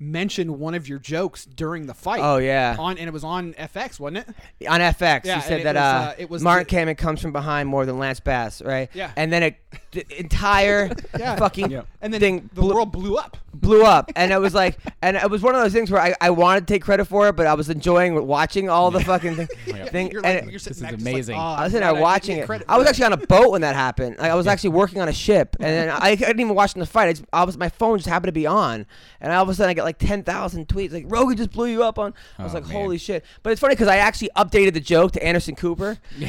mentioned 0.00 0.58
one 0.58 0.74
of 0.74 0.88
your 0.88 0.98
jokes 0.98 1.44
during 1.44 1.86
the 1.86 1.94
fight. 1.94 2.20
Oh 2.22 2.38
yeah, 2.38 2.74
on 2.78 2.98
and 2.98 3.06
it 3.06 3.12
was 3.12 3.22
on 3.24 3.52
FX, 3.54 4.00
wasn't 4.00 4.26
it? 4.58 4.68
on 4.68 4.80
FX. 4.80 5.24
Yeah, 5.26 5.36
he 5.36 5.40
said 5.42 5.52
and 5.52 5.60
it 5.60 5.64
that 5.64 5.74
was, 5.74 5.82
uh, 5.82 6.10
uh, 6.10 6.14
it 6.18 6.30
was 6.30 6.42
Martin 6.42 6.66
the- 6.86 6.92
Kampmann 6.92 6.96
comes 6.98 7.20
from 7.20 7.32
behind 7.32 7.68
more 7.68 7.84
than 7.86 7.98
Lance 7.98 8.18
Bass, 8.20 8.62
right? 8.62 8.88
Yeah. 8.94 9.12
And 9.16 9.32
then 9.32 9.42
it, 9.42 9.56
the 9.92 10.04
entire 10.18 10.90
Yeah. 11.18 11.36
fucking 11.36 11.70
Yeah. 11.70 11.82
And 12.00 12.12
then 12.12 12.20
thing 12.20 12.50
the 12.54 12.62
blew, 12.62 12.74
world 12.74 12.92
blew 12.92 13.16
up. 13.16 13.36
blew 13.52 13.84
up, 13.84 14.10
and 14.16 14.32
it 14.32 14.38
was 14.40 14.54
like, 14.54 14.78
and 15.02 15.16
it 15.16 15.30
was 15.30 15.42
one 15.42 15.54
of 15.54 15.62
those 15.62 15.72
things 15.72 15.90
where 15.90 16.00
I, 16.00 16.14
I 16.20 16.30
wanted 16.30 16.66
to 16.66 16.72
take 16.72 16.82
credit 16.82 17.04
for 17.04 17.28
it, 17.28 17.36
but 17.36 17.46
I 17.46 17.54
was 17.54 17.68
enjoying 17.68 18.26
watching 18.26 18.70
all 18.70 18.90
the 18.90 19.00
fucking 19.00 19.36
thing. 19.36 19.48
Yeah. 19.66 19.84
thing 19.84 20.10
You're 20.10 20.24
and 20.24 20.34
like, 20.36 20.44
it- 20.44 20.50
you're 20.50 20.58
sitting 20.58 20.70
This 20.70 20.76
is 20.78 20.82
back 20.82 20.90
just 20.94 21.04
like, 21.04 21.12
amazing. 21.14 21.36
"Oh, 21.36 21.40
I 21.40 21.64
was 21.64 21.72
sitting 21.72 21.86
there 21.86 22.00
watching 22.00 22.38
it. 22.38 22.50
I 22.68 22.78
was 22.78 22.86
actually 22.88 23.04
on 23.04 23.12
a 23.12 23.16
boat 23.18 23.50
when 23.50 23.60
that 23.60 23.74
happened. 23.76 24.16
Like, 24.18 24.30
I 24.30 24.34
was 24.34 24.46
actually 24.46 24.70
working 24.70 25.00
on 25.02 25.08
a 25.08 25.12
ship, 25.12 25.56
and 25.60 25.68
then 25.68 25.90
I, 25.90 26.10
I 26.10 26.14
didn't 26.14 26.40
even 26.40 26.54
watch 26.54 26.74
the 26.74 26.86
fight. 26.86 27.08
I, 27.08 27.12
just, 27.12 27.24
I 27.32 27.44
was 27.44 27.58
my 27.58 27.68
phone 27.68 27.98
just 27.98 28.08
happened 28.08 28.28
to 28.28 28.32
be 28.32 28.46
on, 28.46 28.86
and 29.20 29.32
all 29.32 29.42
of 29.42 29.48
a 29.48 29.54
sudden 29.54 29.70
I 29.70 29.74
get 29.74 29.84
like 29.84 29.89
ten 29.98 30.22
thousand 30.22 30.68
tweets 30.68 30.92
like 30.92 31.04
Rogan 31.08 31.36
just 31.36 31.50
blew 31.50 31.66
you 31.66 31.82
up 31.82 31.98
on. 31.98 32.14
I 32.38 32.44
was 32.44 32.52
Oh, 32.52 32.58
like, 32.58 32.64
man. 32.68 32.72
holy 32.72 32.98
shit! 32.98 33.24
But 33.42 33.52
it's 33.52 33.60
funny 33.60 33.74
because 33.74 33.88
I 33.88 33.96
actually 33.96 34.30
updated 34.36 34.74
the 34.74 34.80
joke 34.80 35.12
to 35.12 35.22
Anderson 35.24 35.54
Cooper. 35.56 35.98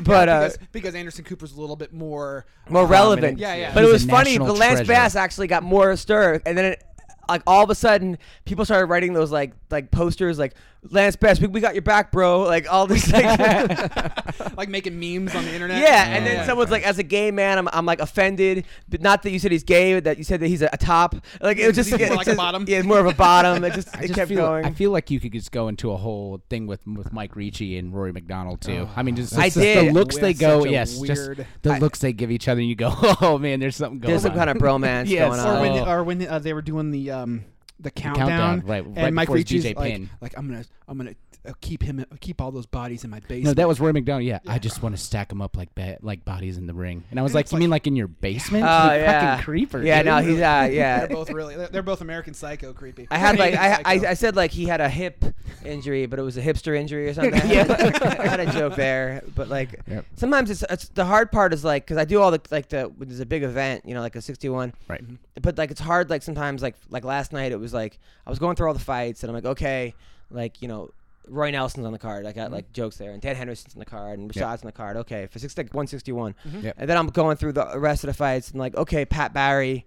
but 0.00 0.28
uh, 0.28 0.40
because, 0.40 0.58
because 0.72 0.94
Anderson 0.94 1.24
Cooper's 1.24 1.52
a 1.52 1.60
little 1.60 1.76
bit 1.76 1.92
more 1.92 2.46
more 2.68 2.84
um, 2.84 2.90
relevant. 2.90 3.38
Yeah, 3.38 3.54
yeah. 3.54 3.74
But 3.74 3.84
it 3.84 3.92
was 3.92 4.04
funny. 4.04 4.38
The 4.38 4.44
Lance 4.44 4.78
treasure. 4.80 4.84
Bass 4.92 5.16
actually 5.16 5.46
got 5.46 5.62
more 5.62 5.96
stir, 5.96 6.40
and 6.46 6.56
then 6.56 6.64
it, 6.72 6.84
like 7.28 7.42
all 7.46 7.64
of 7.64 7.70
a 7.70 7.74
sudden, 7.74 8.18
people 8.44 8.64
started 8.64 8.86
writing 8.86 9.12
those 9.12 9.30
like 9.30 9.52
like 9.70 9.90
posters 9.90 10.38
like 10.38 10.54
Lance 10.90 11.14
Bass, 11.14 11.40
we, 11.40 11.46
we 11.46 11.60
got 11.60 11.74
your 11.74 11.82
back, 11.82 12.10
bro. 12.10 12.40
Like 12.42 12.70
all 12.70 12.86
this, 12.88 13.04
things. 13.08 13.38
like 14.56 14.68
making 14.68 14.98
memes 14.98 15.34
on 15.34 15.44
the 15.44 15.52
internet. 15.54 15.80
Yeah, 15.80 16.06
and 16.08 16.26
then 16.26 16.38
Yeah. 16.38 16.44
someone's 16.46 16.72
like, 16.72 16.82
as 16.84 16.98
a 16.98 17.04
gay 17.04 17.30
man, 17.30 17.56
I'm, 17.56 17.68
I'm 17.72 17.86
like 17.86 18.00
offended, 18.00 18.66
but 18.88 19.00
not 19.00 19.22
that 19.22 19.30
you 19.30 19.38
said 19.38 19.52
he's 19.52 19.62
gay, 19.62 20.00
that 20.00 20.18
you 20.18 20.24
said 20.24 20.40
that 20.40 20.48
he's 20.48 20.60
a, 20.60 20.68
a 20.72 20.76
top. 20.76 21.14
Like 21.40 21.58
it 21.58 21.66
was 21.68 21.76
just 21.76 21.90
He's 21.90 21.98
more 22.00 22.08
it 22.08 22.16
like 22.16 22.26
a 22.26 22.30
just- 22.30 22.36
bottom. 22.36 22.64
Yeah, 22.66 22.82
more 22.82 22.98
of 22.98 23.06
a 23.06 23.14
bottom. 23.14 23.62
It 23.62 23.74
just 23.74 23.88
I 23.96 24.00
it 24.00 24.08
just 24.08 24.14
kept 24.14 24.28
feel, 24.28 24.38
going. 24.38 24.64
I 24.64 24.72
feel 24.72 24.90
like 24.90 25.08
you 25.10 25.20
could 25.20 25.32
just 25.32 25.52
go 25.52 25.68
into 25.68 25.92
a 25.92 25.96
whole 25.96 26.42
thing 26.50 26.66
with 26.66 26.84
with 26.86 27.12
Mike 27.12 27.36
Ricci 27.36 27.78
and 27.78 27.94
Rory 27.94 28.12
MacDonald 28.12 28.60
too. 28.60 28.88
I 28.96 29.04
mean, 29.04 29.14
just, 29.14 29.36
I 29.38 29.44
just 29.46 29.58
did. 29.58 29.88
the 29.88 29.92
looks 29.92 30.16
they 30.16 30.32
That's 30.32 30.40
go. 30.40 30.60
such 30.62 30.68
a 30.68 30.72
Yes, 30.72 30.98
just 30.98 31.00
weird- 31.28 31.46
the 31.62 31.72
I- 31.74 31.78
looks 31.78 32.00
they 32.00 32.12
give 32.12 32.30
each 32.32 32.48
other, 32.48 32.60
and 32.60 32.68
you 32.68 32.74
go, 32.74 32.92
oh 33.20 33.38
man, 33.38 33.60
there's 33.60 33.76
something 33.76 34.00
going 34.00 34.10
There's 34.10 34.24
on. 34.24 34.32
some 34.32 34.36
kind 34.38 34.50
of 34.50 34.56
bromance 34.56 35.06
Yes. 35.08 35.28
going 35.28 35.40
or 35.40 35.48
on. 35.48 35.60
when 35.60 35.72
Oh. 35.88 35.90
or 35.92 36.02
when 36.02 36.26
uh, 36.26 36.38
they 36.40 36.52
were 36.52 36.62
doing 36.62 36.90
the 36.90 37.12
um 37.12 37.44
the 37.82 37.90
countdown, 37.90 38.28
countdown, 38.28 38.66
right- 38.68 38.86
right 38.86 38.98
and 39.06 39.14
Mike 39.14 39.26
before 39.26 39.36
Ricci's 39.36 39.64
DJ 39.64 39.76
like, 39.76 39.92
Payne. 39.92 40.10
like 40.20 40.34
I'm 40.36 40.48
gonna 40.48 40.64
I'm 40.88 40.96
gonna 40.98 41.14
uh, 41.46 41.52
keep 41.60 41.82
him 41.82 42.04
keep 42.20 42.40
all 42.40 42.50
those 42.52 42.66
bodies 42.66 43.02
in 43.04 43.10
my 43.10 43.18
basement. 43.20 43.44
no, 43.44 43.54
that 43.54 43.66
was 43.66 43.80
Rory 43.80 43.92
MacDonald. 43.92 44.24
Yeah, 44.24 44.38
I 44.46 44.58
just 44.58 44.82
want 44.82 44.96
to 44.96 45.00
stack 45.02 45.28
them 45.28 45.42
up 45.42 45.56
like 45.56 45.74
ba- 45.74 45.98
like 46.02 46.24
bodies 46.24 46.56
in 46.58 46.66
the 46.66 46.74
ring. 46.74 47.02
And 47.10 47.18
I 47.18 47.22
was 47.22 47.30
And 47.30 47.34
like, 47.36 47.44
it's 47.46 47.52
you 47.52 47.56
like- 47.56 47.60
mean 47.60 47.70
like 47.70 47.86
in 47.88 47.96
your 47.96 48.06
basement? 48.08 48.64
Oh 48.64 48.92
You 48.92 49.00
yeah, 49.00 49.30
fucking 49.36 49.44
creeper. 49.44 49.82
Yeah, 49.82 49.98
dude. 49.98 50.06
no, 50.06 50.18
he's 50.18 50.38
uh, 50.40 50.68
yeah. 50.70 50.98
they're 51.06 51.08
both 51.08 51.30
really 51.30 51.56
they're, 51.56 51.68
they're 51.68 51.82
both 51.82 52.00
American 52.00 52.34
Psycho 52.34 52.72
creepy. 52.72 53.08
I 53.10 53.18
had 53.18 53.38
like 53.38 53.54
I, 53.54 53.80
I 53.84 53.96
Psycho. 53.98 54.08
I 54.10 54.14
said 54.14 54.36
like 54.36 54.50
he 54.52 54.66
had 54.66 54.80
a 54.80 54.88
hip 54.88 55.24
injury, 55.64 56.06
but 56.06 56.18
it 56.18 56.22
was 56.22 56.36
a 56.36 56.42
hipster 56.42 56.76
injury 56.78 57.08
or 57.08 57.14
something. 57.14 57.40
Yeah. 57.50 57.66
I 58.20 58.26
had 58.28 58.40
a 58.40 58.52
joke 58.52 58.76
there, 58.76 59.22
but 59.34 59.48
like 59.48 59.80
Yep. 59.88 60.06
sometimes 60.16 60.50
it's, 60.50 60.62
it's 60.70 60.88
the 60.90 61.04
hard 61.04 61.32
part 61.32 61.52
is 61.52 61.64
like 61.64 61.84
because 61.84 61.96
I 61.98 62.04
do 62.04 62.20
all 62.22 62.30
the 62.30 62.40
like 62.50 62.68
the 62.68 62.84
when 62.84 63.08
there's 63.08 63.20
a 63.20 63.26
big 63.26 63.42
event, 63.42 63.84
you 63.84 63.94
know, 63.94 64.00
like 64.00 64.14
a 64.16 64.22
61. 64.22 64.72
Right. 64.88 65.02
But 65.40 65.58
like 65.58 65.70
it's 65.72 65.80
hard 65.80 66.08
like 66.08 66.22
sometimes 66.22 66.62
like 66.62 66.76
like 66.88 67.04
last 67.04 67.32
night 67.32 67.50
it 67.52 67.58
was 67.58 67.74
like 67.74 67.98
I 68.26 68.30
was 68.30 68.38
going 68.38 68.54
through 68.54 68.68
all 68.68 68.74
the 68.74 68.80
fights 68.80 69.22
and 69.24 69.30
I'm 69.30 69.34
like 69.34 69.44
okay, 69.46 69.94
like 70.30 70.62
you 70.62 70.68
know. 70.68 70.90
Roy 71.28 71.50
Nelson's 71.50 71.86
on 71.86 71.92
the 71.92 71.98
card. 71.98 72.26
I 72.26 72.32
got 72.32 72.50
Mhm. 72.50 72.54
like 72.54 72.72
jokes 72.72 72.96
there, 72.96 73.12
and 73.12 73.22
Dan 73.22 73.36
Henderson's 73.36 73.74
on 73.74 73.78
the 73.80 73.84
card, 73.86 74.18
and 74.18 74.34
Yeah. 74.34 74.42
Rashad's 74.42 74.62
on 74.62 74.66
the 74.66 74.72
card. 74.72 74.96
Okay, 74.98 75.26
for 75.26 75.38
six 75.38 75.56
like 75.56 75.72
161, 75.72 76.34
Mhm. 76.46 76.62
Yep. 76.64 76.74
and 76.78 76.90
then 76.90 76.96
I'm 76.96 77.06
going 77.08 77.36
through 77.36 77.52
the 77.52 77.78
rest 77.78 78.02
of 78.04 78.08
the 78.08 78.14
fights, 78.14 78.50
and 78.50 78.58
like 78.60 78.74
okay, 78.76 79.04
Pat 79.04 79.32
Barry. 79.32 79.86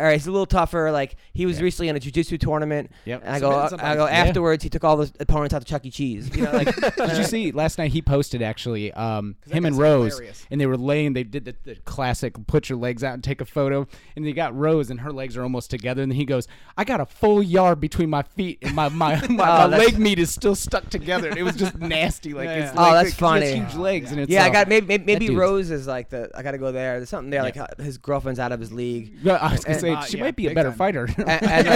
All 0.00 0.06
right, 0.06 0.14
he's 0.14 0.26
a 0.26 0.32
little 0.32 0.46
tougher. 0.46 0.90
Like 0.90 1.16
he 1.34 1.46
was 1.46 1.58
Yeah. 1.58 1.64
recently 1.64 1.88
in 1.90 1.96
a 1.96 2.00
jiu-jitsu 2.00 2.38
tournament, 2.38 2.90
Yep. 3.04 3.22
and 3.24 3.34
I 3.34 3.38
go, 3.40 3.50
Submitted 3.50 3.64
I 3.64 3.68
somebody. 3.68 3.96
go 3.96 4.06
Yeah. 4.06 4.12
afterwards. 4.12 4.62
He 4.64 4.70
took 4.70 4.82
all 4.84 4.96
the 4.96 5.12
opponents 5.20 5.54
out 5.54 5.60
to 5.60 5.64
Chuck 5.66 5.84
E. 5.86 5.90
Cheese. 5.90 6.34
You 6.34 6.42
know, 6.44 6.52
like 6.52 6.74
Did 6.96 7.16
you 7.18 7.24
see 7.24 7.52
last 7.52 7.78
night? 7.78 7.92
He 7.92 8.02
posted 8.02 8.42
actually 8.42 8.92
um, 8.94 9.36
'Cause 9.42 9.50
that 9.52 9.56
him 9.58 9.64
and 9.66 9.74
guy's 9.76 9.80
Rose, 9.80 10.12
hilarious. 10.14 10.46
and 10.50 10.60
they 10.60 10.66
were 10.66 10.76
laying. 10.76 11.12
They 11.12 11.22
did 11.24 11.44
the, 11.44 11.54
the 11.64 11.74
classic 11.84 12.34
put 12.46 12.68
your 12.68 12.78
legs 12.78 13.04
out 13.04 13.14
and 13.14 13.22
take 13.22 13.40
a 13.40 13.44
photo, 13.44 13.86
and 14.16 14.24
they 14.26 14.32
got 14.32 14.56
Rose, 14.56 14.90
and 14.90 15.00
her 15.00 15.12
legs 15.12 15.36
are 15.36 15.42
almost 15.42 15.70
together. 15.70 16.02
And 16.02 16.12
he 16.12 16.24
goes, 16.24 16.48
"I 16.76 16.84
got 16.84 17.00
a 17.00 17.06
full 17.06 17.42
yard 17.42 17.80
between 17.80 18.08
my 18.10 18.22
feet, 18.22 18.58
and 18.62 18.74
my 18.74 18.88
my, 18.88 19.14
my, 19.28 19.28
Oh, 19.28 19.28
my 19.28 19.66
that's- 19.68 19.78
leg 19.92 19.98
meat 19.98 20.18
is 20.18 20.30
still 20.30 20.54
stuck 20.54 20.88
together." 20.90 21.28
And 21.28 21.38
it 21.38 21.42
was 21.42 21.56
just 21.56 21.76
nasty. 21.78 22.32
Like 22.32 22.46
Yeah, 22.46 22.62
his. 22.62 22.70
Oh, 22.76 22.82
legs, 22.92 23.10
that's 23.10 23.16
'cause 23.20 23.40
he 23.40 23.44
has 23.46 23.54
funny. 23.54 23.64
huge 23.66 23.74
legs, 23.76 24.12
and 24.12 24.20
it's 24.20 24.30
yeah, 24.32 24.44
I 24.44 24.48
uh, 24.48 24.52
got 24.52 24.68
maybe 24.68 24.86
maybe, 24.86 25.04
maybe 25.04 25.26
dude's- 25.26 25.38
Rose 25.38 25.70
is 25.70 25.86
like 25.86 26.08
the. 26.08 26.30
I 26.34 26.42
got 26.42 26.52
to 26.52 26.58
go 26.58 26.72
there. 26.72 26.98
There's 26.98 27.08
something 27.10 27.30
there. 27.30 27.40
Yeah. 27.40 27.44
Like 27.44 27.56
uh, 27.56 27.66
his 27.82 27.98
girlfriend's 27.98 28.38
out 28.40 28.52
of 28.52 28.60
his 28.60 28.72
league. 28.72 29.12
Yeah, 29.22 29.34
I 29.34 29.52
was 29.52 29.64
gonna 29.64 29.74
And- 29.74 29.80
say 29.94 29.98
uh, 29.98 30.04
she 30.04 30.16
yeah, 30.18 30.24
might 30.24 30.36
be 30.36 30.46
a 30.48 30.54
better 30.54 30.70
time. 30.70 30.78
fighter. 30.78 31.08
and, 31.18 31.28
and 31.28 31.66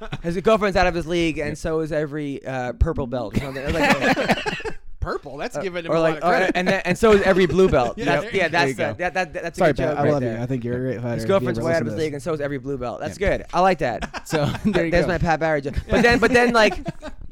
like 0.00 0.12
his 0.22 0.36
girlfriend's 0.40 0.76
out 0.76 0.86
of 0.86 0.94
his 0.94 1.06
league, 1.06 1.38
and 1.38 1.56
so 1.56 1.80
is 1.80 1.92
every 1.92 2.44
uh, 2.46 2.72
purple 2.74 3.06
belt. 3.06 3.36
or 3.36 3.40
something. 3.40 3.72
Like, 3.72 4.58
Purple. 5.00 5.36
That's 5.36 5.54
uh, 5.54 5.60
giving 5.60 5.84
him 5.84 5.90
or 5.92 5.96
a 5.96 6.00
like, 6.00 6.14
lot 6.14 6.22
of 6.22 6.28
credit. 6.30 6.52
and 6.54 6.66
then, 6.66 6.80
and 6.86 6.96
so 6.96 7.12
is 7.12 7.20
every 7.22 7.44
blue 7.44 7.68
belt. 7.68 7.98
Yeah, 7.98 8.04
That's- 8.06 8.32
yeah, 8.32 8.48
that's 8.48 8.74
There 8.74 8.88
you 8.88 8.94
that, 8.94 9.12
that, 9.12 9.32
that's 9.34 9.58
a 9.58 9.58
Sorry, 9.58 9.72
good 9.72 9.76
joke 9.76 9.88
Pat. 9.90 9.98
I 9.98 10.02
right 10.04 10.12
love 10.12 10.22
there. 10.22 10.36
you. 10.38 10.42
I 10.42 10.46
think 10.46 10.64
you're 10.64 10.76
a 10.76 10.80
great 10.80 10.96
fighter. 11.02 11.14
His 11.16 11.24
girlfriend's 11.26 11.60
way 11.60 11.74
out 11.74 11.82
of 11.82 11.88
his 11.88 11.96
league, 11.96 12.14
and 12.14 12.22
so 12.22 12.32
is 12.32 12.40
every 12.40 12.56
blue 12.56 12.78
belt. 12.78 13.00
That's 13.00 13.20
Yeah. 13.20 13.36
good. 13.36 13.46
I 13.52 13.60
like 13.60 13.78
that. 13.80 14.26
so 14.26 14.46
there 14.64 14.86
you 14.86 14.90
There's 14.90 15.04
go. 15.04 15.12
my 15.12 15.18
Pat 15.18 15.40
Barry 15.40 15.60
joke. 15.60 15.74
But 15.90 16.00
then, 16.00 16.20
but 16.20 16.32
then, 16.32 16.54
like, 16.54 16.78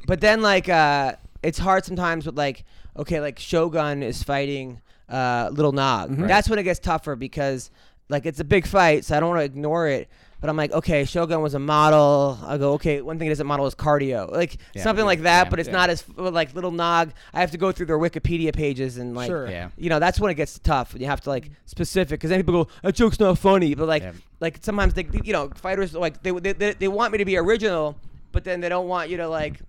but 0.05 0.21
then, 0.21 0.43
like, 0.43 0.69
uh, 0.69 1.13
it's 1.41 1.57
hard 1.57 1.83
sometimes 1.83 2.27
with 2.27 2.37
like, 2.37 2.63
okay, 2.95 3.19
like 3.19 3.39
Shogun 3.39 4.03
is 4.03 4.21
fighting 4.21 4.79
uh, 5.09 5.49
Little 5.51 5.71
Nog. 5.71 6.11
Mhm. 6.11 6.27
That's 6.27 6.47
when 6.47 6.59
it 6.59 6.63
gets 6.63 6.79
tougher 6.79 7.15
because, 7.15 7.71
like, 8.09 8.25
it's 8.25 8.39
a 8.39 8.43
big 8.43 8.65
fight, 8.67 9.05
so 9.05 9.15
I 9.17 9.19
don't 9.19 9.29
want 9.29 9.39
to 9.41 9.45
ignore 9.45 9.87
it. 9.87 10.09
But 10.41 10.49
I'm 10.49 10.57
like, 10.57 10.73
okay, 10.73 11.05
Shogun 11.05 11.41
was 11.41 11.53
a 11.53 11.59
model. 11.59 12.37
I 12.45 12.57
go, 12.57 12.73
okay, 12.73 13.01
one 13.01 13.17
thing 13.17 13.27
it 13.27 13.31
doesn't 13.31 13.47
model 13.47 13.65
is 13.65 13.75
cardio, 13.75 14.29
like 14.29 14.57
Yeah. 14.75 14.83
something 14.83 15.05
like 15.05 15.21
that. 15.21 15.45
Yeah. 15.45 15.49
But 15.49 15.59
it's 15.61 15.67
Yeah. 15.67 15.73
not 15.73 15.89
as 15.89 16.03
like 16.17 16.53
Little 16.53 16.71
Nog. 16.71 17.13
I 17.33 17.39
have 17.39 17.51
to 17.51 17.57
go 17.57 17.71
through 17.71 17.85
their 17.85 17.97
Wikipedia 17.97 18.53
pages 18.53 18.97
and 18.97 19.15
like, 19.15 19.27
Sure. 19.29 19.49
yeah. 19.49 19.69
you 19.77 19.89
know, 19.89 19.99
that's 19.99 20.19
when 20.19 20.31
it 20.31 20.35
gets 20.35 20.59
tough. 20.59 20.95
You 20.99 21.05
have 21.05 21.21
to 21.21 21.29
like 21.29 21.49
specific 21.65 22.19
because 22.19 22.29
then 22.29 22.39
people 22.39 22.65
go, 22.65 22.69
that 22.83 22.93
joke's 22.93 23.21
not 23.21 23.37
funny. 23.39 23.73
But 23.73 23.87
like, 23.87 24.03
Yeah. 24.03 24.11
like 24.41 24.57
sometimes 24.61 24.93
they, 24.95 25.07
you 25.23 25.31
know, 25.31 25.49
fighters 25.55 25.93
like 25.93 26.21
they, 26.23 26.31
they 26.31 26.51
they 26.51 26.73
they 26.73 26.87
want 26.89 27.13
me 27.13 27.19
to 27.19 27.25
be 27.25 27.37
original, 27.37 27.95
but 28.33 28.43
then 28.43 28.59
they 28.59 28.67
don't 28.67 28.89
want 28.89 29.09
you 29.09 29.15
to 29.17 29.29
like 29.29 29.61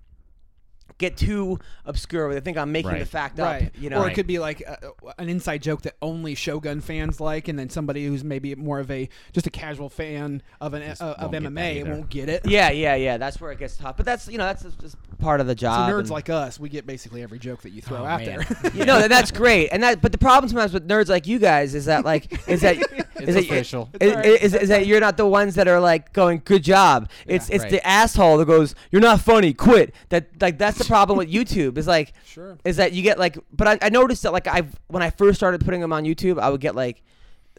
get 0.98 1.16
too 1.16 1.58
obscure. 1.84 2.32
They 2.34 2.40
think 2.40 2.56
I'm 2.56 2.72
making 2.72 2.92
the 2.92 2.98
Right. 2.98 3.08
fact 3.08 3.38
Right. 3.38 3.66
up. 3.66 3.72
You 3.80 3.90
know, 3.90 3.98
or 3.98 4.02
it 4.02 4.06
Right. 4.06 4.14
could 4.14 4.26
be 4.26 4.38
like 4.38 4.62
uh, 4.66 4.76
an 5.18 5.28
inside 5.28 5.62
joke 5.62 5.82
that 5.82 5.94
only 6.00 6.34
Shogun 6.34 6.80
fans 6.80 7.20
like, 7.20 7.48
and 7.48 7.58
then 7.58 7.68
somebody 7.68 8.06
who's 8.06 8.22
maybe 8.24 8.54
more 8.54 8.78
of 8.80 8.90
a 8.90 9.08
just 9.32 9.46
a 9.46 9.50
casual 9.50 9.88
fan 9.88 10.42
of 10.60 10.74
an 10.74 10.82
uh, 10.82 10.94
of 11.00 11.32
won't 11.32 11.32
get 11.32 11.42
MMA 11.52 11.84
won't 11.88 12.08
get 12.10 12.28
it. 12.28 12.42
yeah, 12.46 12.70
yeah, 12.70 12.94
yeah. 12.94 13.16
That's 13.16 13.40
where 13.40 13.50
it 13.52 13.58
gets 13.58 13.76
tough. 13.76 13.96
But 13.96 14.06
that's 14.06 14.28
you 14.28 14.38
know 14.38 14.44
that's 14.44 14.62
just, 14.62 14.80
just 14.80 14.96
part 15.18 15.40
of 15.40 15.46
the 15.46 15.52
So 15.54 15.56
job. 15.66 15.90
nerds 15.90 15.98
and- 16.00 16.10
like 16.10 16.30
us, 16.30 16.58
we 16.60 16.68
get 16.68 16.86
basically 16.86 17.22
every 17.22 17.38
joke 17.38 17.62
that 17.62 17.70
you 17.70 17.82
throw 17.82 17.98
Oh, 17.98 18.04
out 18.06 18.24
man. 18.24 18.44
there. 18.62 18.70
you 18.74 18.84
know, 18.86 19.06
that's 19.08 19.30
great. 19.30 19.68
And 19.72 19.82
that, 19.82 20.00
but 20.00 20.12
the 20.12 20.18
problem 20.18 20.48
sometimes 20.48 20.72
with 20.72 20.86
nerds 20.88 21.08
like 21.08 21.26
you 21.26 21.38
guys 21.38 21.74
is 21.74 21.86
that 21.86 22.04
like 22.04 22.48
is 22.48 22.60
that 22.62 22.76
is 22.76 22.84
It's 23.16 23.28
is 23.28 23.34
that 23.36 23.44
official. 23.44 23.90
Is, 24.00 24.10
alright. 24.12 24.26
is, 24.26 24.54
is 24.54 24.68
that 24.70 24.86
you're 24.86 25.00
not 25.00 25.16
the 25.16 25.26
ones 25.26 25.54
that 25.54 25.68
are 25.68 25.78
like 25.80 26.12
going 26.12 26.42
good 26.44 26.64
job. 26.64 27.08
It's 27.26 27.48
it's 27.48 27.62
right. 27.62 27.70
the 27.70 27.86
asshole 27.86 28.38
that 28.38 28.46
goes 28.46 28.74
you're 28.90 29.00
not 29.00 29.20
funny, 29.20 29.54
quit. 29.54 29.94
That 30.08 30.26
like 30.40 30.58
that's 30.58 30.83
the 30.84 30.90
problem 30.90 31.18
with 31.18 31.30
YouTube. 31.32 31.78
Is 31.78 31.86
like 31.86 32.12
sure. 32.26 32.58
is 32.64 32.76
that 32.76 32.92
you 32.92 33.02
get 33.02 33.18
like 33.18 33.38
but 33.52 33.66
I, 33.68 33.78
I 33.82 33.88
noticed 33.88 34.22
that 34.22 34.32
like 34.32 34.46
I 34.46 34.62
when 34.88 35.02
I 35.02 35.10
first 35.10 35.36
started 35.38 35.64
putting 35.64 35.80
them 35.80 35.92
on 35.92 36.04
YouTube, 36.04 36.38
I 36.40 36.50
would 36.50 36.60
get 36.60 36.74
like 36.74 37.02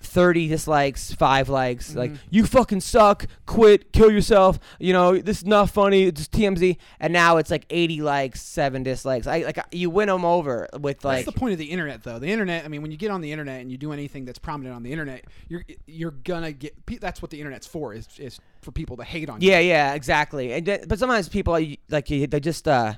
30 0.02 0.50
dislikes, 0.50 1.14
five 1.14 1.48
likes, 1.48 1.96
like 1.96 2.12
Mhm. 2.12 2.18
you 2.30 2.46
fucking 2.46 2.82
suck, 2.82 3.28
quit, 3.46 3.94
kill 3.94 4.12
yourself. 4.12 4.60
You 4.78 4.92
know 4.92 5.18
this 5.18 5.38
is 5.38 5.46
not 5.46 5.70
funny. 5.70 6.04
It's 6.04 6.20
just 6.20 6.32
TMZ. 6.34 6.78
And 7.00 7.14
now 7.14 7.38
it's 7.38 7.50
like 7.50 7.66
80 7.70 8.02
likes, 8.02 8.42
seven 8.42 8.84
dislikes. 8.84 9.26
I 9.26 9.40
like 9.44 9.58
you 9.72 9.90
win 9.90 10.08
them 10.10 10.26
over 10.26 10.68
with 10.80 11.06
like 11.06 11.26
that's 11.26 11.34
the 11.34 11.40
point 11.40 11.54
of 11.54 11.60
the 11.60 11.66
internet, 11.72 12.04
though. 12.04 12.20
The 12.20 12.28
internet. 12.30 12.66
I 12.66 12.68
mean, 12.68 12.82
when 12.82 12.92
you 12.92 12.98
get 12.98 13.10
on 13.10 13.22
the 13.22 13.32
internet 13.32 13.62
and 13.62 13.72
you 13.72 13.78
do 13.78 13.94
anything 13.94 14.26
that's 14.26 14.38
prominent 14.38 14.76
on 14.76 14.84
the 14.84 14.92
internet, 14.92 15.26
you're 15.48 15.64
you're 15.88 16.12
gonna 16.12 16.52
get. 16.52 16.76
That's 17.00 17.22
what 17.22 17.32
the 17.32 17.40
internet's 17.40 17.66
for. 17.66 17.94
Is 17.94 18.08
is 18.20 18.38
for 18.62 18.72
people 18.74 18.98
to 18.98 19.04
hate 19.06 19.30
on 19.30 19.40
you. 19.40 19.50
Yeah, 19.50 19.60
yeah, 19.60 19.94
exactly. 19.94 20.52
And 20.54 20.66
but 20.88 21.00
sometimes 21.00 21.30
people 21.30 21.54
like 21.54 22.08
they 22.08 22.40
just 22.42 22.68
uh, 22.68 22.96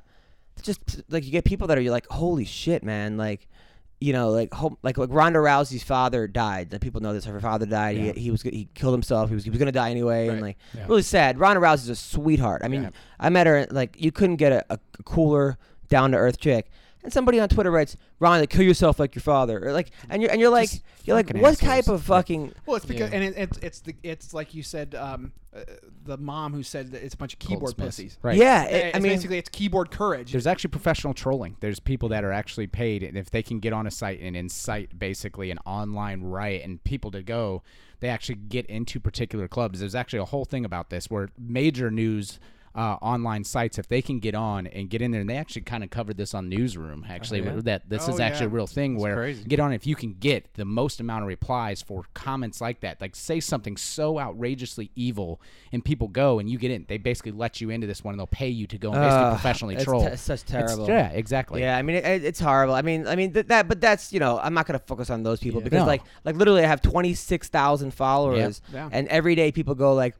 just 0.61 0.79
like 1.09 1.25
you 1.25 1.31
get 1.31 1.45
people 1.45 1.67
that 1.67 1.77
are 1.77 1.81
you're 1.81 1.91
like, 1.91 2.07
holy 2.07 2.45
shit, 2.45 2.83
man, 2.83 3.17
like. 3.17 3.47
You 3.99 4.13
know, 4.13 4.29
like 4.29 4.53
home, 4.53 4.77
like 4.83 4.95
like 4.99 5.09
Ronda 5.11 5.39
Rousey's 5.39 5.81
father 5.81 6.27
died. 6.27 6.69
That 6.69 6.81
people 6.81 7.01
know 7.01 7.13
this. 7.13 7.25
Her 7.25 7.39
father 7.41 7.65
died. 7.65 7.97
Yeah. 7.97 8.11
He, 8.11 8.19
he 8.25 8.29
was 8.29 8.43
he 8.43 8.69
killed 8.75 8.93
himself. 8.93 9.29
He 9.29 9.33
was 9.33 9.43
he 9.43 9.49
was 9.49 9.57
gonna 9.57 9.71
die 9.71 9.89
anyway, 9.89 10.27
and 10.27 10.39
like 10.39 10.57
Yeah. 10.75 10.85
really 10.87 11.01
sad. 11.01 11.39
Ronda 11.39 11.59
Rousey's 11.63 11.89
a 11.89 11.95
sweetheart. 11.95 12.61
I 12.63 12.67
mean, 12.67 12.83
Yeah. 12.83 12.89
I 13.19 13.29
met 13.29 13.47
her 13.47 13.65
like 13.71 13.99
you 13.99 14.11
couldn't 14.11 14.35
get 14.35 14.51
a, 14.51 14.63
a 14.69 14.77
cooler, 15.03 15.57
down 15.89 16.11
to 16.11 16.17
earth 16.17 16.37
chick. 16.39 16.69
And 17.03 17.13
somebody 17.13 17.39
on 17.39 17.47
Twitter 17.47 17.71
writes, 17.71 17.95
"Ronda, 18.19 18.47
kill 18.47 18.63
yourself 18.63 18.99
like 18.99 19.15
your 19.15 19.21
father," 19.21 19.65
or 19.65 19.71
like, 19.71 19.91
and 20.09 20.21
you're 20.21 20.31
and 20.31 20.41
you're 20.41 20.49
like, 20.49 20.69
Just 20.69 20.83
you're 21.05 21.15
like, 21.15 21.27
fucking 21.27 21.41
what 21.41 21.57
type 21.57 21.87
of 21.87 22.03
fucking 22.03 22.53
Well, 22.65 22.75
it's 22.75 22.85
because 22.85 23.11
Yeah. 23.11 23.15
and 23.15 23.23
it, 23.23 23.37
it's 23.37 23.57
it's 23.59 23.79
the 23.81 23.95
it's 24.03 24.33
like 24.33 24.53
you 24.53 24.63
said, 24.63 24.93
um, 24.95 25.31
uh, 25.55 25.61
the 26.03 26.17
mom 26.17 26.53
who 26.53 26.63
said 26.63 26.91
that 26.91 27.03
it's 27.03 27.13
a 27.13 27.17
bunch 27.17 27.33
of 27.33 27.39
keyboard 27.39 27.77
Goldsmiths. 27.77 27.97
pussies. 27.97 28.17
Right. 28.21 28.37
yeah? 28.37 28.65
It, 28.65 28.85
It's 28.87 28.97
I 28.97 28.99
mean, 28.99 29.13
basically 29.13 29.37
it's 29.37 29.49
keyboard 29.49 29.91
courage. 29.91 30.31
There's 30.31 30.47
actually 30.47 30.71
professional 30.71 31.13
trolling. 31.13 31.55
There's 31.61 31.79
people 31.79 32.09
that 32.09 32.23
are 32.23 32.31
actually 32.33 32.67
paid, 32.67 33.03
and 33.03 33.17
if 33.17 33.29
they 33.29 33.43
can 33.43 33.59
get 33.59 33.71
on 33.73 33.87
a 33.87 33.91
site 33.91 34.19
and 34.19 34.35
incite 34.35 34.99
basically 34.99 35.49
an 35.51 35.59
online 35.65 36.23
riot 36.23 36.63
and 36.65 36.83
people 36.83 37.11
to 37.11 37.23
go, 37.23 37.63
they 38.01 38.09
actually 38.09 38.35
get 38.35 38.65
into 38.65 38.99
particular 38.99 39.47
clubs. 39.47 39.79
There's 39.79 39.95
actually 39.95 40.19
a 40.19 40.25
whole 40.25 40.45
thing 40.45 40.65
about 40.65 40.89
this 40.89 41.09
where 41.09 41.29
major 41.37 41.89
news. 41.89 42.39
Uh, 42.77 42.95
online 43.01 43.43
sites, 43.43 43.79
if 43.79 43.87
they 43.87 44.03
can 44.03 44.19
get 44.19 44.35
on 44.35 44.67
and 44.67 44.87
get 44.87 45.01
in 45.01 45.09
there, 45.09 45.21
and 45.21 45.27
they 45.27 45.35
actually 45.35 45.63
kind 45.63 45.83
of 45.83 45.89
covered 45.89 46.15
this 46.15 46.35
on 46.35 46.47
Newsroom. 46.47 47.03
Actually, 47.09 47.41
yeah? 47.41 47.53
that 47.63 47.89
this 47.89 48.07
Oh, 48.07 48.13
is 48.13 48.19
actually 48.19 48.45
yeah. 48.45 48.51
a 48.51 48.55
real 48.55 48.67
thing 48.67 48.97
where 48.99 49.15
crazy. 49.15 49.43
get 49.45 49.59
on 49.59 49.73
if 49.73 49.87
you 49.87 49.95
can 49.95 50.13
get 50.19 50.53
the 50.53 50.63
most 50.63 50.99
amount 50.99 51.23
of 51.23 51.27
replies 51.27 51.81
for 51.81 52.03
comments 52.13 52.61
like 52.61 52.81
that. 52.81 53.01
Like 53.01 53.15
say 53.15 53.39
something 53.39 53.77
so 53.77 54.19
outrageously 54.19 54.91
evil, 54.95 55.41
and 55.71 55.83
people 55.83 56.07
go 56.07 56.37
and 56.37 56.47
you 56.47 56.59
get 56.59 56.69
in. 56.69 56.85
They 56.87 56.99
basically 56.99 57.31
let 57.31 57.59
you 57.61 57.71
into 57.71 57.87
this 57.87 58.03
one, 58.03 58.13
and 58.13 58.19
they'll 58.19 58.27
pay 58.27 58.49
you 58.49 58.67
to 58.67 58.77
go 58.77 58.91
and 58.91 59.01
basically 59.01 59.23
Ugh, 59.25 59.33
professionally 59.33 59.75
it's 59.75 59.83
troll. 59.83 60.01
te- 60.03 60.07
it's 60.11 60.21
such 60.21 60.43
It's- 60.43 60.67
terrible. 60.67 60.87
yeah, 60.87 61.09
exactly. 61.09 61.61
Yeah, 61.61 61.75
I 61.75 61.81
mean 61.81 61.95
it, 61.95 62.05
it- 62.05 62.23
it's 62.25 62.39
horrible. 62.39 62.75
I 62.75 62.83
mean, 62.83 63.07
I 63.07 63.15
mean 63.15 63.33
th- 63.33 63.47
that, 63.47 63.67
but 63.67 63.81
that's 63.81 64.13
you 64.13 64.19
know 64.19 64.37
I'm 64.37 64.53
not 64.53 64.67
gonna 64.67 64.77
focus 64.77 65.09
on 65.09 65.23
those 65.23 65.39
people 65.39 65.61
Yeah. 65.61 65.69
because 65.69 65.79
No. 65.81 65.87
like 65.87 66.03
like 66.25 66.35
literally 66.35 66.63
I 66.63 66.67
have 66.67 66.83
twenty 66.83 67.15
six 67.15 67.47
thousand 67.49 67.95
followers, 67.95 68.61
Yeah. 68.71 68.87
and 68.91 69.07
every 69.07 69.33
day 69.33 69.51
people 69.51 69.73
go 69.73 69.95
like. 69.95 70.13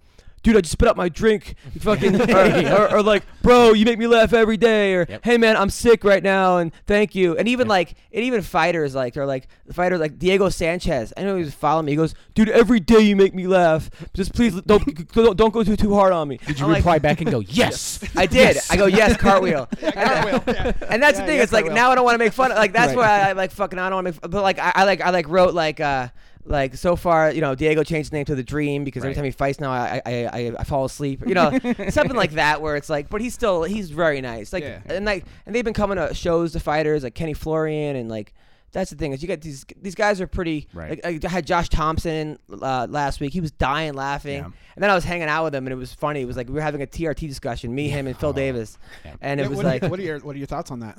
Dude, 0.47 0.55
I 0.55 0.61
just 0.61 0.71
spit 0.71 0.87
out 0.87 0.95
my 0.95 1.09
drink. 1.09 1.55
Fucking, 1.81 2.21
or, 2.31 2.71
or, 2.71 2.93
or 2.95 3.03
like, 3.03 3.23
bro, 3.41 3.73
you 3.73 3.83
make 3.83 3.99
me 3.99 4.07
laugh 4.07 4.31
every 4.31 4.55
day. 4.55 4.93
Or, 4.93 5.05
Yep. 5.09 5.25
hey 5.25 5.37
man, 5.37 5.57
I'm 5.57 5.69
sick 5.69 6.05
right 6.05 6.23
now, 6.23 6.55
and 6.57 6.71
thank 6.85 7.15
you. 7.15 7.35
And 7.37 7.49
even 7.49 7.67
like, 7.67 7.95
and 8.13 8.23
even 8.23 8.41
fighters 8.41 8.95
like, 8.95 9.17
or 9.17 9.25
like 9.25 9.49
the 9.65 9.73
fighter 9.73 9.97
like 9.97 10.17
Diego 10.17 10.47
Sanchez. 10.47 11.11
I 11.17 11.23
know 11.23 11.35
he 11.35 11.43
was 11.43 11.53
following 11.53 11.85
me. 11.87 11.91
He 11.91 11.95
goes, 11.97 12.15
dude, 12.33 12.47
every 12.47 12.79
day 12.79 13.01
you 13.01 13.17
make 13.17 13.35
me 13.35 13.45
laugh. 13.45 13.89
Just 14.13 14.33
please 14.33 14.53
don't 14.61 15.11
don't, 15.13 15.35
don't 15.35 15.53
go 15.53 15.63
too 15.65 15.75
too 15.75 15.93
hard 15.93 16.13
on 16.13 16.29
me. 16.29 16.37
Did 16.47 16.59
you 16.59 16.65
I'm 16.65 16.71
like, 16.71 16.79
reply 16.79 16.99
back 16.99 17.19
and 17.19 17.29
go, 17.29 17.39
yes? 17.41 17.99
I 18.15 18.25
did. 18.25 18.57
I 18.69 18.77
go, 18.77 18.85
yes, 18.85 19.17
cartwheel. 19.17 19.65
Cartwheel, 19.81 20.43
yeah. 20.47 20.71
And 20.89 21.03
that's 21.03 21.19
Yeah, 21.19 21.25
the 21.25 21.27
thing. 21.27 21.37
yeah, 21.37 21.43
it's 21.43 21.51
like 21.51 21.65
cartwheel. 21.65 21.75
now 21.75 21.91
I 21.91 21.95
don't 21.95 22.05
want 22.05 22.15
to 22.15 22.19
make 22.19 22.31
fun. 22.31 22.51
Of, 22.51 22.57
like 22.57 22.71
that's 22.71 22.95
Right. 22.95 22.97
why 22.97 23.27
I, 23.27 23.29
I 23.29 23.33
like 23.33 23.51
fucking. 23.51 23.77
I 23.79 23.89
don't 23.89 24.05
want 24.05 24.15
to 24.15 24.21
make. 24.21 24.31
But 24.31 24.43
like 24.43 24.59
I, 24.59 24.71
I 24.75 24.83
like 24.85 25.01
I 25.01 25.09
like 25.09 25.27
wrote 25.27 25.53
like 25.53 25.81
uh 25.81 26.07
like 26.47 26.75
so 26.75 26.95
far 26.95 27.31
you 27.31 27.41
know 27.41 27.53
Diego 27.55 27.83
changed 27.83 28.07
his 28.07 28.13
name 28.13 28.25
to 28.25 28.35
the 28.35 28.43
Dream 28.43 28.83
because 28.83 29.01
every 29.03 29.09
Right. 29.09 29.15
time 29.15 29.25
he 29.25 29.31
fights 29.31 29.59
now 29.59 29.71
I 29.71 30.01
I, 30.05 30.13
I, 30.25 30.53
I 30.59 30.63
fall 30.63 30.85
asleep. 30.85 31.21
You 31.27 31.33
know 31.35 31.51
something 31.89 32.15
like 32.15 32.31
that 32.31 32.61
where 32.61 32.75
it's 32.75 32.89
like 32.89 33.09
but 33.09 33.21
he's 33.21 33.33
still 33.33 33.63
he's 33.63 33.89
very 33.91 34.21
nice. 34.21 34.53
Like 34.53 34.63
Yeah. 34.63 34.79
and 34.85 35.05
like 35.05 35.25
and 35.45 35.53
they've 35.55 35.65
been 35.65 35.73
coming 35.73 35.97
to 35.97 36.13
shows 36.13 36.53
to 36.53 36.59
fighters 36.59 37.03
like 37.03 37.15
Kenny 37.15 37.33
Florian 37.33 37.95
and 37.95 38.09
like. 38.09 38.33
That's 38.73 38.89
the 38.91 38.97
thing 38.97 39.13
is 39.13 39.21
you 39.21 39.29
got 39.29 39.39
these 39.39 39.65
these 39.81 39.95
guys 39.95 40.19
are 40.19 40.27
pretty. 40.27 40.67
Right. 40.73 41.01
Like, 41.03 41.23
I 41.23 41.29
had 41.29 41.47
Josh 41.47 41.69
Thompson 41.69 42.37
uh, 42.51 42.85
last 42.89 43.21
week. 43.21 43.31
He 43.31 43.39
was 43.39 43.49
dying 43.51 43.93
laughing, 43.93 44.39
Yeah. 44.39 44.43
and 44.43 44.83
then 44.83 44.89
I 44.89 44.93
was 44.93 45.05
hanging 45.05 45.29
out 45.29 45.45
with 45.45 45.55
him, 45.55 45.65
and 45.65 45.71
it 45.71 45.77
was 45.77 45.93
funny. 45.93 46.19
It 46.21 46.25
was 46.25 46.35
like 46.35 46.47
we 46.49 46.53
were 46.55 46.61
having 46.61 46.81
a 46.81 46.85
TRT 46.85 47.29
discussion, 47.29 47.73
me, 47.73 47.87
him, 47.87 48.07
and 48.07 48.17
Phil 48.17 48.29
Oh. 48.31 48.33
Davis, 48.33 48.77
Yeah. 49.05 49.15
and 49.21 49.39
it 49.39 49.43
Yeah, 49.43 49.49
was 49.49 49.55
what, 49.57 49.65
like, 49.65 49.83
are, 49.83 49.87
what 49.87 49.99
are 49.99 50.03
your 50.03 50.19
what 50.19 50.35
are 50.35 50.37
your 50.37 50.47
thoughts 50.47 50.69
on 50.69 50.81
that? 50.81 50.97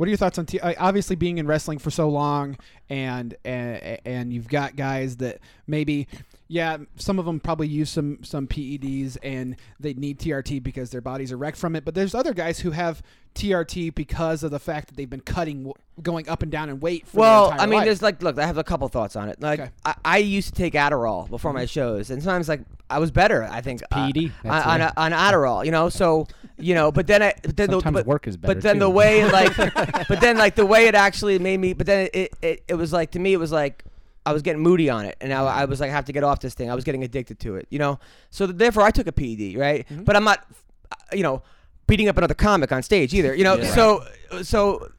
What 0.00 0.06
are 0.06 0.12
your 0.12 0.16
thoughts 0.16 0.38
on 0.38 0.46
T- 0.46 0.58
obviously 0.60 1.14
being 1.14 1.36
in 1.36 1.46
wrestling 1.46 1.76
for 1.76 1.90
so 1.90 2.08
long, 2.08 2.56
and 2.88 3.34
and 3.44 3.98
and 4.06 4.32
you've 4.32 4.48
got 4.48 4.74
guys 4.74 5.18
that 5.18 5.40
maybe, 5.66 6.08
yeah, 6.52 6.78
some 6.96 7.20
of 7.20 7.26
them 7.26 7.38
probably 7.38 7.68
use 7.68 7.88
some 7.90 8.18
some 8.24 8.48
PEDs 8.48 9.16
and 9.22 9.54
they 9.78 9.94
need 9.94 10.18
TRT 10.18 10.60
because 10.60 10.90
their 10.90 11.00
bodies 11.00 11.30
are 11.30 11.36
wrecked 11.36 11.56
from 11.56 11.76
it. 11.76 11.84
But 11.84 11.94
there's 11.94 12.12
other 12.12 12.34
guys 12.34 12.58
who 12.58 12.72
have 12.72 13.02
TRT 13.36 13.94
because 13.94 14.42
of 14.42 14.50
the 14.50 14.58
fact 14.58 14.88
that 14.88 14.96
they've 14.96 15.08
been 15.08 15.20
cutting, 15.20 15.72
going 16.02 16.28
up 16.28 16.42
and 16.42 16.50
down 16.50 16.68
in 16.68 16.80
weight. 16.80 17.06
For 17.06 17.18
Well, 17.18 17.44
their 17.44 17.52
entire 17.52 17.62
I 17.62 17.70
mean, 17.70 17.78
life. 17.78 17.84
there's 17.86 18.02
like, 18.02 18.20
look, 18.20 18.36
I 18.36 18.46
have 18.46 18.58
a 18.58 18.64
couple 18.64 18.88
thoughts 18.88 19.14
on 19.14 19.28
it. 19.28 19.40
Like, 19.40 19.60
Okay. 19.60 19.70
I, 19.84 19.94
I 20.04 20.18
used 20.18 20.48
to 20.48 20.54
take 20.54 20.72
Adderall 20.74 21.30
before 21.30 21.52
my 21.52 21.66
shows, 21.66 22.10
and 22.10 22.20
sometimes 22.20 22.48
like 22.48 22.62
I 22.90 22.98
was 22.98 23.12
better. 23.12 23.44
I 23.44 23.60
think 23.60 23.82
uh, 23.92 24.10
PED. 24.12 24.32
on, 24.44 24.50
on, 24.50 24.80
it. 24.80 24.92
on 24.96 25.12
Adderall, 25.12 25.64
you 25.64 25.70
know. 25.70 25.88
So, 25.88 26.26
you 26.58 26.74
know, 26.74 26.90
but 26.90 27.06
then 27.06 27.22
I, 27.22 27.32
but 27.44 27.56
then 27.56 27.68
Sometimes 27.70 27.94
the, 27.94 28.00
but, 28.00 28.06
work 28.06 28.26
is 28.26 28.36
better. 28.36 28.54
but 28.54 28.62
then 28.64 28.74
too. 28.74 28.80
the 28.80 28.90
way 28.90 29.24
like, 29.30 29.56
but 30.08 30.20
then 30.20 30.36
like 30.36 30.56
the 30.56 30.66
way 30.66 30.88
it 30.88 30.96
actually 30.96 31.38
made 31.38 31.60
me, 31.60 31.74
but 31.74 31.86
then 31.86 32.08
it, 32.12 32.34
it, 32.42 32.64
it 32.66 32.74
was 32.74 32.92
like 32.92 33.12
to 33.12 33.20
me, 33.20 33.32
it 33.34 33.38
was 33.38 33.52
like. 33.52 33.84
I 34.26 34.32
was 34.32 34.42
getting 34.42 34.62
moody 34.62 34.90
on 34.90 35.06
it, 35.06 35.16
and 35.20 35.30
now 35.30 35.46
I 35.46 35.64
was 35.64 35.80
like, 35.80 35.90
I 35.90 35.94
have 35.94 36.04
to 36.06 36.12
get 36.12 36.24
off 36.24 36.40
this 36.40 36.54
thing. 36.54 36.70
I 36.70 36.74
was 36.74 36.84
getting 36.84 37.04
addicted 37.04 37.40
to 37.40 37.56
it, 37.56 37.66
you 37.70 37.78
know. 37.78 37.98
So 38.30 38.46
therefore, 38.46 38.82
I 38.82 38.90
took 38.90 39.06
a 39.06 39.12
PED, 39.12 39.56
right? 39.56 39.88
Mm-hmm. 39.88 40.04
But 40.04 40.16
I'm 40.16 40.24
not, 40.24 40.46
uh, 40.92 40.96
you 41.12 41.22
know, 41.22 41.42
beating 41.86 42.08
up 42.08 42.18
another 42.18 42.34
comic 42.34 42.70
on 42.70 42.82
stage 42.82 43.14
either, 43.14 43.34
you 43.34 43.44
know. 43.44 43.56
Yeah. 43.56 43.74
So, 43.74 44.04
so 44.42 44.92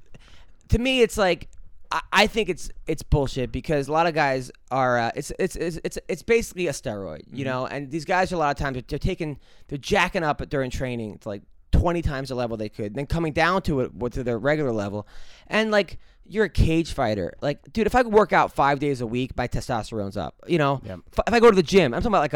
to 0.69 0.79
me, 0.79 1.01
it's 1.01 1.17
like 1.17 1.49
I, 1.91 2.01
I 2.11 2.27
think 2.27 2.49
it's 2.49 2.71
it's 2.87 3.03
bullshit 3.03 3.51
because 3.51 3.87
a 3.87 3.91
lot 3.91 4.07
of 4.07 4.13
guys 4.13 4.51
are 4.71 4.97
uh, 4.97 5.11
it's, 5.15 5.31
it's 5.37 5.55
it's 5.55 5.79
it's 5.83 5.99
it's 6.07 6.23
basically 6.23 6.67
a 6.67 6.71
steroid, 6.71 7.23
you 7.31 7.45
know. 7.45 7.67
And 7.67 7.91
these 7.91 8.05
guys 8.05 8.31
a 8.31 8.37
lot 8.37 8.51
of 8.51 8.57
times 8.57 8.75
they're, 8.75 8.83
they're 8.87 8.99
taking 8.99 9.39
they're 9.67 9.77
jacking 9.77 10.23
up 10.23 10.47
during 10.49 10.71
training 10.71 11.13
It's 11.13 11.25
like 11.25 11.43
twenty 11.71 12.01
times 12.01 12.29
the 12.29 12.35
level 12.35 12.57
they 12.57 12.69
could, 12.69 12.93
then 12.95 13.05
coming 13.05 13.33
down 13.33 13.61
to 13.63 13.81
it 13.81 13.93
with 13.93 14.13
to 14.13 14.23
their 14.23 14.37
regular 14.39 14.71
level, 14.71 15.07
and 15.47 15.71
like. 15.71 15.97
You're 16.23 16.45
a 16.45 16.49
cage 16.49 16.93
fighter. 16.93 17.33
Like, 17.41 17.73
dude, 17.73 17.87
if 17.87 17.95
I 17.95 18.03
could 18.03 18.13
work 18.13 18.31
out 18.31 18.53
five 18.53 18.79
days 18.79 19.01
a 19.01 19.07
week, 19.07 19.35
my 19.35 19.49
testosterone's 19.49 20.15
up. 20.15 20.35
You 20.47 20.59
know, 20.59 20.79
Yep. 20.85 20.99
if, 21.27 21.33
I 21.33 21.39
go 21.41 21.49
to 21.49 21.55
the 21.55 21.63
gym, 21.63 21.93
I'm 21.93 22.01
talking 22.01 22.15
about 22.15 22.21
like 22.21 22.33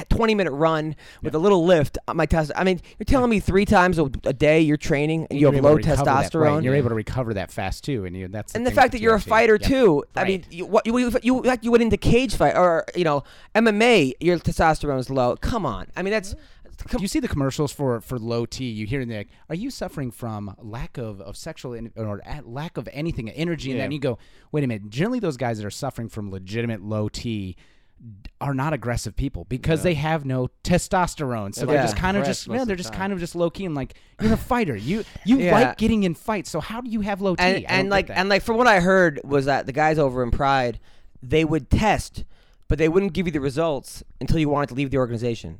a 0.00 0.04
20 0.08 0.34
minute 0.34 0.52
run 0.52 0.96
with 1.20 1.34
a 1.34 1.38
little 1.38 1.66
lift. 1.66 1.98
uh, 2.08 2.14
My 2.14 2.24
test. 2.24 2.50
I 2.56 2.64
mean, 2.64 2.80
you're 2.98 3.04
telling 3.04 3.28
me 3.28 3.38
three 3.38 3.66
times 3.66 3.98
a, 3.98 4.04
a 4.24 4.32
day 4.32 4.60
you're 4.62 4.78
training 4.78 5.26
and 5.28 5.38
you 5.38 5.46
You're 5.50 5.54
have 5.54 5.64
low 5.64 5.76
testosterone 5.76 6.54
right, 6.54 6.62
you're 6.64 6.74
able 6.74 6.88
to 6.88 6.94
recover 6.94 7.34
that 7.34 7.50
fast 7.50 7.84
too, 7.84 8.06
and 8.06 8.16
you, 8.16 8.28
that's 8.28 8.54
and 8.54 8.66
the 8.66 8.70
fact 8.70 8.92
that 8.92 9.02
you're 9.02 9.16
a 9.16 9.20
fighter 9.20 9.58
Yep. 9.60 9.68
too. 9.68 10.04
I 10.16 10.24
mean, 10.24 10.44
you, 10.48 10.64
what 10.64 10.86
you 10.86 10.96
you 10.96 11.12
you, 11.22 11.42
like 11.42 11.62
you 11.62 11.72
went 11.72 11.82
into 11.82 11.98
cage 11.98 12.36
fight 12.36 12.56
or 12.56 12.86
you 12.96 13.04
know 13.04 13.24
MMA, 13.54 14.14
your 14.20 14.38
testosterone's 14.38 15.10
low. 15.10 15.36
Come 15.36 15.66
on, 15.66 15.88
I 15.94 16.02
mean 16.02 16.12
that's. 16.12 16.30
Do 16.32 16.59
you 16.98 17.08
see 17.08 17.20
the 17.20 17.28
commercials 17.28 17.72
for 17.72 18.00
for 18.00 18.18
low 18.18 18.46
T? 18.46 18.64
You 18.70 18.86
hear 18.86 19.00
in 19.00 19.08
there, 19.08 19.24
are 19.48 19.54
you 19.54 19.70
suffering 19.70 20.10
from 20.10 20.54
lack 20.58 20.98
of, 20.98 21.20
of 21.20 21.36
sexual 21.36 21.74
in, 21.74 21.92
or 21.96 22.20
lack 22.44 22.76
of 22.76 22.88
anything, 22.92 23.28
energy? 23.30 23.70
And 23.70 23.78
Yeah. 23.78 23.84
then 23.84 23.92
you 23.92 23.98
go, 23.98 24.18
wait 24.52 24.64
a 24.64 24.66
minute. 24.66 24.88
Generally, 24.90 25.20
those 25.20 25.36
guys 25.36 25.58
that 25.58 25.66
are 25.66 25.70
suffering 25.70 26.08
from 26.08 26.30
legitimate 26.30 26.82
low 26.82 27.08
T 27.08 27.56
are 28.40 28.54
not 28.54 28.72
aggressive 28.72 29.14
people 29.14 29.44
because 29.50 29.82
they 29.82 29.92
have 29.92 30.24
no 30.24 30.48
testosterone. 30.64 31.54
So 31.54 31.62
Yeah. 31.62 31.66
they're 31.72 31.82
just 31.82 31.96
kind 31.96 32.16
of 32.16 32.24
just 32.24 32.46
yeah, 32.46 32.64
they're 32.64 32.76
just 32.76 32.94
kind 32.94 33.12
of 33.12 33.18
just 33.18 33.34
low 33.34 33.50
key 33.50 33.66
and 33.66 33.74
like 33.74 33.94
you're 34.22 34.32
a 34.32 34.36
fighter. 34.38 34.74
You 34.74 35.04
you 35.26 35.38
Yeah. 35.38 35.52
like 35.52 35.76
getting 35.76 36.04
in 36.04 36.14
fights. 36.14 36.48
So 36.50 36.60
how 36.60 36.80
do 36.80 36.88
you 36.90 37.02
have 37.02 37.20
low 37.20 37.36
T? 37.36 37.42
and 37.42 37.64
and 37.70 37.90
like 37.90 38.08
and 38.10 38.28
like 38.30 38.42
from 38.42 38.56
what 38.56 38.66
I 38.66 38.80
heard 38.80 39.20
was 39.22 39.44
that 39.44 39.66
the 39.66 39.72
guys 39.72 39.98
over 39.98 40.22
in 40.22 40.30
Pride, 40.30 40.80
they 41.22 41.44
would 41.44 41.68
test, 41.68 42.24
but 42.68 42.78
they 42.78 42.88
wouldn't 42.88 43.12
give 43.12 43.26
you 43.26 43.32
the 43.32 43.40
results 43.40 44.02
until 44.20 44.38
you 44.38 44.48
wanted 44.48 44.68
to 44.70 44.74
leave 44.74 44.90
the 44.90 44.96
organization. 44.96 45.58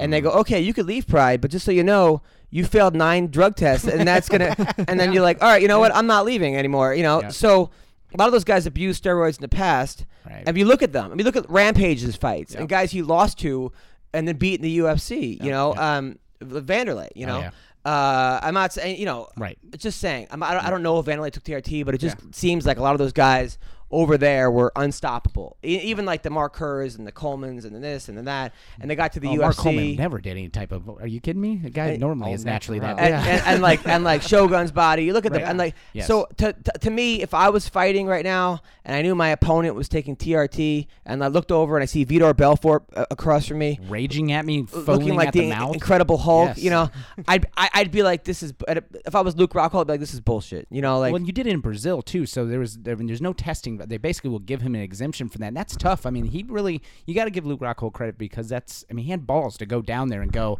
And 0.00 0.12
they 0.12 0.20
go, 0.20 0.30
okay, 0.30 0.60
you 0.60 0.72
could 0.72 0.86
leave 0.86 1.06
Pride, 1.06 1.40
but 1.40 1.50
just 1.50 1.64
so 1.64 1.72
you 1.72 1.82
know, 1.84 2.22
you 2.50 2.64
failed 2.64 2.94
nine 2.94 3.28
drug 3.30 3.56
tests, 3.56 3.86
and 3.88 4.06
that's 4.06 4.28
gonna. 4.28 4.54
and 4.88 4.98
then 5.00 5.12
you're 5.12 5.22
like, 5.22 5.42
all 5.42 5.48
right, 5.48 5.60
you 5.60 5.66
know 5.68 5.78
what? 5.80 5.94
I'm 5.94 6.06
not 6.06 6.24
leaving 6.24 6.56
anymore. 6.56 6.94
You 6.94 7.02
know, 7.02 7.22
Yeah. 7.22 7.28
so 7.30 7.70
a 8.12 8.16
lot 8.16 8.26
of 8.26 8.32
those 8.32 8.44
guys 8.44 8.66
abused 8.66 9.02
steroids 9.02 9.36
in 9.38 9.42
the 9.42 9.48
past. 9.48 10.06
Right. 10.24 10.44
If 10.46 10.56
you 10.56 10.64
look 10.64 10.82
at 10.82 10.92
them, 10.92 11.10
I 11.10 11.14
mean, 11.16 11.26
look 11.26 11.36
at 11.36 11.48
Rampage's 11.50 12.14
fights 12.16 12.54
Yeah. 12.54 12.60
and 12.60 12.68
guys 12.68 12.92
he 12.92 13.02
lost 13.02 13.38
to, 13.40 13.72
and 14.12 14.28
then 14.28 14.36
beat 14.36 14.60
in 14.60 14.62
the 14.62 14.78
UFC. 14.78 15.42
You 15.42 15.50
know, 15.50 15.74
yeah. 15.74 15.96
um, 15.96 16.18
Vanderlei. 16.40 17.08
You 17.16 17.26
Oh, 17.26 17.28
know, 17.30 17.38
yeah. 17.40 17.50
uh, 17.84 18.40
I'm 18.42 18.54
not 18.54 18.72
saying 18.72 18.98
you 19.00 19.06
know. 19.06 19.28
right. 19.36 19.58
Just 19.76 19.98
saying, 20.00 20.28
I'm, 20.30 20.42
I, 20.42 20.54
don't, 20.54 20.64
I 20.64 20.70
don't 20.70 20.82
know 20.84 20.98
if 21.00 21.06
Vanderlei 21.06 21.32
took 21.32 21.42
TRT, 21.44 21.84
but 21.84 21.94
it 21.94 21.98
just 21.98 22.16
seems 22.34 22.64
like 22.66 22.78
a 22.78 22.82
lot 22.82 22.92
of 22.92 22.98
those 22.98 23.12
guys 23.12 23.58
over 23.94 24.18
there 24.18 24.50
were 24.50 24.72
unstoppable. 24.76 25.56
E- 25.64 25.78
even 25.82 26.04
like 26.04 26.22
the 26.22 26.30
Mark 26.30 26.56
Kerrs 26.56 26.96
and 26.98 27.06
the 27.06 27.12
Colemans 27.12 27.64
and 27.64 27.74
the 27.74 27.80
this 27.80 28.08
and 28.08 28.18
the 28.18 28.22
that, 28.22 28.52
and 28.80 28.90
they 28.90 28.96
got 28.96 29.12
to 29.14 29.20
the 29.20 29.28
Oh, 29.28 29.32
UFC. 29.36 29.40
Mark 29.40 29.56
Coleman 29.56 29.96
never 29.96 30.20
did 30.20 30.30
any 30.32 30.48
type 30.48 30.72
of. 30.72 30.88
Are 30.88 31.06
you 31.06 31.20
kidding 31.20 31.40
me? 31.42 31.56
The 31.56 31.70
guy 31.70 31.88
Hey, 31.92 31.96
normally 31.98 32.28
all 32.30 32.34
is 32.34 32.44
naturally 32.44 32.78
that. 32.80 32.96
natural. 32.96 33.18
and, 33.20 33.28
and, 33.30 33.46
and 33.46 33.62
like 33.62 33.86
and 33.86 34.04
like 34.04 34.22
Shogun's 34.32 34.72
body. 34.72 35.04
You 35.04 35.12
look 35.12 35.26
at 35.26 35.32
Right. 35.32 35.42
the 35.42 35.48
and 35.48 35.58
like 35.58 35.74
Yes. 35.92 36.06
so 36.06 36.26
to, 36.38 36.52
to 36.52 36.72
to 36.80 36.90
me, 36.90 37.22
if 37.22 37.34
I 37.34 37.50
was 37.50 37.68
fighting 37.68 38.06
right 38.06 38.24
now 38.24 38.60
and 38.84 38.96
I 38.96 39.02
knew 39.02 39.14
my 39.14 39.28
opponent 39.28 39.74
was 39.74 39.88
taking 39.88 40.16
TRT, 40.16 40.86
and 41.06 41.22
I 41.24 41.28
looked 41.28 41.52
over 41.52 41.76
and 41.76 41.82
I 41.82 41.86
see 41.86 42.04
Vitor 42.04 42.36
Belfort 42.36 42.84
uh, 42.94 43.06
across 43.10 43.46
from 43.46 43.58
me, 43.58 43.78
raging 43.88 44.32
at 44.32 44.44
me, 44.44 44.66
looking 44.72 45.14
like 45.14 45.28
at 45.28 45.32
the, 45.34 45.40
the 45.40 45.48
mouth. 45.50 45.74
Incredible 45.74 46.18
Hulk. 46.18 46.48
Yes. 46.48 46.58
You 46.58 46.70
know, 46.70 46.90
I'd 47.28 47.46
I, 47.56 47.70
I'd 47.74 47.90
be 47.90 48.02
like, 48.02 48.24
this 48.24 48.42
is 48.42 48.52
if 48.68 49.14
I 49.14 49.20
was 49.20 49.36
Luke 49.36 49.52
Rockhold, 49.52 49.82
I'd 49.82 49.86
be 49.86 49.92
like, 49.94 50.00
this 50.00 50.14
is 50.14 50.20
bullshit. 50.20 50.66
You 50.70 50.82
know, 50.82 50.98
like 50.98 51.12
well, 51.12 51.22
you 51.22 51.32
did 51.32 51.46
it 51.46 51.52
in 51.52 51.60
Brazil 51.60 52.02
too, 52.02 52.26
so 52.26 52.44
there 52.46 52.58
was 52.60 52.76
there, 52.78 52.96
there's 52.96 53.20
no 53.22 53.32
testing, 53.32 53.76
they 53.88 53.96
basically 53.98 54.30
will 54.30 54.38
give 54.38 54.62
him 54.62 54.74
an 54.74 54.80
exemption 54.80 55.28
for 55.28 55.38
that. 55.38 55.48
And 55.48 55.56
that's 55.56 55.76
tough. 55.76 56.06
I 56.06 56.10
mean, 56.10 56.26
he 56.26 56.44
really 56.48 56.82
you 57.06 57.14
got 57.14 57.24
to 57.24 57.30
give 57.30 57.46
Luke 57.46 57.60
Rockhold 57.60 57.92
credit 57.92 58.18
because 58.18 58.48
that's 58.48 58.84
I 58.90 58.94
mean 58.94 59.04
he 59.04 59.10
had 59.10 59.26
balls 59.26 59.56
to 59.58 59.66
go 59.66 59.82
down 59.82 60.08
there 60.08 60.22
and 60.22 60.32
go. 60.32 60.58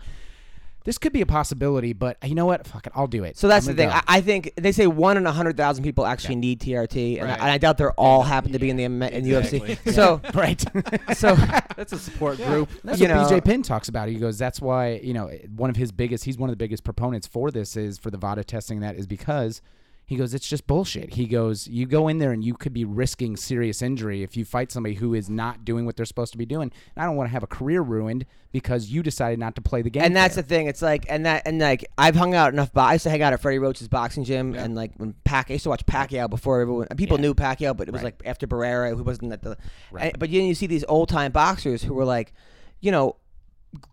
This 0.84 0.98
could 0.98 1.14
be 1.14 1.22
a 1.22 1.26
possibility, 1.26 1.94
but 1.94 2.18
you 2.22 2.34
know 2.34 2.44
what? 2.44 2.66
Fuck 2.66 2.86
it, 2.86 2.92
I'll 2.94 3.06
do 3.06 3.24
it. 3.24 3.38
So 3.38 3.48
that's 3.48 3.64
the 3.64 3.72
thing. 3.72 3.88
I, 3.88 4.02
I 4.06 4.20
think 4.20 4.52
they 4.56 4.70
say 4.70 4.86
one 4.86 5.16
in 5.16 5.26
a 5.26 5.32
hundred 5.32 5.56
thousand 5.56 5.82
people 5.82 6.04
actually 6.04 6.34
need 6.36 6.60
TRT, 6.60 7.22
and, 7.22 7.30
I, 7.30 7.34
and 7.36 7.42
I 7.44 7.56
doubt 7.56 7.78
they're 7.78 7.98
all 7.98 8.20
happen 8.20 8.52
to 8.52 8.58
be 8.58 8.68
in 8.68 8.76
the 8.76 8.84
in 8.84 9.02
exactly. 9.02 9.60
UFC. 9.76 9.92
So 9.94 10.20
right. 10.34 10.60
so 11.16 11.36
That's 11.74 11.94
a 11.94 11.98
support 11.98 12.36
group. 12.36 12.68
That's 12.84 13.00
You 13.00 13.08
what 13.08 13.14
know- 13.30 13.38
BJ 13.38 13.42
Penn 13.42 13.62
talks 13.62 13.88
about. 13.88 14.10
It. 14.10 14.12
He 14.12 14.18
goes, 14.18 14.36
that's 14.36 14.60
why 14.60 15.00
you 15.02 15.14
know 15.14 15.30
one 15.56 15.70
of 15.70 15.76
his 15.76 15.90
biggest. 15.90 16.24
He's 16.24 16.36
one 16.36 16.50
of 16.50 16.52
the 16.52 16.58
biggest 16.58 16.84
proponents 16.84 17.26
for 17.26 17.50
this 17.50 17.78
is 17.78 17.96
for 17.96 18.10
the 18.10 18.18
VADA 18.18 18.44
testing. 18.44 18.80
That 18.80 18.96
is 18.96 19.06
because 19.06 19.62
he 20.06 20.16
goes, 20.16 20.34
it's 20.34 20.46
just 20.46 20.66
bullshit. 20.66 21.14
He 21.14 21.26
goes, 21.26 21.66
you 21.66 21.86
go 21.86 22.08
in 22.08 22.18
there 22.18 22.30
and 22.32 22.44
you 22.44 22.54
could 22.54 22.74
be 22.74 22.84
risking 22.84 23.36
serious 23.36 23.80
injury 23.80 24.22
if 24.22 24.36
you 24.36 24.44
fight 24.44 24.70
somebody 24.70 24.96
who 24.96 25.14
is 25.14 25.30
not 25.30 25.64
doing 25.64 25.86
what 25.86 25.96
they're 25.96 26.04
supposed 26.04 26.32
to 26.32 26.38
be 26.38 26.44
doing. 26.44 26.70
And 26.94 27.02
I 27.02 27.06
don't 27.06 27.16
want 27.16 27.28
to 27.28 27.32
have 27.32 27.42
a 27.42 27.46
career 27.46 27.80
ruined 27.80 28.26
because 28.52 28.90
you 28.90 29.02
decided 29.02 29.38
not 29.38 29.54
to 29.56 29.62
play 29.62 29.80
the 29.80 29.88
game. 29.88 30.02
and 30.04 30.14
that's 30.14 30.34
fair. 30.34 30.42
the 30.42 30.48
thing. 30.48 30.66
It's 30.66 30.82
like 30.82 31.06
and 31.08 31.24
that 31.24 31.42
and 31.46 31.58
like 31.58 31.86
I've 31.96 32.14
hung 32.16 32.34
out 32.34 32.52
enough. 32.52 32.70
Bo- 32.72 32.82
I 32.82 32.92
used 32.92 33.04
to 33.04 33.10
hang 33.10 33.22
out 33.22 33.32
at 33.32 33.40
Freddie 33.40 33.58
Roach's 33.58 33.88
boxing 33.88 34.24
gym, 34.24 34.54
Yeah. 34.54 34.64
and 34.64 34.74
like 34.74 34.92
when 34.98 35.14
Pac, 35.24 35.46
I 35.50 35.54
used 35.54 35.62
to 35.64 35.70
watch 35.70 35.86
Pacquiao 35.86 36.28
before 36.28 36.60
everyone. 36.60 36.86
People 36.98 37.16
Yeah. 37.16 37.22
knew 37.22 37.34
Pacquiao, 37.34 37.74
but 37.76 37.88
it 37.88 37.92
was 37.92 38.02
Right. 38.02 38.14
like 38.18 38.22
after 38.28 38.46
Barrera, 38.46 38.94
who 38.94 39.02
wasn't 39.02 39.32
at 39.32 39.42
the. 39.42 39.56
Right. 39.90 40.12
and- 40.12 40.18
but 40.18 40.30
then 40.30 40.44
you 40.44 40.54
see 40.54 40.66
these 40.66 40.84
old 40.86 41.08
time 41.08 41.32
boxers 41.32 41.82
who 41.82 41.94
were 41.94 42.04
like, 42.04 42.34
you 42.80 42.92
know, 42.92 43.16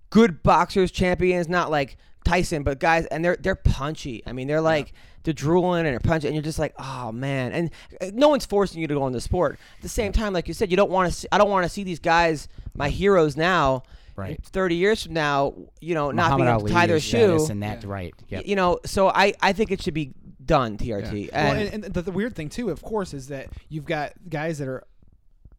good 0.09 0.43
boxers, 0.43 0.91
champions, 0.91 1.47
not 1.47 1.71
like 1.71 1.95
Tyson, 2.23 2.63
but 2.63 2.79
guys, 2.79 3.05
and 3.07 3.23
they're 3.23 3.37
they're 3.39 3.55
punchy. 3.55 4.23
I 4.25 4.33
mean, 4.33 4.47
they're 4.47 4.61
like 4.61 4.93
they're 5.23 5.33
drooling 5.33 5.85
and 5.85 5.93
they're 5.93 5.99
punching, 5.99 6.27
and 6.27 6.35
you're 6.35 6.43
just 6.43 6.59
like, 6.59 6.73
oh 6.79 7.11
man. 7.11 7.51
And 7.51 7.71
uh, 7.99 8.11
no 8.13 8.29
one's 8.29 8.45
forcing 8.45 8.81
you 8.81 8.87
to 8.87 8.93
go 8.93 9.07
in 9.07 9.13
the 9.13 9.21
sport. 9.21 9.59
At 9.77 9.81
the 9.81 9.89
same 9.89 10.11
time, 10.11 10.33
like 10.33 10.47
you 10.47 10.53
said, 10.53 10.71
you 10.71 10.77
don't 10.77 10.91
want 10.91 11.11
to. 11.13 11.27
I 11.33 11.37
don't 11.37 11.49
want 11.49 11.63
to 11.63 11.69
see 11.69 11.83
these 11.83 11.99
guys, 11.99 12.47
my 12.75 12.89
heroes 12.89 13.37
now. 13.37 13.83
Right. 14.17 14.43
30 14.43 14.75
years 14.75 15.03
from 15.03 15.13
now, 15.13 15.53
you 15.79 15.95
know, 15.95 16.11
not 16.11 16.37
Muhammad 16.37 16.37
being 16.37 16.49
able 16.49 16.67
to 16.67 16.73
tie 16.73 16.85
their 16.85 16.97
is 16.97 17.03
shoe. 17.03 17.39
this 17.39 17.49
and 17.49 17.63
that, 17.63 17.83
right? 17.85 18.13
Yep. 18.27 18.45
You 18.45 18.55
know, 18.55 18.79
so 18.85 19.07
I, 19.07 19.33
I 19.41 19.53
think 19.53 19.71
it 19.71 19.81
should 19.81 19.93
be 19.93 20.13
done, 20.45 20.77
TRT. 20.77 21.27
Yeah. 21.27 21.43
Well, 21.43 21.55
And, 21.55 21.73
and, 21.73 21.85
and 21.85 21.93
the, 21.93 22.01
the 22.03 22.11
weird 22.11 22.35
thing 22.35 22.49
too, 22.49 22.69
of 22.69 22.83
course, 22.83 23.13
is 23.13 23.29
that 23.29 23.47
you've 23.69 23.85
got 23.85 24.11
guys 24.29 24.59
that 24.59 24.67
are 24.67 24.83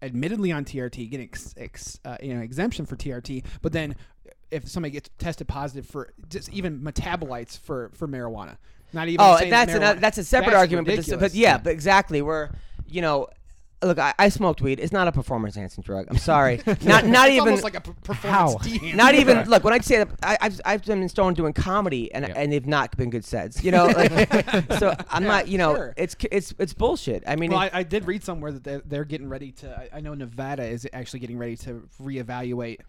admittedly 0.02 0.52
on 0.52 0.64
TRT 0.64 1.10
getting 1.10 1.28
ex, 1.28 1.54
ex, 1.56 2.00
uh, 2.04 2.16
you 2.20 2.34
know 2.34 2.40
exemption 2.40 2.84
for 2.84 2.96
TRT, 2.96 3.44
but 3.62 3.72
then 3.72 3.96
if 4.52 4.68
somebody 4.68 4.92
gets 4.92 5.08
tested 5.18 5.48
positive 5.48 5.86
for 5.86 6.12
just 6.28 6.52
even 6.52 6.80
metabolites 6.80 7.58
for 7.58 7.90
for 7.94 8.06
marijuana, 8.06 8.56
not 8.92 9.08
even 9.08 9.20
oh, 9.24 9.36
and 9.36 9.50
that's 9.50 9.72
that 9.72 9.76
another, 9.78 10.00
that's 10.00 10.18
a 10.18 10.24
separate 10.24 10.50
that's 10.52 10.60
argument. 10.60 10.86
But, 10.86 10.96
this, 10.96 11.14
but 11.14 11.34
yeah, 11.34 11.58
but 11.58 11.70
exactly. 11.72 12.20
We're, 12.22 12.50
you 12.86 13.00
know, 13.00 13.28
look, 13.82 13.98
I, 13.98 14.12
I 14.18 14.28
smoked 14.28 14.60
weed. 14.60 14.78
It's 14.78 14.92
not 14.92 15.08
a 15.08 15.12
performance 15.12 15.56
enhancing 15.56 15.82
drug. 15.82 16.06
I'm 16.10 16.18
sorry. 16.18 16.60
not 16.82 17.06
not 17.06 17.28
it's 17.28 17.36
even 17.36 17.38
almost 17.48 17.64
like 17.64 17.74
a 17.76 17.80
p- 17.80 17.92
performance 18.04 18.52
How? 18.52 18.58
dehan- 18.58 18.94
not 18.94 19.14
even 19.14 19.44
look 19.48 19.64
when 19.64 19.72
I 19.72 19.78
say 19.78 19.96
that 19.98 20.08
I, 20.22 20.36
I've 20.40 20.60
I've 20.64 20.84
been 20.84 21.00
in 21.02 21.08
Stone 21.08 21.34
doing 21.34 21.52
comedy 21.54 22.12
and 22.12 22.26
Yeah. 22.28 22.34
and 22.36 22.52
they've 22.52 22.66
not 22.66 22.96
been 22.96 23.08
good 23.10 23.24
sets, 23.24 23.64
you 23.64 23.70
know. 23.72 23.86
Like, 23.86 24.12
so 24.78 24.94
I'm 25.10 25.22
Yeah, 25.22 25.28
not, 25.28 25.48
you 25.48 25.56
know, 25.58 25.74
sure. 25.74 25.94
it's 25.96 26.14
it's 26.30 26.54
it's 26.58 26.74
bullshit. 26.74 27.22
I 27.26 27.36
mean, 27.36 27.50
Well, 27.50 27.62
it- 27.62 27.74
I, 27.74 27.78
I 27.80 27.82
did 27.82 28.06
read 28.06 28.22
somewhere 28.22 28.52
that 28.52 28.62
they're, 28.62 28.82
they're 28.84 29.04
getting 29.06 29.28
ready 29.28 29.52
to. 29.52 29.70
I, 29.92 29.98
I 29.98 30.00
know 30.00 30.12
Nevada 30.14 30.64
is 30.64 30.86
actually 30.92 31.20
getting 31.20 31.38
ready 31.38 31.56
to 31.58 31.88
reevaluate 32.02 32.80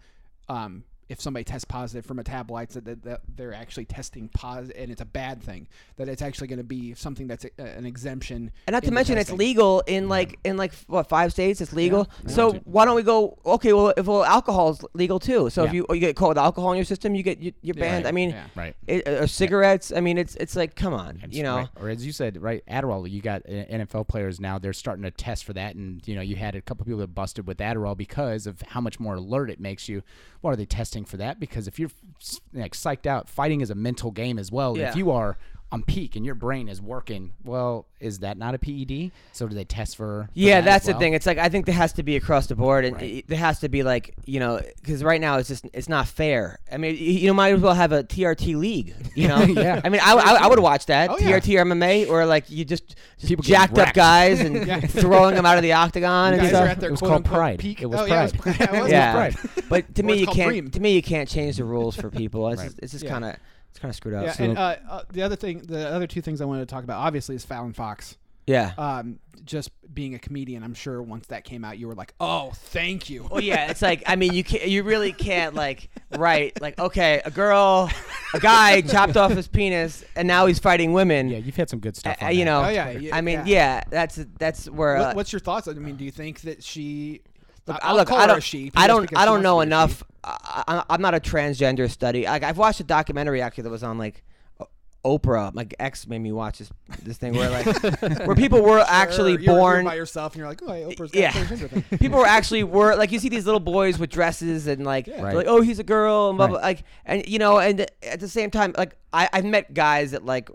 um, 0.48 0.84
if 1.08 1.20
somebody 1.20 1.44
tests 1.44 1.64
positive 1.64 2.04
for 2.06 2.14
metabolites 2.14 2.70
that, 2.70 2.84
that, 2.86 3.02
that 3.02 3.20
they're 3.36 3.52
actually 3.54 3.84
testing 3.84 4.28
positive, 4.28 4.76
and 4.80 4.90
it's 4.90 5.00
a 5.00 5.04
bad 5.06 5.42
thing. 5.42 5.68
That 5.96 6.08
it's 6.08 6.22
actually 6.22 6.48
going 6.48 6.58
to 6.58 6.64
be 6.64 6.94
something 6.94 7.26
that's 7.26 7.44
a, 7.44 7.62
an 7.62 7.84
exemption. 7.86 8.50
And 8.66 8.74
not 8.74 8.80
to 8.82 8.88
in 8.88 8.90
the 8.90 8.94
mention, 8.94 9.18
it's 9.18 9.30
legal 9.32 9.80
in 9.86 10.08
like 10.08 10.38
in 10.44 10.56
like 10.56 10.74
what 10.86 11.08
five 11.08 11.32
states. 11.32 11.60
It's 11.60 11.72
legal. 11.72 12.08
Yeah. 12.24 12.30
So 12.30 12.52
Yeah. 12.54 12.60
why 12.64 12.84
don't 12.84 12.96
we 12.96 13.02
go? 13.02 13.38
Okay, 13.44 13.72
well, 13.72 13.92
if 13.96 14.06
well, 14.06 14.24
alcohol 14.24 14.70
is 14.70 14.84
legal 14.94 15.18
too. 15.18 15.50
So 15.50 15.64
if 15.64 15.72
Yeah. 15.72 15.82
you 15.88 15.94
you 15.94 16.00
get 16.00 16.16
caught 16.16 16.28
with 16.30 16.38
alcohol 16.38 16.72
in 16.72 16.76
your 16.78 16.84
system, 16.84 17.14
you 17.14 17.22
get 17.22 17.38
you, 17.38 17.52
you're 17.62 17.76
Yeah, 17.76 17.80
banned. 17.82 18.04
right, 18.04 18.08
I 18.08 18.12
mean, 18.12 18.30
yeah. 18.30 18.44
Right. 18.54 18.76
it, 18.86 19.06
or 19.08 19.26
cigarettes. 19.26 19.92
I 19.94 20.00
mean, 20.00 20.18
it's 20.18 20.34
it's 20.36 20.56
like 20.56 20.74
come 20.76 20.94
on, 20.94 21.22
you 21.30 21.42
know. 21.42 21.56
Right. 21.56 21.68
Or 21.80 21.88
as 21.88 22.04
you 22.06 22.12
said, 22.12 22.40
right, 22.42 22.62
Adderall. 22.66 23.10
You 23.10 23.20
got 23.20 23.42
uh, 23.48 23.52
NFL 23.52 24.08
players 24.08 24.40
now; 24.40 24.58
they're 24.58 24.72
starting 24.72 25.02
to 25.04 25.10
test 25.10 25.44
for 25.44 25.52
that, 25.54 25.74
and 25.74 26.06
you 26.06 26.14
know, 26.14 26.22
you 26.22 26.36
had 26.36 26.54
a 26.54 26.60
couple 26.62 26.84
people 26.84 27.00
that 27.00 27.14
busted 27.14 27.46
with 27.46 27.58
Adderall 27.58 27.96
because 27.96 28.46
of 28.46 28.62
how 28.62 28.80
much 28.80 28.98
more 29.00 29.16
alert 29.16 29.50
it 29.50 29.60
makes 29.60 29.88
you. 29.88 30.02
What 30.40 30.52
are 30.52 30.56
they 30.56 30.66
testing 30.66 30.93
for 31.02 31.16
that? 31.16 31.40
Because 31.40 31.66
if 31.66 31.80
you're 31.80 31.90
like 32.52 32.74
psyched 32.74 33.06
out, 33.06 33.28
fighting 33.28 33.60
is 33.60 33.70
a 33.70 33.74
mental 33.74 34.12
game 34.12 34.38
as 34.38 34.52
well. 34.52 34.78
Yeah. 34.78 34.90
If 34.90 34.96
you 34.96 35.10
are 35.10 35.36
on 35.74 35.82
peak 35.82 36.16
and 36.16 36.24
your 36.24 36.34
brain 36.34 36.68
is 36.68 36.80
working, 36.80 37.32
well, 37.44 37.86
is 38.00 38.20
that 38.20 38.36
not 38.38 38.54
a 38.54 38.58
PED? 38.58 39.10
So 39.32 39.48
do 39.48 39.54
they 39.54 39.64
test 39.64 39.96
for? 39.96 40.24
for 40.24 40.28
Yeah, 40.34 40.54
that 40.54 40.58
as 40.58 40.64
that's 40.64 40.86
the 40.86 40.94
thing. 40.94 41.14
It's 41.14 41.24
like 41.26 41.38
I 41.38 41.48
think 41.48 41.64
there 41.66 41.74
has 41.74 41.92
to 41.94 42.02
be 42.02 42.16
across 42.16 42.46
the 42.46 42.54
board, 42.54 42.84
and 42.84 42.96
Right. 42.96 43.04
it, 43.18 43.28
there 43.28 43.38
has 43.38 43.60
to 43.60 43.68
be 43.68 43.82
like 43.82 44.14
you 44.26 44.38
know, 44.40 44.60
because 44.80 45.02
right 45.02 45.20
now 45.20 45.38
it's 45.38 45.48
just 45.48 45.66
it's 45.72 45.88
not 45.88 46.06
fair. 46.08 46.58
I 46.70 46.76
mean, 46.76 46.96
you, 46.96 47.12
you 47.12 47.34
might 47.34 47.54
as 47.54 47.60
well 47.60 47.74
have 47.74 47.92
a 47.92 48.04
TRT 48.04 48.56
league. 48.56 48.94
You 49.14 49.28
know, 49.28 49.42
Yeah. 49.42 49.80
I 49.84 49.88
mean, 49.88 50.00
I, 50.04 50.12
I, 50.14 50.32
I 50.44 50.46
would 50.48 50.58
watch 50.58 50.86
that 50.86 51.08
Oh, 51.10 51.16
yeah. 51.18 51.38
TRT 51.38 51.54
MMA 51.66 52.08
or 52.10 52.26
like 52.26 52.50
you 52.50 52.64
just, 52.64 52.88
just 53.16 53.28
People 53.28 53.42
getting 53.44 53.54
jacked 53.74 53.78
up 53.78 53.94
guys 53.94 54.40
and 54.40 54.66
Yeah. 54.66 54.80
throwing 54.86 55.34
them 55.34 55.46
out 55.46 55.56
of 55.56 55.62
the 55.62 55.72
octagon 55.72 56.34
You 56.34 56.40
and 56.40 56.48
stuff. 56.48 56.62
are 56.64 56.68
at 56.68 56.80
their 56.80 56.90
It 56.90 56.92
was 56.92 57.00
called 57.00 57.24
Pride. 57.24 57.58
Peak. 57.58 57.80
It 57.82 57.86
was 57.86 58.00
oh, 58.00 58.04
yeah, 58.04 58.24
it 58.26 58.36
Pride. 58.38 58.58
was, 58.58 58.68
it 58.68 58.82
was 58.82 58.90
yeah, 58.90 59.12
Pride. 59.12 59.36
but 59.70 59.94
to 59.94 60.02
me 60.02 60.14
you 60.18 60.26
can't. 60.26 60.48
Dream. 60.50 60.70
To 60.70 60.80
me 60.80 60.94
you 60.94 61.02
can't 61.02 61.28
change 61.28 61.56
the 61.56 61.64
rules 61.64 61.96
for 61.96 62.10
people. 62.10 62.48
It's 62.50 62.58
Right. 62.60 62.66
just, 62.66 62.78
it's 62.80 62.92
just 62.92 63.04
Yeah. 63.04 63.10
kind 63.10 63.24
of 63.24 63.36
it's 63.74 63.80
kind 63.80 63.90
of 63.90 63.96
screwed 63.96 64.14
up. 64.14 64.24
Yeah, 64.24 64.32
So- 64.32 64.44
and 64.44 64.56
uh, 64.56 64.76
uh, 64.88 65.02
the 65.12 65.22
other 65.22 65.34
thing, 65.34 65.58
the 65.58 65.88
other 65.88 66.06
two 66.06 66.20
things 66.22 66.40
I 66.40 66.44
wanted 66.44 66.60
to 66.68 66.72
talk 66.72 66.84
about, 66.84 67.00
obviously, 67.00 67.34
is 67.34 67.44
Fallon 67.44 67.72
Fox. 67.72 68.16
yeah. 68.46 68.70
Um, 68.78 69.18
just 69.44 69.72
being 69.92 70.14
a 70.14 70.18
comedian, 70.18 70.62
I'm 70.62 70.74
sure 70.74 71.02
once 71.02 71.26
that 71.26 71.44
came 71.44 71.64
out, 71.64 71.76
you 71.76 71.86
were 71.88 71.94
like, 71.94 72.14
"Oh, 72.18 72.52
thank 72.54 73.10
you." 73.10 73.28
Well, 73.30 73.42
yeah, 73.42 73.68
it's 73.70 73.82
like 73.82 74.02
I 74.06 74.16
mean, 74.16 74.32
you 74.32 74.42
can 74.44 74.66
you 74.70 74.82
really 74.84 75.12
can't 75.12 75.54
like 75.54 75.90
write 76.16 76.60
like 76.62 76.78
okay, 76.78 77.20
a 77.26 77.30
girl, 77.30 77.90
a 78.32 78.40
guy 78.40 78.80
chopped 78.92 79.16
off 79.18 79.32
his 79.32 79.46
penis 79.48 80.02
and 80.16 80.26
now 80.26 80.46
he's 80.46 80.58
fighting 80.60 80.92
women. 80.94 81.28
Yeah, 81.28 81.38
you've 81.38 81.56
had 81.56 81.68
some 81.68 81.80
good 81.80 81.94
stuff. 81.96 82.16
Uh, 82.22 82.26
on 82.26 82.36
you 82.36 82.44
know, 82.46 82.62
Oh, 82.64 82.68
yeah, 82.68 82.90
yeah, 82.90 83.14
I 83.14 83.20
mean, 83.20 83.40
yeah. 83.40 83.44
yeah, 83.78 83.84
that's 83.90 84.24
that's 84.38 84.70
where. 84.70 84.96
What, 84.96 85.04
uh, 85.08 85.14
what's 85.14 85.32
your 85.32 85.40
thoughts? 85.40 85.68
I 85.68 85.72
mean, 85.74 85.96
do 85.96 86.04
you 86.04 86.12
think 86.12 86.40
that 86.42 86.62
she? 86.62 87.20
Look, 87.66 87.78
I'll 87.82 87.94
I, 87.94 87.96
look, 87.98 88.08
call 88.08 88.18
I 88.18 88.26
don't, 88.26 88.38
a 88.38 88.40
she. 88.40 88.70
I 88.76 88.86
don't, 88.86 89.16
I 89.16 89.24
don't 89.24 89.42
know 89.42 89.60
to 89.60 89.66
be 89.66 89.72
a 89.72 89.76
she. 89.76 89.84
enough. 89.88 90.02
I, 90.24 90.84
I'm 90.88 91.02
not 91.02 91.14
a 91.14 91.20
transgender 91.20 91.90
study. 91.90 92.24
Like 92.24 92.42
I've 92.42 92.58
watched 92.58 92.80
a 92.80 92.84
documentary 92.84 93.40
actually 93.42 93.64
that 93.64 93.70
was 93.70 93.82
on 93.82 93.98
like 93.98 94.22
Oprah. 95.04 95.52
My 95.54 95.66
ex 95.78 96.06
made 96.06 96.20
me 96.20 96.32
watch 96.32 96.58
this 96.58 96.70
this 97.02 97.18
thing 97.18 97.34
where 97.34 97.50
like 97.50 97.66
where 98.26 98.34
people 98.34 98.62
were 98.62 98.84
actually 98.88 99.32
you're- 99.32 99.44
you're 99.44 99.54
born. 99.56 99.84
by 99.84 99.94
yourself, 99.94 100.32
and 100.32 100.38
you're 100.40 100.48
like, 100.48 100.60
"Oh, 100.62 100.72
hey, 100.72 100.82
Oprah's 100.84 101.10
got 101.10 101.20
Yeah. 101.20 101.88
a 101.92 101.98
people 101.98 102.18
were 102.18 102.26
actually 102.26 102.64
were 102.64 102.96
like 102.96 103.12
you 103.12 103.18
see 103.18 103.28
these 103.28 103.44
little 103.44 103.60
boys 103.60 103.98
with 103.98 104.10
dresses 104.10 104.66
and 104.66 104.84
like 104.84 105.06
Yeah. 105.06 105.20
Right. 105.22 105.36
like 105.36 105.46
oh 105.46 105.60
he's 105.60 105.78
a 105.78 105.84
girl 105.84 106.30
and 106.30 106.38
blah, 106.38 106.46
blah 106.46 106.56
Right. 106.56 106.64
like 106.64 106.84
and 107.04 107.26
you 107.28 107.38
know 107.38 107.58
and 107.58 107.86
at 108.02 108.20
the 108.20 108.28
same 108.28 108.50
time 108.50 108.72
like 108.78 108.96
I 109.12 109.28
I've 109.32 109.44
met 109.44 109.74
guys 109.74 110.12
that 110.12 110.24
like 110.24 110.48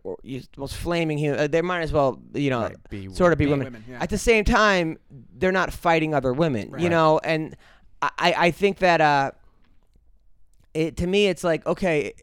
most 0.57 0.75
flaming 0.75 1.17
human 1.17 1.39
uh, 1.39 1.47
they 1.47 1.61
might 1.61 1.81
as 1.81 1.91
well 1.93 2.19
you 2.33 2.49
know 2.49 2.61
Right, 2.63 2.89
be 2.89 3.13
sort 3.13 3.31
of 3.33 3.37
be 3.39 3.45
Be 3.45 3.51
women. 3.51 3.65
women, 3.67 3.83
yeah. 3.87 4.01
At 4.01 4.09
the 4.09 4.17
same 4.17 4.43
time 4.45 4.97
they're 5.37 5.51
not 5.51 5.71
fighting 5.71 6.13
other 6.15 6.33
women 6.33 6.73
you 6.79 6.89
know 6.89 7.19
and 7.23 7.55
I 8.01 8.09
I 8.17 8.33
I 8.47 8.51
think 8.51 8.79
that 8.79 8.99
uh 9.01 9.31
it 10.73 10.97
to 10.97 11.07
me 11.07 11.27
it's 11.27 11.43
like 11.43 11.65
okay 11.65 12.13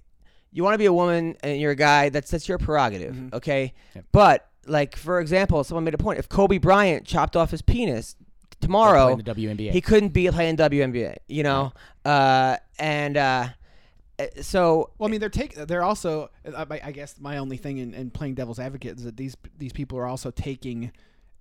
you 0.56 0.64
want 0.64 0.74
to 0.74 0.78
be 0.78 0.86
a 0.86 0.92
woman 0.92 1.36
and 1.42 1.60
you're 1.60 1.72
a 1.72 1.76
guy 1.76 2.08
that's 2.08 2.30
that's 2.30 2.48
your 2.48 2.58
prerogative 2.58 3.14
Mhm. 3.14 3.34
okay 3.34 3.72
but 4.12 4.48
like 4.66 4.96
for 4.96 5.20
example 5.20 5.62
someone 5.64 5.84
made 5.84 5.94
a 5.94 5.98
point 5.98 6.18
if 6.18 6.28
Kobe 6.28 6.58
Bryant 6.58 7.04
chopped 7.06 7.36
off 7.36 7.50
his 7.50 7.62
penis 7.62 8.16
tomorrow 8.60 9.14
playing 9.14 9.18
the 9.18 9.34
WNBA. 9.34 9.70
he 9.72 9.80
couldn't 9.80 10.08
be 10.14 10.28
playing 10.30 10.56
WNBA, 10.56 11.16
you 11.28 11.42
know, 11.42 11.72
uh, 12.06 12.56
and 12.78 13.16
uh, 13.18 13.48
uh, 14.18 14.24
so 14.40 14.90
Well, 14.98 15.08
I 15.08 15.10
mean, 15.10 15.20
they're 15.20 15.28
take. 15.28 15.54
They're 15.54 15.84
also. 15.84 16.30
I, 16.56 16.80
I 16.84 16.90
guess 16.90 17.20
my 17.20 17.36
only 17.36 17.58
thing 17.58 17.76
in, 17.76 17.92
in 17.92 18.10
playing 18.10 18.34
devil's 18.34 18.58
advocate 18.58 18.96
is 18.96 19.04
that 19.04 19.18
these 19.18 19.36
these 19.58 19.74
people 19.74 19.98
are 19.98 20.06
also 20.06 20.30
taking 20.30 20.90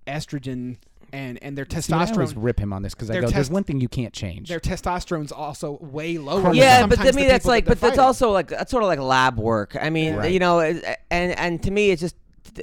estrogen 0.06 0.76
and 1.12 1.38
and 1.42 1.56
their 1.56 1.66
See, 1.80 1.92
I 1.92 2.04
always 2.10 2.34
rip 2.36 2.58
him 2.60 2.72
on 2.72 2.82
this 2.82 2.94
because 2.94 3.10
I 3.10 3.14
Their 3.14 3.22
go, 3.22 3.30
"There's 3.30 3.50
one 3.50 3.64
thing 3.64 3.80
you 3.80 3.88
can't 3.88 4.12
change." 4.12 4.48
Their 4.48 4.60
testosterone's 4.60 5.32
also 5.32 5.78
way 5.80 6.18
lower. 6.18 6.40
Chromosomes. 6.40 6.58
than 6.58 6.80
yeah, 6.80 6.86
but 6.86 6.96
to 7.00 7.12
me 7.12 7.26
that's 7.26 7.46
like, 7.46 7.64
that 7.64 7.70
but 7.70 7.80
that's 7.80 7.90
fighting. 7.96 8.00
also 8.06 8.30
like 8.32 8.48
that's 8.48 8.70
sort 8.70 8.82
of 8.82 8.88
like 8.88 8.98
lab 8.98 9.38
work. 9.38 9.76
I 9.80 9.90
mean, 9.90 10.16
Right. 10.16 10.32
you 10.32 10.38
know, 10.38 10.60
and 10.60 10.82
and 11.10 11.62
to 11.62 11.70
me 11.70 11.90
it's 11.90 12.00
just 12.02 12.16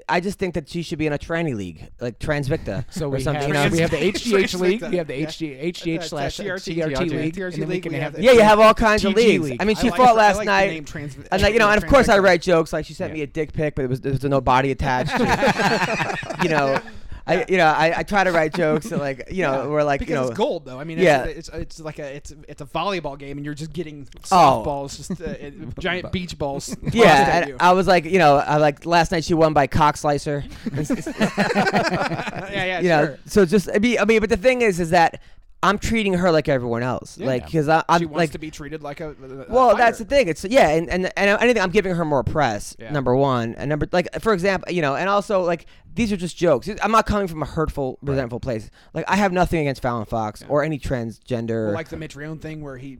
I 0.09 0.21
just 0.21 0.39
think 0.39 0.55
that 0.55 0.67
she 0.69 0.81
should 0.81 0.97
be 0.97 1.05
in 1.05 1.13
a 1.13 1.19
tranny 1.19 1.55
league, 1.55 1.87
like 1.99 2.17
Transvicta 2.17 2.85
So 2.91 3.07
or 3.07 3.09
we 3.09 3.19
something. 3.21 3.41
have, 3.41 3.47
you 3.47 3.53
know, 3.53 3.69
we 3.69 3.79
have 3.79 3.91
the 3.91 3.97
HGH 4.11 4.59
league, 4.59 4.81
we 4.81 4.97
have 4.97 5.05
the 5.07 5.19
yeah. 5.19 5.25
HG, 5.27 5.71
HGH 5.73 6.03
slash 6.05 6.37
that's 6.37 6.65
TRT, 6.65 6.77
TRT 6.77 7.09
league, 7.11 7.35
TRT 7.35 7.43
and 7.45 7.53
then 7.53 7.59
we 7.67 7.73
league, 7.75 7.83
can 7.83 7.91
we 7.91 7.97
have 7.99 8.03
have 8.05 8.13
the 8.13 8.23
yeah, 8.23 8.31
you 8.31 8.41
have 8.41 8.59
all 8.59 8.73
kinds 8.73 9.05
of 9.05 9.13
leagues. 9.13 9.43
league. 9.49 9.61
I 9.61 9.65
mean, 9.65 9.75
she 9.75 9.87
I 9.87 9.91
like- 9.91 9.97
fought 9.99 10.09
I 10.09 10.13
last 10.13 10.37
like 10.37 10.45
the 10.45 10.51
night. 10.51 10.71
name 10.71 10.85
trans- 10.85 11.17
And 11.31 11.41
like 11.43 11.53
you 11.53 11.59
know, 11.59 11.69
and 11.69 11.83
of 11.83 11.87
course 11.89 12.09
I 12.09 12.17
write 12.19 12.41
jokes. 12.41 12.73
Like 12.73 12.85
she 12.85 12.93
sent 12.93 13.11
Yeah. 13.11 13.15
me 13.15 13.21
a 13.23 13.27
dick 13.27 13.53
pic, 13.53 13.75
but 13.75 13.83
it 13.85 13.89
was 13.89 14.01
there 14.01 14.13
was 14.13 14.23
no 14.23 14.41
body 14.41 14.71
attached. 14.71 15.11
you 16.43 16.49
know, 16.49 16.79
I 17.25 17.45
you 17.47 17.55
know 17.57 17.67
I, 17.67 17.99
I 17.99 18.03
try 18.03 18.23
to 18.25 18.31
write 18.33 18.53
jokes 18.53 18.89
that 18.89 18.99
like 18.99 19.29
you 19.31 19.43
know 19.43 19.69
where 19.69 19.83
like 19.83 19.99
because 20.01 20.09
you 20.11 20.15
know 20.19 20.27
it's 20.27 20.37
gold 20.37 20.65
though. 20.65 20.79
I 20.79 20.83
mean, 20.83 20.99
Yeah. 20.99 21.23
it's, 21.23 21.47
it's 21.47 21.57
it's 21.57 21.79
like 21.79 21.99
a 21.99 22.15
it's 22.15 22.33
it's 22.49 22.61
a 22.61 22.65
volleyball 22.65 23.17
game, 23.17 23.37
and 23.37 23.45
you're 23.45 23.53
just 23.53 23.71
getting 23.71 24.07
Oh. 24.31 24.63
softballs, 24.65 24.97
just 24.97 25.21
uh, 25.21 25.35
giant 25.79 26.11
beach 26.11 26.37
balls. 26.37 26.75
yeah. 26.91 27.05
at 27.31 27.47
you. 27.47 27.57
I 27.59 27.71
was 27.71 27.87
like 27.87 28.03
you 28.05 28.19
know 28.19 28.35
I 28.37 28.57
like 28.57 28.85
last 28.85 29.11
night 29.13 29.23
she 29.23 29.33
won 29.33 29.53
by 29.53 29.67
cock 29.67 29.95
slicer. 29.95 30.43
yeah, 30.73 32.49
yeah, 32.51 32.79
you 32.81 32.89
know, 32.89 33.17
so 33.25 33.45
just 33.45 33.69
I 33.73 33.79
mean, 33.79 33.99
I 33.99 34.05
mean, 34.05 34.19
but 34.19 34.29
the 34.29 34.37
thing 34.37 34.61
is, 34.61 34.79
is 34.79 34.89
that 34.91 35.21
I'm 35.63 35.79
treating 35.79 36.13
her 36.15 36.31
like 36.31 36.47
everyone 36.49 36.83
else, 36.83 37.17
Yeah. 37.17 37.27
like 37.27 37.45
because 37.45 37.67
I'm 37.69 37.83
she 37.99 38.05
wants 38.05 38.17
like 38.17 38.31
to 38.31 38.39
be 38.39 38.51
treated 38.51 38.83
like 38.83 38.99
a. 38.99 39.11
a- 39.11 39.45
Well, 39.51 39.75
that's 39.75 39.97
the 39.97 40.05
thing. 40.05 40.27
It's 40.27 40.43
yeah, 40.43 40.69
and, 40.69 40.89
and 40.89 41.11
and 41.17 41.41
anything 41.41 41.61
I'm 41.63 41.71
giving 41.71 41.95
her 41.95 42.05
more 42.05 42.23
press. 42.23 42.75
Yeah. 42.77 42.91
Number 42.91 43.15
one, 43.15 43.55
and 43.55 43.69
number 43.69 43.87
like 43.91 44.07
for 44.21 44.33
example, 44.33 44.71
you 44.71 44.81
know, 44.81 44.95
and 44.95 45.09
also 45.09 45.41
like 45.41 45.65
these 45.95 46.11
are 46.11 46.17
just 46.17 46.35
jokes. 46.37 46.69
I'm 46.81 46.91
not 46.91 47.05
coming 47.05 47.27
from 47.27 47.41
a 47.41 47.45
hurtful, 47.45 47.97
resentful 48.01 48.39
place. 48.39 48.69
Like 48.93 49.05
I 49.07 49.15
have 49.15 49.31
nothing 49.31 49.61
against 49.61 49.81
Fallon 49.81 50.05
Fox 50.05 50.41
Yeah. 50.41 50.47
or 50.49 50.63
any 50.63 50.77
transgender. 50.79 51.65
Well, 51.67 51.73
like 51.73 51.89
the 51.89 51.97
Mitrione 51.97 52.41
thing 52.41 52.61
where 52.61 52.77
he. 52.77 52.97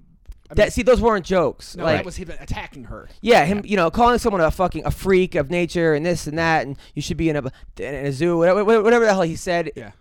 I 0.50 0.56
mean, 0.56 0.58
that 0.58 0.74
see, 0.74 0.84
those 0.84 1.02
weren't 1.02 1.26
jokes. 1.26 1.76
no, 1.76 1.86
like 1.86 1.96
that 1.98 2.06
was 2.06 2.18
him 2.18 2.30
attacking 2.40 2.84
her. 2.86 3.10
yeah, 3.22 3.44
him, 3.46 3.62
you 3.64 3.76
know, 3.78 3.90
calling 3.90 4.20
someone 4.20 4.42
a 4.42 4.52
fucking 4.52 4.86
a 4.86 4.92
freak 4.92 5.36
of 5.36 5.50
nature 5.50 5.94
and 5.94 6.06
this 6.06 6.28
and 6.28 6.38
that, 6.38 6.68
and 6.68 6.78
you 6.94 7.02
should 7.02 7.18
be 7.18 7.30
in 7.30 7.38
a 7.38 7.44
in 7.80 7.96
a 8.06 8.12
zoo, 8.12 8.38
whatever, 8.38 8.64
whatever 8.64 9.06
the 9.06 9.12
hell 9.14 9.22
he 9.24 9.36
said. 9.38 9.72
Yeah. 9.76 9.92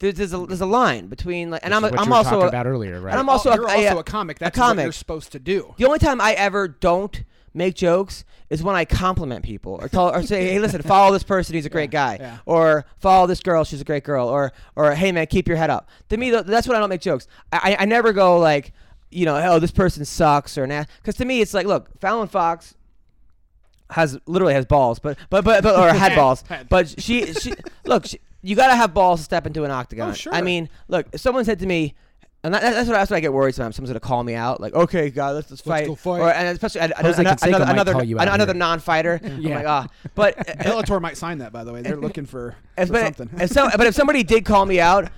There's, 0.00 0.14
there's 0.14 0.32
a 0.32 0.38
there's 0.46 0.60
a 0.62 0.66
line 0.66 1.06
between 1.06 1.50
like, 1.50 1.60
and 1.62 1.72
I'm 1.74 1.82
Which 1.82 1.92
a, 1.92 1.94
what 1.94 2.00
I'm 2.00 2.06
you 2.06 2.10
were 2.10 2.16
also 2.16 2.30
talking 2.30 2.44
a, 2.44 2.48
about 2.48 2.66
earlier, 2.66 3.00
right? 3.00 3.12
and 3.12 3.20
I'm 3.20 3.28
also 3.28 3.50
oh, 3.50 3.52
a- 3.52 3.56
you're 3.56 3.68
a- 3.68 3.70
also 3.84 3.96
uh, 3.96 4.00
a 4.00 4.04
comic. 4.04 4.38
That's 4.38 4.58
what 4.58 4.64
comic. 4.66 4.82
you're 4.84 4.92
supposed 4.92 5.30
to 5.32 5.38
do. 5.38 5.74
The 5.78 5.84
only 5.86 5.98
time 5.98 6.20
I 6.20 6.32
ever 6.32 6.66
don't 6.68 7.22
make 7.52 7.74
jokes 7.74 8.24
is 8.48 8.62
when 8.62 8.74
I 8.76 8.84
compliment 8.84 9.44
people 9.44 9.78
or 9.80 9.88
tell 9.88 10.08
or 10.08 10.22
say, 10.22 10.48
"Hey, 10.48 10.58
listen, 10.58 10.80
follow 10.82 11.12
this 11.12 11.22
person; 11.22 11.54
he's 11.54 11.66
a 11.66 11.70
great 11.70 11.90
guy," 12.02 12.16
yeah. 12.18 12.38
or 12.46 12.86
"Follow 12.98 13.26
this 13.26 13.40
girl; 13.40 13.62
she's 13.64 13.80
a 13.80 13.84
great 13.84 14.02
girl," 14.04 14.26
or 14.26 14.52
or 14.74 14.94
"Hey, 14.94 15.12
man, 15.12 15.26
keep 15.26 15.46
your 15.46 15.58
head 15.58 15.68
up." 15.70 15.88
To 16.08 16.16
me, 16.16 16.30
that's 16.30 16.66
when 16.66 16.76
I 16.76 16.80
don't 16.80 16.88
make 16.88 17.02
jokes. 17.02 17.26
I 17.52 17.76
I, 17.78 17.82
I 17.82 17.84
never 17.84 18.12
go 18.14 18.38
like, 18.38 18.72
you 19.10 19.26
know, 19.26 19.36
"Oh, 19.36 19.58
this 19.58 19.70
person 19.70 20.04
sucks" 20.06 20.56
or 20.56 20.66
"Nah," 20.66 20.84
because 21.02 21.16
to 21.16 21.24
me, 21.26 21.42
it's 21.42 21.52
like, 21.52 21.66
look, 21.66 21.90
Fallon 22.00 22.26
Fox 22.28 22.74
has 23.90 24.18
literally 24.26 24.54
has 24.54 24.64
balls, 24.66 24.98
but 24.98 25.18
but 25.28 25.44
but, 25.44 25.62
but 25.62 25.78
or 25.78 25.92
had 25.92 26.14
balls, 26.16 26.44
but 26.68 26.88
she 27.00 27.32
she 27.34 27.52
look, 27.84 28.06
she, 28.06 28.18
you 28.42 28.56
got 28.56 28.68
to 28.68 28.76
have 28.76 28.92
balls 28.94 29.20
to 29.20 29.24
step 29.24 29.46
into 29.46 29.64
an 29.64 29.70
octagon. 29.70 30.10
Oh, 30.10 30.14
sure. 30.14 30.34
I 30.34 30.42
mean, 30.42 30.68
look, 30.88 31.06
if 31.12 31.20
someone 31.20 31.44
said 31.44 31.58
to 31.60 31.66
me. 31.66 31.94
And 32.42 32.54
that, 32.54 32.62
that's 32.62 32.88
what 32.88 32.94
that's 32.94 33.10
what 33.10 33.18
I 33.18 33.20
get 33.20 33.34
worried 33.34 33.54
sometimes. 33.54 33.76
Someone's 33.76 33.90
gonna 33.90 34.00
call 34.00 34.24
me 34.24 34.34
out, 34.34 34.62
like, 34.62 34.72
"Okay, 34.72 35.10
God, 35.10 35.34
let's 35.34 35.50
just 35.50 35.62
fight." 35.62 35.86
go 35.86 35.94
fight. 35.94 36.20
Or, 36.22 36.32
and 36.32 36.48
especially 36.48 36.80
an- 36.80 36.92
Jose 36.96 37.20
another 37.20 37.36
another 37.44 37.70
another, 37.70 37.92
call 37.92 38.02
you 38.02 38.18
out 38.18 38.28
another 38.28 38.54
non-fighter. 38.54 39.20
I'm 39.24 39.42
Yeah. 39.42 39.56
like, 39.56 39.66
ah, 39.66 39.86
but 40.14 40.38
Bellator 40.60 41.02
might 41.02 41.18
sign 41.18 41.36
that, 41.40 41.52
by 41.52 41.64
the 41.64 41.72
way. 41.74 41.82
They're 41.82 41.98
looking 41.98 42.24
for, 42.24 42.56
if, 42.78 42.86
for 42.88 42.94
but, 42.94 43.14
something. 43.14 43.40
if 43.40 43.50
so, 43.50 43.68
but 43.76 43.86
if 43.86 43.94
somebody 43.94 44.22
did 44.22 44.46
call 44.46 44.64
me 44.64 44.80
out, 44.80 45.10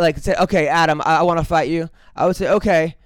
like 0.00 0.18
say, 0.18 0.34
"Okay, 0.34 0.66
Adam, 0.66 1.00
I, 1.04 1.18
I 1.18 1.22
want 1.22 1.38
to 1.38 1.44
fight 1.44 1.68
you," 1.68 1.88
I 2.16 2.26
would 2.26 2.34
say, 2.34 2.48
"Okay." 2.48 2.96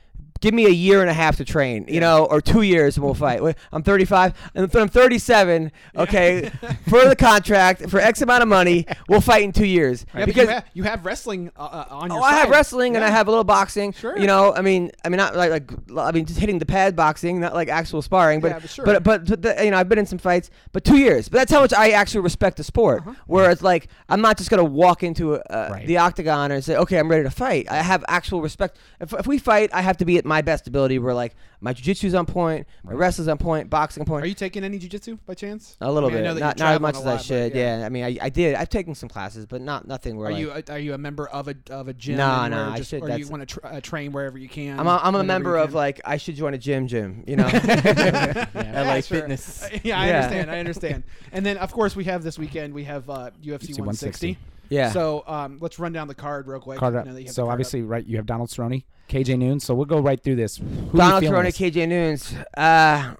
Give 0.40 0.54
me 0.54 0.66
a 0.66 0.70
year 0.70 1.00
and 1.00 1.10
a 1.10 1.14
half 1.14 1.36
to 1.36 1.44
train, 1.44 1.84
you 1.88 2.00
know, 2.00 2.24
or 2.26 2.40
two 2.40 2.62
years 2.62 2.96
and 2.96 3.04
we'll 3.04 3.14
fight. 3.14 3.40
I'm 3.72 3.82
35 3.82 4.34
and 4.54 4.74
I'm 4.74 4.88
37. 4.88 5.72
Okay, 5.96 6.50
for 6.88 7.04
the 7.08 7.16
contract 7.16 7.88
for 7.90 7.98
X 8.00 8.22
amount 8.22 8.42
of 8.42 8.48
money, 8.48 8.86
we'll 9.08 9.20
fight 9.20 9.42
in 9.42 9.52
two 9.52 9.66
years. 9.66 10.06
yeah, 10.14 10.24
because 10.24 10.44
you 10.44 10.48
have, 10.54 10.64
you 10.74 10.82
have 10.84 11.04
wrestling 11.06 11.50
uh, 11.56 11.60
uh, 11.62 11.84
on 11.90 12.10
your 12.10 12.18
Oh, 12.20 12.22
I 12.22 12.32
have 12.34 12.44
side. 12.44 12.50
wrestling 12.50 12.96
and 12.96 13.04
I 13.04 13.10
have 13.10 13.26
a 13.26 13.30
little 13.30 13.44
boxing. 13.44 13.92
Sure. 13.92 14.16
You 14.16 14.26
know, 14.26 14.54
I 14.54 14.60
mean, 14.62 14.90
I 15.04 15.08
mean, 15.08 15.18
not 15.18 15.34
like, 15.36 15.50
like 15.88 16.06
I 16.08 16.12
mean, 16.12 16.24
just 16.24 16.38
hitting 16.38 16.58
the 16.58 16.66
pad 16.66 16.94
boxing, 16.94 17.40
not 17.40 17.54
like 17.54 17.68
actual 17.68 18.02
sparring. 18.02 18.40
But 18.40 18.48
Yeah, 18.52 18.58
but 18.60 18.70
sure. 18.70 18.84
but, 18.84 19.02
but, 19.02 19.26
but 19.26 19.42
the, 19.42 19.64
you 19.64 19.70
know, 19.70 19.76
I've 19.78 19.88
been 19.88 19.98
in 19.98 20.06
some 20.06 20.18
fights, 20.18 20.50
but 20.72 20.84
two 20.84 20.98
years. 20.98 21.28
But 21.28 21.38
that's 21.38 21.52
how 21.52 21.60
much 21.60 21.72
I 21.72 21.90
actually 21.90 22.20
respect 22.20 22.56
the 22.58 22.64
sport. 22.64 23.00
Uh-huh. 23.02 23.14
Whereas, 23.26 23.62
like, 23.62 23.88
I'm 24.08 24.20
not 24.20 24.36
just 24.38 24.50
gonna 24.50 24.64
walk 24.64 25.02
into 25.02 25.34
uh, 25.34 25.68
Right. 25.72 25.86
the 25.86 25.98
octagon 25.98 26.52
and 26.52 26.64
say, 26.64 26.76
okay, 26.76 26.98
I'm 26.98 27.10
ready 27.10 27.24
to 27.24 27.30
fight. 27.30 27.66
I 27.70 27.82
have 27.82 28.04
actual 28.08 28.40
respect. 28.40 28.76
If, 29.00 29.12
if 29.12 29.26
we 29.26 29.38
fight, 29.38 29.70
I 29.72 29.82
have 29.82 29.96
to 29.98 30.04
be 30.04 30.18
at 30.18 30.24
my 30.28 30.42
best 30.42 30.66
ability. 30.68 30.98
Where 30.98 31.14
like 31.14 31.34
my 31.60 31.74
jujitsu's 31.74 32.14
on 32.14 32.26
point, 32.26 32.66
my 32.84 32.92
wrestling's 32.92 33.28
on 33.28 33.38
point, 33.38 33.68
boxing 33.70 34.02
on 34.02 34.06
point. 34.06 34.24
Are 34.24 34.28
you 34.28 34.34
taking 34.34 34.62
any 34.62 34.78
jujitsu 34.78 35.18
by 35.26 35.34
chance? 35.34 35.76
a 35.80 35.90
little 35.90 36.10
I 36.10 36.12
mean, 36.12 36.20
I 36.20 36.26
know 36.28 36.34
bit, 36.34 36.40
that 36.40 36.58
not, 36.58 36.58
not 36.58 36.74
as 36.74 36.80
much 36.80 36.94
as 36.96 37.02
I 37.02 37.04
lot, 37.10 37.16
but 37.16 37.24
should. 37.24 37.54
yeah. 37.54 37.78
Yeah. 37.80 37.86
I 37.86 37.88
mean, 37.88 38.04
I, 38.04 38.18
I 38.22 38.28
did. 38.28 38.54
I've 38.54 38.68
taken 38.68 38.94
some 38.94 39.08
classes, 39.08 39.46
but 39.46 39.60
not 39.60 39.88
nothing 39.88 40.16
where 40.16 40.28
Are 40.28 40.32
like, 40.32 40.40
you 40.68 40.74
are 40.74 40.78
you 40.78 40.94
a 40.94 40.98
member 40.98 41.26
of 41.28 41.48
a 41.48 41.54
of 41.70 41.88
a 41.88 41.94
gym? 41.94 42.16
Nah, 42.18 42.44
anywhere, 42.44 42.64
nah, 42.66 42.72
I 42.74 42.76
just, 42.78 42.90
should- 42.90 43.02
or 43.02 43.16
you 43.18 43.26
want 43.28 43.40
to 43.42 43.46
tr- 43.46 43.66
uh, 43.66 43.80
train 43.80 44.12
wherever 44.12 44.38
you 44.38 44.48
can. 44.48 44.78
I'm 44.78 44.86
a, 44.86 45.00
I'm 45.02 45.14
a 45.16 45.24
member 45.24 45.56
of 45.56 45.74
like 45.74 46.00
I 46.04 46.16
should 46.18 46.36
join 46.36 46.54
a 46.54 46.58
gym, 46.58 46.86
gym. 46.86 47.24
You 47.26 47.36
know. 47.36 47.48
Yeah. 47.48 48.46
Yeah, 48.54 48.82
LA 48.82 49.00
sure. 49.00 49.20
Fitness. 49.20 49.62
Uh, 49.64 49.78
yeah, 49.82 49.98
I 50.00 50.06
Yeah. 50.08 50.16
understand. 50.18 50.50
I 50.50 50.58
understand. 50.60 51.04
And 51.32 51.44
then 51.44 51.56
of 51.58 51.72
course 51.72 51.94
we 51.96 52.04
have 52.04 52.22
this 52.22 52.38
weekend 52.38 52.72
we 52.74 52.84
have 52.84 53.08
uh, 53.10 53.30
UFC 53.42 53.76
160. 53.78 53.80
160. 53.80 54.38
yeah. 54.70 54.90
So 54.92 55.24
um, 55.26 55.58
let's 55.60 55.78
run 55.78 55.92
down 55.92 56.08
the 56.08 56.14
card 56.14 56.46
real 56.46 56.60
quick. 56.60 56.78
Card 56.78 56.94
now 56.94 57.00
up. 57.00 57.06
that 57.06 57.12
you 57.20 57.26
have 57.26 57.34
So 57.34 57.42
card 57.42 57.48
up. 57.48 57.52
obviously, 57.54 57.82
right, 57.82 58.04
you 58.06 58.16
have 58.16 58.26
Donald 58.26 58.48
Cerrone, 58.48 58.84
KJ 59.08 59.38
Noon. 59.38 59.60
So 59.60 59.74
we'll 59.74 59.86
go 59.86 59.98
right 59.98 60.22
through 60.22 60.36
this. 60.36 60.58
Who 60.58 60.98
Donald 60.98 61.22
feeling 61.22 61.44
Cerrone. 61.44 61.72
KJ 61.72 61.88
Noons. 61.88 62.34
Uh, 62.56 63.14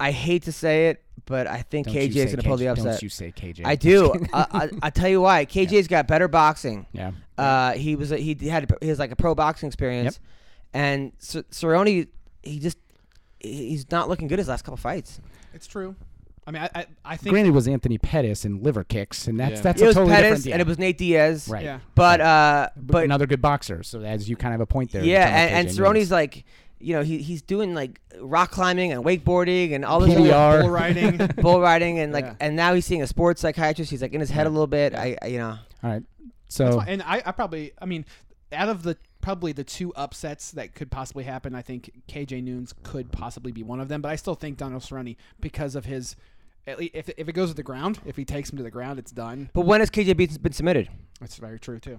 I 0.00 0.10
hate 0.12 0.44
to 0.44 0.52
say 0.52 0.88
it, 0.88 1.02
but 1.26 1.46
I 1.46 1.62
think 1.62 1.86
Don't 1.86 1.96
KJ 1.96 2.16
is 2.16 2.24
going 2.26 2.36
to 2.36 2.42
pull 2.42 2.56
the 2.56 2.68
upset. 2.68 2.84
Don't 2.84 3.02
you 3.02 3.08
say 3.08 3.32
KJ? 3.32 3.62
I 3.64 3.74
do. 3.74 4.12
I, 4.32 4.46
I, 4.50 4.70
I 4.82 4.90
tell 4.90 5.08
you 5.08 5.20
why. 5.20 5.44
KJ's 5.44 5.88
got 5.88 6.06
better 6.06 6.28
boxing. 6.28 6.86
Yeah. 6.92 7.12
Uh, 7.36 7.72
he 7.72 7.96
was 7.96 8.12
a, 8.12 8.16
he 8.16 8.34
had 8.48 8.72
he 8.80 8.88
has 8.88 8.98
like 8.98 9.12
a 9.12 9.16
pro 9.16 9.34
boxing 9.34 9.68
experience, 9.68 10.18
yep. 10.20 10.82
and 10.82 11.12
C- 11.18 11.42
Cerrone 11.52 12.08
he 12.42 12.58
just 12.58 12.78
he's 13.40 13.90
not 13.90 14.08
looking 14.08 14.26
good 14.28 14.38
his 14.38 14.48
last 14.48 14.62
couple 14.62 14.76
fights. 14.76 15.20
it's 15.54 15.66
true. 15.66 15.94
I 16.48 16.50
mean, 16.50 16.62
I 16.62 16.70
I, 16.74 16.86
I 17.04 17.16
think 17.16 17.32
Granted, 17.32 17.50
it 17.50 17.52
was 17.52 17.68
Anthony 17.68 17.98
Pettis 17.98 18.44
and 18.46 18.62
liver 18.62 18.82
kicks, 18.82 19.28
and 19.28 19.38
that's 19.38 19.56
Yeah. 19.56 19.60
that's 19.60 19.80
it 19.82 19.84
a 19.84 19.86
was 19.88 19.94
totally 19.96 20.14
Pettis 20.14 20.38
different. 20.44 20.52
and 20.54 20.60
it 20.62 20.66
was 20.66 20.78
Nate 20.78 20.96
Diaz. 20.98 21.48
right. 21.48 21.62
yeah. 21.64 21.80
But 21.94 22.20
uh, 22.20 22.70
But, 22.74 22.86
but 22.92 23.04
another 23.04 23.26
good 23.26 23.42
boxer. 23.42 23.82
So 23.82 24.00
as 24.00 24.28
you 24.30 24.36
kind 24.36 24.54
of 24.54 24.60
have 24.60 24.62
a 24.62 24.66
point 24.66 24.92
there. 24.92 25.04
yeah, 25.04 25.26
and, 25.28 25.50
about 25.50 25.58
and 25.58 25.68
Cerrone's 25.98 26.10
like, 26.10 26.44
you 26.80 26.94
know, 26.94 27.02
he 27.02 27.18
he's 27.18 27.42
doing 27.42 27.74
like 27.74 28.00
rock 28.18 28.50
climbing 28.50 28.92
and 28.92 29.04
wakeboarding 29.04 29.74
and 29.74 29.84
all 29.84 30.00
this 30.00 30.14
PBR. 30.14 30.62
bull 30.62 30.70
riding. 30.70 31.16
bull 31.42 31.60
riding 31.60 31.98
and 31.98 32.12
like, 32.14 32.24
Yeah. 32.24 32.34
and 32.40 32.56
now 32.56 32.72
he's 32.72 32.86
seeing 32.86 33.02
a 33.02 33.06
sports 33.06 33.42
psychiatrist. 33.42 33.90
He's 33.90 34.00
like 34.00 34.14
in 34.14 34.20
his 34.20 34.30
head 34.30 34.46
a 34.46 34.50
little 34.50 34.66
bit. 34.66 34.94
I, 34.94 35.18
I 35.20 35.26
you 35.26 35.38
know, 35.38 35.58
All 35.84 35.90
right. 35.90 36.02
That's 36.22 36.56
So 36.56 36.78
fine. 36.78 36.88
and 36.88 37.02
I, 37.02 37.22
I 37.26 37.32
probably 37.32 37.72
I 37.80 37.84
mean 37.84 38.06
out 38.52 38.70
of 38.70 38.82
the 38.84 38.96
probably 39.20 39.52
the 39.52 39.64
two 39.64 39.92
upsets 39.94 40.52
that 40.52 40.74
could 40.74 40.90
possibly 40.90 41.24
happen, 41.24 41.54
I 41.54 41.60
think 41.60 41.90
KJ 42.08 42.42
Noons 42.42 42.72
could 42.84 43.12
possibly 43.12 43.52
be 43.52 43.62
one 43.62 43.80
of 43.80 43.88
them. 43.88 44.00
But 44.00 44.10
I 44.12 44.16
still 44.16 44.34
think 44.36 44.56
Donald 44.56 44.82
Cerrone 44.82 45.16
because 45.40 45.74
of 45.74 45.84
his. 45.84 46.16
At 46.68 46.78
least 46.78 46.92
if, 46.94 47.08
if 47.16 47.28
it 47.28 47.32
goes 47.32 47.48
to 47.50 47.54
the 47.54 47.62
ground, 47.62 47.98
if 48.06 48.16
he 48.16 48.24
takes 48.24 48.50
him 48.50 48.58
to 48.58 48.62
the 48.62 48.70
ground, 48.70 48.98
it's 48.98 49.10
done. 49.12 49.50
but 49.54 49.62
when 49.62 49.80
has 49.80 49.90
KJ 49.90 50.16
been, 50.16 50.30
been 50.42 50.52
submitted? 50.52 50.88
That's 51.20 51.36
very 51.36 51.58
true 51.58 51.78
too. 51.80 51.98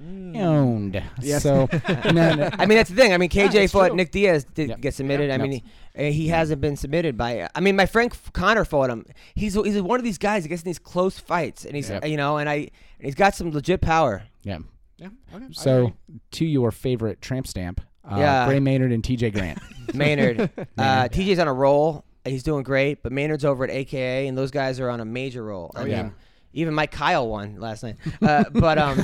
owned. 0.00 1.02
Yes. 1.20 1.42
So 1.42 1.68
no, 2.12 2.34
no. 2.34 2.50
I 2.52 2.66
mean, 2.66 2.76
that's 2.76 2.90
the 2.90 2.96
thing. 2.96 3.12
I 3.12 3.18
mean, 3.18 3.30
KJ 3.30 3.54
it's 3.64 3.72
fought 3.72 3.88
true. 3.88 3.96
Nick 3.96 4.10
Diaz 4.10 4.44
did 4.44 4.68
Yep. 4.68 4.80
get 4.80 4.94
submitted. 4.94 5.30
I 5.30 5.34
Yep. 5.34 5.40
mean, 5.40 5.62
he, 5.96 6.12
he 6.12 6.28
hasn't 6.28 6.60
been 6.60 6.76
submitted 6.76 7.16
by. 7.16 7.48
I 7.54 7.60
mean, 7.60 7.76
my 7.76 7.86
friend 7.86 8.12
Connor 8.32 8.64
fought 8.64 8.90
him. 8.90 9.06
He's 9.34 9.54
he's 9.54 9.80
one 9.80 9.98
of 9.98 10.04
these 10.04 10.18
guys 10.18 10.42
that 10.42 10.48
gets 10.50 10.62
in 10.62 10.66
these 10.66 10.78
close 10.78 11.18
fights, 11.18 11.64
and 11.64 11.74
he's 11.74 11.88
Yep. 11.88 12.06
you 12.06 12.16
know, 12.16 12.36
and 12.38 12.48
I 12.48 12.54
and 12.54 12.70
he's 13.04 13.14
got 13.14 13.34
some 13.34 13.50
legit 13.50 13.80
power. 13.80 14.22
yeah. 14.42 14.58
Yeah. 14.98 15.08
Okay. 15.34 15.44
So 15.52 15.92
to 16.32 16.46
your 16.46 16.70
favorite 16.70 17.20
tramp 17.20 17.46
stamp, 17.46 17.82
uh, 18.10 18.16
Yeah. 18.18 18.46
Gray 18.48 18.60
Maynard 18.60 18.92
and 18.92 19.02
TJ 19.02 19.30
Grant. 19.34 19.58
Maynard, 19.94 20.40
uh, 20.58 20.64
Maynard. 20.78 21.12
TJ's 21.12 21.38
on 21.38 21.48
a 21.48 21.52
roll. 21.52 22.02
He's 22.26 22.42
doing 22.42 22.62
great, 22.62 23.02
but 23.02 23.12
Maynard's 23.12 23.44
over 23.44 23.64
at 23.64 23.70
AKA, 23.70 24.26
and 24.28 24.36
those 24.36 24.50
guys 24.50 24.78
are 24.80 24.90
on 24.90 25.00
a 25.00 25.04
major 25.04 25.44
roll. 25.44 25.70
I 25.74 25.80
Oh, 25.80 25.84
mean, 25.84 25.92
yeah. 25.92 26.10
even 26.52 26.74
Mike 26.74 26.90
Kyle 26.90 27.28
won 27.28 27.56
last 27.60 27.82
night. 27.82 27.96
Uh, 28.20 28.44
but 28.52 28.78
um, 28.78 28.98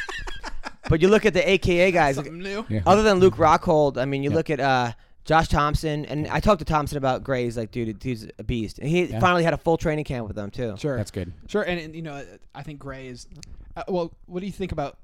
but 0.88 1.00
you 1.00 1.08
look 1.08 1.24
at 1.26 1.34
the 1.34 1.48
AKA 1.48 1.92
guys. 1.92 2.16
something 2.16 2.38
new. 2.38 2.64
Yeah. 2.68 2.80
Other 2.86 3.02
than 3.02 3.18
Luke 3.18 3.36
Rockhold, 3.36 3.96
I 3.98 4.04
mean, 4.04 4.22
you 4.22 4.30
Yep. 4.30 4.36
look 4.36 4.50
at 4.50 4.60
uh, 4.60 4.92
Josh 5.24 5.48
Thompson, 5.48 6.04
and 6.06 6.26
I 6.28 6.40
talked 6.40 6.58
to 6.60 6.64
Thompson 6.64 6.98
about 6.98 7.22
Gray. 7.22 7.44
He's 7.44 7.56
like, 7.56 7.70
dude, 7.70 8.02
he's 8.02 8.26
a 8.38 8.42
beast. 8.44 8.78
And 8.78 8.88
he 8.88 9.04
Yeah. 9.04 9.20
finally 9.20 9.44
had 9.44 9.54
a 9.54 9.58
full 9.58 9.76
training 9.76 10.04
camp 10.04 10.26
with 10.26 10.36
them 10.36 10.50
too. 10.50 10.74
Sure. 10.78 10.96
That's 10.96 11.10
good. 11.10 11.32
Sure, 11.46 11.62
and, 11.62 11.78
and 11.78 11.94
you 11.94 12.02
know, 12.02 12.24
I 12.54 12.62
think 12.62 12.78
Gray 12.80 13.06
is. 13.08 13.26
Uh, 13.76 13.84
well, 13.88 14.12
what 14.26 14.40
do 14.40 14.46
you 14.46 14.52
think 14.52 14.72
about 14.72 14.98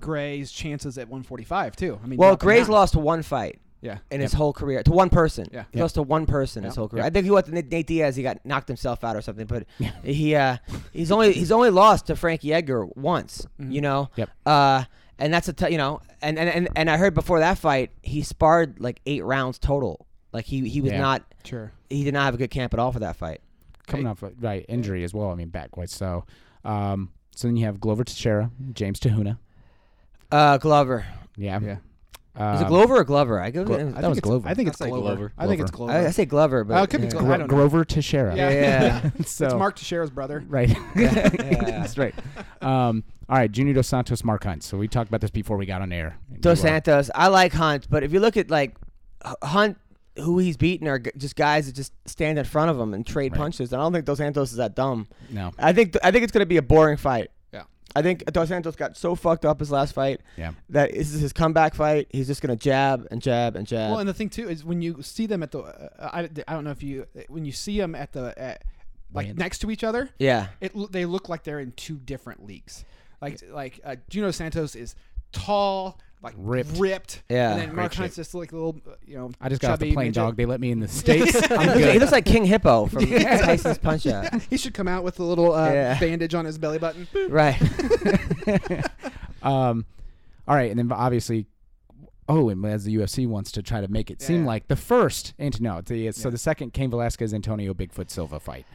Gray's 0.00 0.50
chances 0.50 0.98
at 0.98 1.06
145 1.08 1.76
too? 1.76 2.00
I 2.02 2.06
mean, 2.06 2.18
Well, 2.18 2.36
Gray's 2.36 2.66
down. 2.66 2.72
lost 2.74 2.96
one 2.96 3.22
fight 3.22 3.60
Yeah, 3.82 3.98
in 4.10 4.20
his 4.20 4.32
whole 4.34 4.52
career 4.52 4.82
to 4.82 4.90
one 4.92 5.08
person. 5.08 5.46
Yeah. 5.50 5.64
he 5.72 5.78
Yep. 5.78 5.82
lost 5.82 5.94
to 5.94 6.02
one 6.02 6.26
person 6.26 6.64
his 6.64 6.76
whole 6.76 6.88
career. 6.88 7.02
Yep. 7.04 7.10
I 7.10 7.14
think 7.14 7.24
he 7.24 7.30
went 7.30 7.46
to 7.46 7.52
Nate 7.52 7.70
Nate 7.70 7.86
Diaz. 7.86 8.14
He 8.16 8.22
got 8.22 8.44
knocked 8.44 8.68
himself 8.68 9.02
out 9.04 9.16
or 9.16 9.22
something. 9.22 9.46
But 9.46 9.64
he 10.04 10.34
uh, 10.34 10.58
he's 10.92 11.10
only 11.10 11.32
he's 11.32 11.50
only 11.50 11.70
lost 11.70 12.06
to 12.08 12.16
Frankie 12.16 12.52
Edgar 12.52 12.84
once. 12.86 13.46
Mhm. 13.60 13.72
You 13.72 13.80
know. 13.80 14.10
Yep. 14.16 14.30
Uh, 14.44 14.84
and 15.18 15.32
that's 15.32 15.48
a 15.48 15.52
t- 15.52 15.70
you 15.70 15.78
know, 15.78 16.00
and, 16.22 16.38
and 16.38 16.48
and 16.50 16.68
and 16.76 16.90
I 16.90 16.96
heard 16.98 17.14
before 17.14 17.40
that 17.40 17.58
fight 17.58 17.90
he 18.02 18.22
sparred 18.22 18.80
like 18.80 19.00
eight 19.06 19.24
rounds 19.24 19.58
total. 19.58 20.06
Like 20.32 20.44
he 20.44 20.68
he 20.68 20.80
was 20.80 20.92
Yeah. 20.92 21.00
not 21.00 21.22
sure. 21.44 21.72
he 21.88 22.04
did 22.04 22.14
not 22.14 22.24
have 22.24 22.34
a 22.34 22.38
good 22.38 22.50
camp 22.50 22.72
at 22.74 22.80
all 22.80 22.92
for 22.92 23.00
that 23.00 23.16
fight. 23.16 23.40
coming 23.86 24.04
Right. 24.06 24.12
off 24.12 24.22
a, 24.22 24.30
right 24.40 24.64
injury 24.68 25.04
as 25.04 25.12
well. 25.14 25.30
I 25.30 25.34
mean, 25.34 25.48
back 25.48 25.70
quite 25.72 25.90
so. 25.90 26.24
Um, 26.64 27.10
so 27.34 27.48
then 27.48 27.56
you 27.56 27.64
have 27.66 27.80
Glover 27.80 28.04
Teixeira, 28.04 28.50
James 28.74 29.00
Te 29.00 29.08
Huna. 29.08 29.38
Uh, 30.30 30.58
Glover. 30.58 31.06
Yeah. 31.36 31.58
Yeah. 31.60 31.76
Um, 32.40 32.54
Is 32.54 32.60
it 32.62 32.68
Glover 32.68 32.96
or 32.96 33.04
Glover? 33.04 33.38
I 33.40 33.50
go. 33.50 33.64
Glo- 33.64 33.76
I 33.76 33.82
that 33.84 33.92
think 33.94 34.08
was 34.08 34.18
it's- 34.18 34.20
Glover. 34.30 34.48
I 34.48 34.54
think 34.54 34.68
it's 34.68 34.76
Glover. 34.78 35.00
Glover. 35.00 35.32
I 35.36 35.46
think 35.46 35.60
it's 35.60 35.70
Glover. 35.70 35.92
Glover. 35.92 36.06
I, 36.06 36.08
I 36.08 36.10
say 36.12 36.24
Glover, 36.24 36.64
but 36.64 36.78
Oh, 36.78 36.82
it 36.84 36.90
could 36.90 37.00
be 37.00 37.06
yeah. 37.06 37.10
Glover. 37.12 37.26
Gro- 37.26 37.34
I 37.34 37.38
don't 37.38 37.48
know. 37.50 37.54
Grover 37.56 37.84
Teixeira. 37.84 38.34
Yeah. 38.34 38.50
Yeah. 38.50 39.10
so 39.26 39.44
it's 39.46 39.54
Mark 39.54 39.76
Teixeira's 39.76 40.10
brother. 40.10 40.42
right. 40.48 40.70
Yeah. 40.96 41.28
That's 41.28 41.98
right. 41.98 42.14
Um, 42.62 43.04
all 43.28 43.36
right, 43.36 43.50
Junior 43.52 43.74
Dos 43.74 43.86
Santos, 43.88 44.24
Mark 44.24 44.44
Hunt. 44.44 44.62
So 44.62 44.76
we 44.78 44.88
talked 44.88 45.08
about 45.08 45.20
this 45.20 45.30
before 45.30 45.56
we 45.56 45.66
got 45.66 45.82
on 45.82 45.92
air. 45.92 46.18
Dos 46.40 46.58
uh, 46.60 46.62
Santos. 46.62 47.10
I 47.14 47.28
like 47.28 47.52
Hunt, 47.52 47.88
but 47.90 48.02
if 48.02 48.12
you 48.12 48.20
look 48.20 48.36
at 48.36 48.50
like 48.50 48.76
Hunt, 49.42 49.76
who 50.16 50.38
he's 50.38 50.56
beaten 50.56 50.88
are 50.88 50.98
just 50.98 51.36
guys 51.36 51.66
that 51.66 51.74
just 51.76 51.92
stand 52.06 52.38
in 52.38 52.44
front 52.44 52.70
of 52.70 52.78
him 52.80 52.92
and 52.94 53.06
trade 53.06 53.32
Right. 53.32 53.38
punches. 53.38 53.72
I 53.72 53.76
don't 53.76 53.92
think 53.92 54.04
Dos 54.04 54.18
Santos 54.18 54.50
is 54.50 54.56
that 54.56 54.74
dumb. 54.74 55.06
No. 55.30 55.52
I 55.58 55.72
think 55.72 55.96
I 56.02 56.10
think 56.10 56.24
it's 56.24 56.32
going 56.32 56.40
to 56.42 56.46
be 56.46 56.56
a 56.56 56.62
boring 56.62 56.96
fight. 56.96 57.30
Yeah. 57.94 57.98
I 57.98 58.02
think 58.02 58.24
Dos 58.26 58.48
Santos 58.48 58.76
got 58.76 58.96
so 58.96 59.14
fucked 59.14 59.44
up 59.44 59.58
his 59.60 59.70
last 59.70 59.92
fight 59.94 60.20
Yeah. 60.36 60.52
that 60.68 60.92
this 60.92 61.12
is 61.12 61.20
his 61.20 61.32
comeback 61.32 61.74
fight. 61.74 62.06
He's 62.10 62.26
just 62.26 62.40
going 62.42 62.56
to 62.56 62.62
jab 62.62 63.06
and 63.10 63.20
jab 63.20 63.56
and 63.56 63.66
jab. 63.66 63.90
Well, 63.90 63.98
and 64.00 64.08
the 64.08 64.14
thing 64.14 64.28
too 64.30 64.48
is 64.48 64.64
when 64.64 64.80
you 64.82 65.02
see 65.02 65.26
them 65.26 65.42
at 65.42 65.50
the, 65.50 65.60
uh, 65.60 65.88
I, 66.00 66.28
I 66.46 66.52
don't 66.54 66.64
know 66.64 66.70
if 66.70 66.82
you 66.82 67.06
when 67.28 67.44
you 67.44 67.52
see 67.52 67.78
them 67.78 67.94
at 67.94 68.12
the 68.12 68.32
at, 68.38 68.64
like 69.12 69.24
Weigh-ins. 69.26 69.38
next 69.38 69.58
to 69.60 69.70
each 69.70 69.82
other, 69.82 70.08
yeah. 70.18 70.48
it 70.60 70.72
they 70.92 71.04
look 71.04 71.28
like 71.28 71.42
they're 71.42 71.58
in 71.60 71.72
two 71.72 71.96
different 71.98 72.46
leagues. 72.46 72.84
Like 73.20 73.40
like 73.50 73.80
uh, 73.84 73.96
Juno 74.08 74.30
Santos 74.30 74.74
is 74.76 74.94
tall, 75.32 75.98
like 76.22 76.34
Ripped. 76.36 76.76
ripped. 76.78 77.22
Yeah. 77.30 77.52
and 77.52 77.60
then 77.60 77.68
Great 77.68 77.76
Mark. 77.76 77.94
Hunt's 77.94 78.16
just 78.16 78.34
like 78.34 78.52
a 78.52 78.54
little, 78.56 78.78
you 79.06 79.16
know. 79.16 79.30
I 79.40 79.48
just 79.48 79.62
got 79.62 79.72
off 79.72 79.78
the 79.78 79.86
chubby 79.86 79.94
plane, 79.94 80.06
midget. 80.08 80.14
dog. 80.22 80.36
They 80.36 80.44
let 80.44 80.60
me 80.60 80.70
in 80.70 80.80
the 80.80 80.88
states. 81.02 81.38
he, 81.48 81.54
I'm 81.54 81.66
looks 81.66 81.68
like, 81.68 81.76
he 81.76 81.82
good. 81.92 82.00
looks 82.00 82.12
like 82.12 82.24
King 82.26 82.44
Hippo 82.44 82.86
from 82.86 83.06
Tyson's 83.06 83.78
Punch 83.78 84.06
Out. 84.06 84.42
he 84.50 84.56
should 84.56 84.74
come 84.74 84.86
out 84.88 85.02
with 85.04 85.18
a 85.18 85.24
little 85.24 85.52
uh, 85.54 85.70
Yeah. 85.72 85.98
bandage 85.98 86.34
on 86.34 86.44
his 86.44 86.58
belly 86.58 86.78
button. 86.78 87.08
Right. 87.28 87.56
um, 89.42 89.84
all 90.46 90.54
right, 90.56 90.70
and 90.70 90.78
then 90.78 90.90
obviously, 90.92 91.46
oh, 92.28 92.48
and 92.48 92.64
as 92.66 92.84
the 92.84 92.94
UFC 92.96 93.26
wants 93.26 93.52
to 93.52 93.62
try 93.62 93.80
to 93.80 93.88
make 93.88 94.10
it 94.10 94.20
seem 94.22 94.40
Yeah. 94.42 94.46
like 94.46 94.68
the 94.68 94.76
first, 94.76 95.34
Ant- 95.38 95.60
no, 95.60 95.80
the, 95.80 96.12
so 96.12 96.30
the 96.30 96.38
second 96.38 96.72
Cain 96.72 96.90
Velasquez 96.90 97.32
Antonio 97.34 97.72
Bigfoot 97.74 98.10
Silva 98.10 98.40
fight. 98.40 98.66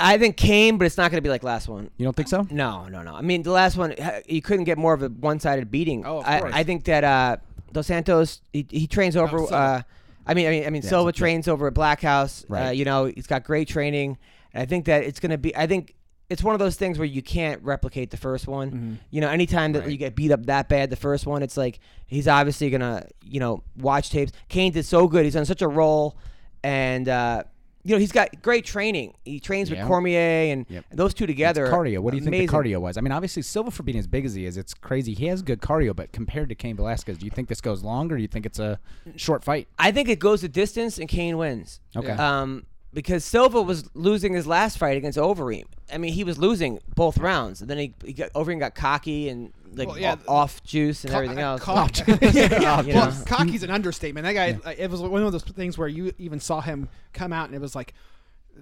I 0.00 0.16
think 0.18 0.36
Cain, 0.36 0.78
but 0.78 0.84
it's 0.86 0.96
not 0.96 1.10
going 1.10 1.18
to 1.18 1.22
be 1.22 1.28
like 1.28 1.42
last 1.42 1.68
one. 1.68 1.90
You 1.96 2.04
don't 2.04 2.14
think 2.14 2.28
so? 2.28 2.46
No, 2.50 2.86
no, 2.88 3.02
no. 3.02 3.14
I 3.14 3.20
mean, 3.20 3.42
the 3.42 3.50
last 3.50 3.76
one, 3.76 3.92
uh, 3.92 4.20
you 4.26 4.40
couldn't 4.40 4.64
get 4.64 4.78
more 4.78 4.94
of 4.94 5.02
a 5.02 5.08
one-sided 5.08 5.70
beating. 5.70 6.04
Oh, 6.06 6.18
of 6.18 6.26
I, 6.26 6.38
course. 6.40 6.52
I 6.54 6.62
think 6.62 6.84
that 6.84 7.02
uh, 7.04 7.36
Dos 7.72 7.86
Santos, 7.88 8.40
he, 8.52 8.66
he 8.70 8.86
trains 8.86 9.16
over. 9.16 9.38
Silva. 9.38 9.54
uh, 9.54 9.82
I 10.26 10.34
mean, 10.34 10.46
I 10.46 10.50
mean, 10.50 10.66
I 10.66 10.70
mean, 10.70 10.82
Yeah, 10.82 10.88
Silva 10.90 11.08
yeah. 11.08 11.12
trains 11.18 11.48
over 11.48 11.66
at 11.66 11.74
Black 11.74 12.00
House. 12.02 12.44
Uh, 12.44 12.54
Right. 12.54 12.70
you 12.76 12.84
know, 12.84 13.06
he's 13.06 13.26
got 13.26 13.44
great 13.44 13.66
training. 13.66 14.18
And 14.54 14.62
I 14.62 14.66
think 14.66 14.84
that 14.86 15.02
it's 15.04 15.20
going 15.20 15.30
to 15.30 15.38
be. 15.38 15.56
I 15.56 15.66
think 15.66 15.94
it's 16.30 16.42
one 16.44 16.54
of 16.54 16.58
those 16.58 16.76
things 16.76 16.98
where 16.98 17.06
you 17.06 17.22
can't 17.22 17.62
replicate 17.62 18.10
the 18.10 18.16
first 18.18 18.46
one. 18.46 18.70
Mm-hmm. 18.70 18.94
You 19.10 19.20
know, 19.22 19.28
anytime 19.30 19.72
that 19.72 19.80
Right. 19.80 19.90
you 19.90 19.96
get 19.96 20.14
beat 20.14 20.30
up 20.30 20.46
that 20.46 20.68
bad, 20.68 20.90
the 20.90 20.96
first 20.96 21.26
one, 21.26 21.42
it's 21.42 21.56
like 21.56 21.80
he's 22.06 22.28
obviously 22.28 22.68
gonna, 22.70 23.06
you 23.24 23.40
know, 23.40 23.62
watch 23.76 24.10
tapes. 24.10 24.32
Cain 24.48 24.70
did 24.72 24.84
so 24.84 25.08
good; 25.08 25.24
he's 25.24 25.34
on 25.36 25.44
such 25.46 25.62
a 25.62 25.68
roll, 25.68 26.16
and 26.62 27.08
uh, 27.08 27.42
you 27.84 27.94
know, 27.94 27.98
he's 27.98 28.12
got 28.12 28.42
great 28.42 28.64
training. 28.64 29.14
He 29.24 29.40
trains 29.40 29.70
Yeah. 29.70 29.78
with 29.82 29.86
Cormier, 29.88 30.52
and 30.52 30.66
Yep. 30.68 30.84
those 30.92 31.14
two 31.14 31.26
together. 31.26 31.64
It's 31.66 31.74
cardio. 31.74 32.00
What 32.00 32.10
do 32.12 32.18
you 32.18 32.24
think 32.24 32.36
the 32.50 32.56
cardio 32.56 32.80
was? 32.80 32.96
I 32.96 33.00
mean, 33.00 33.12
obviously 33.12 33.42
Silva 33.42 33.70
for 33.70 33.82
being 33.82 33.98
as 33.98 34.06
big 34.06 34.24
as 34.24 34.34
he 34.34 34.44
is, 34.46 34.56
it's 34.56 34.74
crazy. 34.74 35.14
He 35.14 35.26
has 35.26 35.42
good 35.42 35.60
cardio, 35.60 35.94
but 35.94 36.12
compared 36.12 36.48
to 36.50 36.54
Cain 36.54 36.76
Velasquez, 36.76 37.18
do 37.18 37.24
you 37.24 37.30
think 37.30 37.48
this 37.48 37.60
goes 37.60 37.82
long, 37.82 38.10
or 38.12 38.16
do 38.16 38.22
you 38.22 38.28
think 38.28 38.44
it's 38.46 38.58
a 38.58 38.78
short 39.16 39.44
fight? 39.44 39.68
I 39.78 39.92
think 39.92 40.08
it 40.08 40.18
goes 40.18 40.40
the 40.42 40.48
distance, 40.48 40.98
and 40.98 41.08
Cain 41.08 41.38
wins. 41.38 41.80
Okay. 41.96 42.10
Um, 42.12 42.64
because 42.92 43.24
Silva 43.24 43.60
was 43.62 43.88
losing 43.94 44.32
his 44.34 44.46
last 44.46 44.78
fight 44.78 44.96
against 44.96 45.18
Overeem. 45.18 45.64
I 45.92 45.98
mean, 45.98 46.12
he 46.12 46.24
was 46.24 46.38
losing 46.38 46.80
both 46.94 47.18
rounds, 47.18 47.60
and 47.60 47.68
then 47.70 47.78
he, 47.78 47.94
he 48.04 48.12
got 48.12 48.32
Overeem 48.32 48.58
got 48.58 48.74
cocky 48.74 49.28
and 49.28 49.52
like 49.74 49.88
Well, 49.88 49.98
yeah, 49.98 50.16
off 50.26 50.62
juice 50.62 51.04
and 51.04 51.10
Co- 51.12 51.16
everything 51.18 51.38
else. 51.40 51.62
cock- 51.62 51.96
yeah, 52.22 52.80
You 52.82 52.94
well, 52.94 53.22
cocky's 53.26 53.62
an 53.62 53.70
understatement. 53.70 54.24
That 54.24 54.32
guy, 54.34 54.58
like, 54.64 54.78
it 54.78 54.90
was 54.90 55.00
one 55.02 55.22
of 55.22 55.32
those 55.32 55.42
things 55.44 55.76
where 55.76 55.88
you 55.88 56.12
even 56.18 56.40
saw 56.40 56.60
him 56.60 56.88
come 57.12 57.32
out, 57.32 57.46
and 57.46 57.54
it 57.54 57.60
was 57.60 57.74
like 57.74 57.94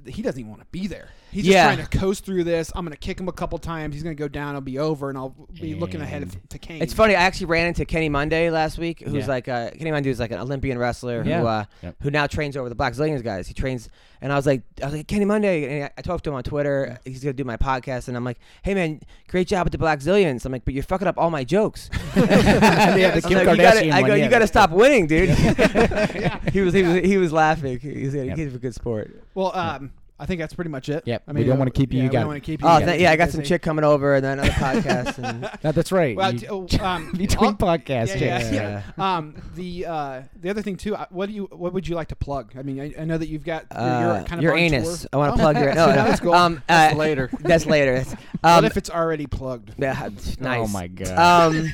he 0.07 0.22
doesn't 0.22 0.38
even 0.38 0.51
want 0.51 0.61
to 0.62 0.66
be 0.70 0.86
there. 0.86 1.09
He's 1.30 1.44
just 1.44 1.53
Yeah. 1.55 1.74
trying 1.74 1.86
to 1.86 1.99
coast 1.99 2.24
through 2.24 2.44
this. 2.44 2.72
I'm 2.74 2.84
going 2.84 2.92
to 2.92 2.99
kick 2.99 3.18
him 3.20 3.28
a 3.28 3.32
couple 3.32 3.59
times. 3.59 3.94
He's 3.94 4.03
going 4.03 4.16
to 4.16 4.20
go 4.20 4.28
down. 4.28 4.51
It'll 4.51 4.61
be 4.61 4.78
over, 4.78 5.09
and 5.09 5.18
I'll 5.18 5.34
be 5.61 5.74
looking 5.74 6.01
ahead 6.01 6.22
of, 6.22 6.49
to 6.51 6.59
Cain. 6.59 6.80
It's 6.82 6.94
funny. 6.94 7.14
I 7.16 7.22
actually 7.22 7.47
ran 7.47 7.66
into 7.66 7.84
Kenny 7.84 8.09
Monday 8.09 8.51
last 8.51 8.78
week, 8.78 9.01
who's 9.03 9.12
Yeah. 9.14 9.26
like 9.26 9.49
uh, 9.49 9.70
Kenny 9.70 9.90
Monday 9.90 10.11
is 10.11 10.20
like 10.20 10.30
an 10.30 10.38
Olympian 10.40 10.78
wrestler 10.78 11.22
Yeah. 11.24 11.40
who 11.40 11.47
uh, 11.47 11.64
Yep. 11.82 11.97
who 12.03 12.11
now 12.11 12.26
trains 12.26 12.57
over 12.57 12.68
the 12.68 12.76
Blackzilians 12.76 13.22
guys. 13.22 13.49
He 13.49 13.55
trains, 13.55 13.88
and 14.22 14.32
I 14.32 14.36
was 14.36 14.47
like, 14.47 14.62
I 14.82 14.86
was 14.86 14.94
like 14.94 15.07
Kenny 15.09 15.24
Monday, 15.24 15.64
and 15.80 15.84
I, 15.84 15.90
I 15.99 16.03
talked 16.03 16.24
to 16.24 16.30
him 16.30 16.36
on 16.36 16.42
Twitter. 16.42 16.99
He's 17.05 17.22
gonna 17.22 17.32
do 17.34 17.44
my 17.44 17.57
podcast, 17.57 18.09
and 18.09 18.16
I'm 18.16 18.24
like, 18.24 18.38
Hey 18.62 18.74
man, 18.74 19.01
great 19.28 19.49
job 19.49 19.64
with 19.66 19.72
the 19.72 19.78
Blackzilians. 19.78 20.44
I'm 20.47 20.53
like, 20.53 20.64
but 20.64 20.72
you're 20.74 20.82
fucking 20.84 21.09
up 21.09 21.18
all 21.18 21.30
my 21.30 21.44
jokes. 21.44 21.90
Yeah, 22.16 23.11
the 23.11 23.16
I'm 23.16 23.20
Kim 23.22 23.47
like, 23.47 23.57
you 23.59 23.62
gotta, 23.62 23.80
Kardashian 23.80 23.92
I 23.92 24.03
go, 24.03 24.14
yeah. 24.14 24.24
you 24.24 24.30
got 24.30 24.38
to 24.38 24.47
stop 24.47 24.70
winning, 24.70 25.07
dude. 25.07 25.28
Yeah. 25.28 26.40
he 26.53 26.61
was 26.61 26.72
he 26.72 26.82
was 26.82 27.05
he 27.05 27.16
was 27.18 27.32
laughing. 27.32 27.78
He's, 27.78 28.14
Yep. 28.14 28.38
a 28.38 28.59
good 28.59 28.74
sport. 28.74 29.22
well, 29.34 29.55
um, 29.57 29.86
I 30.18 30.24
think 30.26 30.40
that's 30.40 30.54
pretty 30.54 30.70
much 30.70 30.88
it. 30.88 31.02
Yep. 31.06 31.22
I 31.28 31.32
We 31.32 31.40
mean, 31.40 31.46
don't 31.48 31.56
uh, 31.56 31.58
wanna 31.58 31.70
keep 31.70 31.92
you. 31.92 31.98
Yeah, 31.98 32.02
You 32.04 32.08
we 32.08 32.12
got 32.14 32.18
don't 32.20 32.28
want 32.28 32.42
to 32.42 32.46
keep 32.46 32.62
you. 32.62 32.68
Oh, 32.68 32.78
You 32.78 32.86
th- 32.86 33.00
yeah, 33.00 33.10
I 33.10 33.12
keep 33.14 33.18
got 33.18 33.30
some 33.30 33.42
chick 33.42 33.60
coming 33.62 33.84
over, 33.84 34.14
and 34.14 34.24
then 34.24 34.38
another 34.38 34.52
podcast. 34.54 35.18
And 35.22 35.40
No, 35.64 35.72
that's 35.72 35.92
right. 35.92 36.16
Well, 36.16 36.32
You- 36.32 36.38
d- 36.40 36.46
oh, 36.48 36.66
um, 36.80 37.12
between 37.12 37.54
podcasts, 37.56 38.18
yeah, 38.18 38.38
Jake. 38.40 38.52
yeah, 38.54 38.82
yeah. 38.98 39.16
Um, 39.16 39.34
the 39.54 39.84
uh, 39.86 40.22
the 40.40 40.48
other 40.50 40.62
thing 40.62 40.76
too. 40.76 40.96
uh, 40.96 41.04
What 41.10 41.26
do 41.26 41.34
you 41.34 41.44
what 41.52 41.72
would 41.74 41.86
you 41.86 41.94
like 41.96 42.08
to 42.08 42.16
plug? 42.16 42.52
I 42.58 42.62
mean, 42.62 42.80
I, 42.80 42.94
I 43.02 43.04
know 43.04 43.18
that 43.18 43.28
you've 43.28 43.44
got 43.44 43.66
you're, 43.70 43.80
uh, 43.80 44.24
kind 44.24 44.38
of 44.38 44.42
your 44.42 44.56
anus. 44.56 45.00
Tour. 45.02 45.08
I 45.12 45.16
want 45.18 45.32
Oh, 45.32 45.36
to 45.36 45.42
plug 45.42 45.56
your. 45.58 45.74
No, 45.74 45.86
so 45.86 45.92
that's 45.92 46.20
cool. 46.20 46.32
Um, 46.34 46.62
That's 46.66 46.94
uh, 46.94 46.98
later. 46.98 47.30
That's 47.40 47.66
later. 47.66 48.02
what 48.02 48.18
Um, 48.44 48.64
if 48.64 48.76
it's 48.78 48.88
already 48.88 49.26
plugged? 49.26 49.74
yeah, 49.76 50.08
nice. 50.40 50.66
Oh 50.66 50.68
my 50.68 50.86
god. 50.86 51.52
Um, 51.52 51.68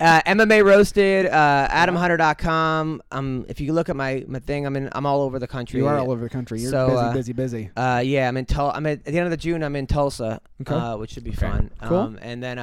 uh, 0.00 0.22
MMA 0.22 0.64
roasted. 0.64 1.26
Uh, 1.26 1.68
AdamHunter.com. 1.70 3.02
Um, 3.12 3.46
if 3.48 3.60
you 3.60 3.72
look 3.72 3.88
at 3.88 3.96
my, 3.96 4.24
my 4.26 4.38
thing, 4.38 4.66
I'm 4.66 4.76
in. 4.76 4.88
I'm 4.92 5.06
all 5.06 5.22
over 5.22 5.38
the 5.38 5.46
country. 5.46 5.78
You 5.80 5.86
are 5.86 5.98
all 5.98 6.10
over 6.10 6.22
the 6.22 6.30
country. 6.30 6.60
You're 6.60 6.70
So, 6.70 6.86
busy, 6.88 6.98
uh, 7.00 7.12
busy, 7.12 7.32
busy. 7.32 7.70
Uh, 7.76 8.02
yeah, 8.04 8.28
I'm 8.28 8.36
in 8.36 8.46
Tul- 8.46 8.72
I'm 8.74 8.86
at, 8.86 8.98
at 8.98 9.04
the 9.04 9.16
end 9.18 9.24
of 9.24 9.30
the 9.30 9.36
June. 9.36 9.62
I'm 9.62 9.76
in 9.76 9.86
Tulsa, 9.86 10.40
Okay. 10.62 10.74
uh, 10.74 10.96
which 10.96 11.12
should 11.12 11.24
be 11.24 11.30
Okay. 11.30 11.40
fun. 11.48 11.70
Cool. 11.82 11.96
Um, 11.98 12.18
and 12.22 12.42
then, 12.42 12.58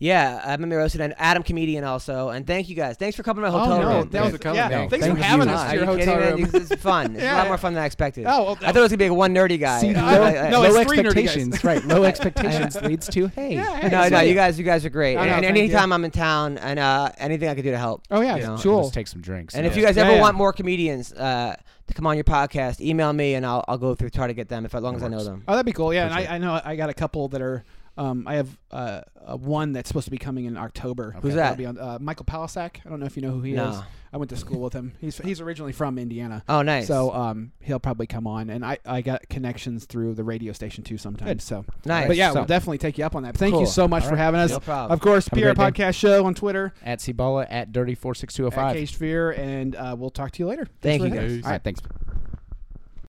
uh, 0.00 0.04
yeah, 0.04 0.56
MMA 0.56 0.76
roasted 0.76 1.00
and 1.00 1.14
Adam 1.18 1.42
comedian 1.42 1.82
also. 1.84 2.28
And 2.28 2.46
thank 2.46 2.68
you 2.68 2.74
guys. 2.76 2.96
Thanks 2.96 3.16
for 3.16 3.22
coming 3.22 3.42
to 3.44 3.50
my 3.50 3.58
hotel 3.58 3.72
oh 3.78 3.80
no, 3.82 3.98
room. 3.98 4.08
that 4.10 4.22
was 4.22 4.32
for 4.32 4.38
coming. 4.38 4.56
yeah. 4.56 4.68
No, 4.68 4.88
thanks 4.88 5.06
thank 5.06 5.18
for 5.18 5.24
having 5.24 5.48
you. 5.48 5.54
us 5.54 5.60
Are 5.64 5.70
to 5.70 5.76
your 5.76 5.86
hotel 5.86 6.16
man? 6.20 6.32
room. 6.34 6.50
It's, 6.54 6.70
it's 6.70 6.82
fun. 6.82 7.14
It's 7.14 7.20
a 7.22 7.24
Yeah. 7.28 7.36
lot 7.38 7.48
more 7.48 7.58
fun 7.58 7.74
than 7.74 7.82
I 7.82 7.86
expected. 7.86 8.24
Oh, 8.26 8.44
well, 8.44 8.58
I 8.62 8.66
thought 8.72 8.76
it 8.76 8.80
was 8.80 8.90
gonna 8.92 8.98
be 8.98 9.08
like 9.08 9.18
one 9.18 9.34
nerdy 9.34 9.58
guy. 9.58 9.80
See, 9.80 9.94
I- 9.94 10.16
low, 10.18 10.22
I- 10.22 10.46
I- 10.46 10.50
no, 10.50 10.60
low 10.62 10.74
it's 10.80 10.88
three 10.88 10.98
nerdy 10.98 11.02
guys. 11.02 11.16
expectations, 11.16 11.64
right? 11.64 11.84
Low 11.84 12.04
expectations 12.12 12.80
leads 12.82 13.08
to 13.08 13.26
hey. 13.28 13.54
Yeah, 13.54 13.76
hey, 13.76 13.88
no, 13.88 14.02
so- 14.04 14.08
no, 14.10 14.20
you 14.20 14.34
guys, 14.34 14.58
you 14.58 14.64
guys 14.64 14.84
are 14.84 14.90
great. 14.90 15.16
And 15.16 15.28
thank 15.28 15.42
you. 15.42 15.48
anytime 15.48 15.92
I'm 15.92 16.04
in 16.04 16.10
town, 16.10 16.58
and 16.58 16.78
uh, 16.78 17.10
anything 17.18 17.48
I 17.48 17.54
could 17.54 17.64
do 17.64 17.70
to 17.72 17.78
help. 17.78 18.02
Oh 18.10 18.20
yeah, 18.20 18.36
you 18.36 18.42
know, 18.44 18.56
sure. 18.56 18.82
Let's 18.82 18.94
take 18.94 19.08
some 19.08 19.20
drinks. 19.20 19.54
And 19.54 19.66
if 19.66 19.76
you 19.76 19.82
guys 19.82 19.96
ever 19.96 20.20
want 20.20 20.36
more 20.36 20.52
comedians 20.52 21.12
uh, 21.12 21.56
to 21.88 21.94
come 21.94 22.06
on 22.06 22.16
your 22.16 22.24
podcast, 22.24 22.80
email 22.80 23.12
me 23.12 23.34
and 23.34 23.44
I'll, 23.44 23.64
I'll 23.66 23.78
go 23.78 23.94
through 23.94 24.10
try 24.10 24.26
to 24.26 24.34
get 24.34 24.48
them 24.48 24.64
if 24.64 24.74
as 24.74 24.82
long 24.82 24.94
as 24.96 25.02
I 25.02 25.08
know 25.08 25.24
them. 25.24 25.42
Oh, 25.48 25.52
that'd 25.52 25.66
be 25.66 25.72
cool. 25.72 25.92
Yeah, 25.92 26.04
and 26.04 26.14
I, 26.14 26.34
I 26.34 26.38
know 26.38 26.60
I 26.64 26.76
got 26.76 26.88
a 26.90 26.94
couple 26.94 27.28
that 27.28 27.42
are. 27.42 27.64
Um, 27.98 28.26
I 28.28 28.36
have 28.36 28.56
uh, 28.70 29.00
uh, 29.26 29.36
one 29.36 29.72
that's 29.72 29.88
supposed 29.88 30.04
to 30.04 30.10
be 30.10 30.18
coming 30.18 30.44
in 30.44 30.56
October. 30.56 31.16
Who's 31.20 31.34
That'll? 31.34 31.56
Be 31.56 31.66
on, 31.66 31.78
uh, 31.78 31.98
Michael 32.00 32.24
Palascak. 32.26 32.76
I 32.86 32.88
don't 32.88 33.00
know 33.00 33.06
if 33.06 33.16
you 33.16 33.22
know 33.22 33.30
who 33.32 33.42
he 33.42 33.52
No. 33.52 33.70
is. 33.70 33.76
I 34.10 34.16
went 34.16 34.30
to 34.30 34.36
school 34.36 34.60
with 34.60 34.72
him. 34.72 34.92
He's 35.02 35.18
he's 35.18 35.38
originally 35.40 35.72
from 35.72 35.98
Indiana. 35.98 36.42
Oh, 36.48 36.62
nice. 36.62 36.86
So 36.86 37.12
um, 37.12 37.52
he'll 37.60 37.78
probably 37.80 38.06
come 38.06 38.26
on, 38.26 38.48
and 38.48 38.64
I, 38.64 38.78
I 38.86 39.02
got 39.02 39.28
connections 39.28 39.84
through 39.84 40.14
the 40.14 40.24
radio 40.24 40.52
station 40.54 40.82
too 40.82 40.96
sometimes. 40.96 41.28
Good. 41.30 41.42
So, 41.42 41.64
nice. 41.84 42.06
but 42.06 42.16
yeah, 42.16 42.30
So- 42.30 42.36
we'll 42.36 42.46
definitely 42.46 42.78
take 42.78 42.96
you 42.96 43.04
up 43.04 43.14
on 43.14 43.24
that. 43.24 43.36
Thank 43.36 43.52
Cool. 43.52 43.60
you 43.62 43.66
so 43.66 43.86
much 43.86 44.04
All 44.04 44.10
for 44.10 44.14
right. 44.14 44.22
having 44.22 44.40
us. 44.40 44.50
no 44.50 44.60
problem. 44.60 44.92
Of 44.92 45.00
course, 45.00 45.28
Have 45.28 45.38
a 45.38 45.42
PR 45.42 45.52
great 45.54 45.74
day. 45.74 45.82
Podcast 45.82 45.94
Show 45.96 46.24
on 46.24 46.34
Twitter 46.34 46.72
at 46.82 47.02
Cibola 47.02 47.46
at 47.50 47.72
dirty 47.72 47.94
four 47.94 48.14
six 48.14 48.32
two 48.32 48.42
zero 48.44 48.48
at 48.48 48.54
five. 48.54 48.76
Caged 48.76 48.94
Fear, 48.94 49.32
and 49.32 49.76
uh, 49.76 49.94
we'll 49.98 50.08
talk 50.10 50.30
to 50.30 50.42
you 50.42 50.46
later. 50.46 50.66
Thank 50.80 51.02
Thanks 51.02 51.14
you, 51.14 51.20
guys. 51.36 51.44
All 51.44 51.50
right, 51.50 51.62
thanks. 51.64 51.80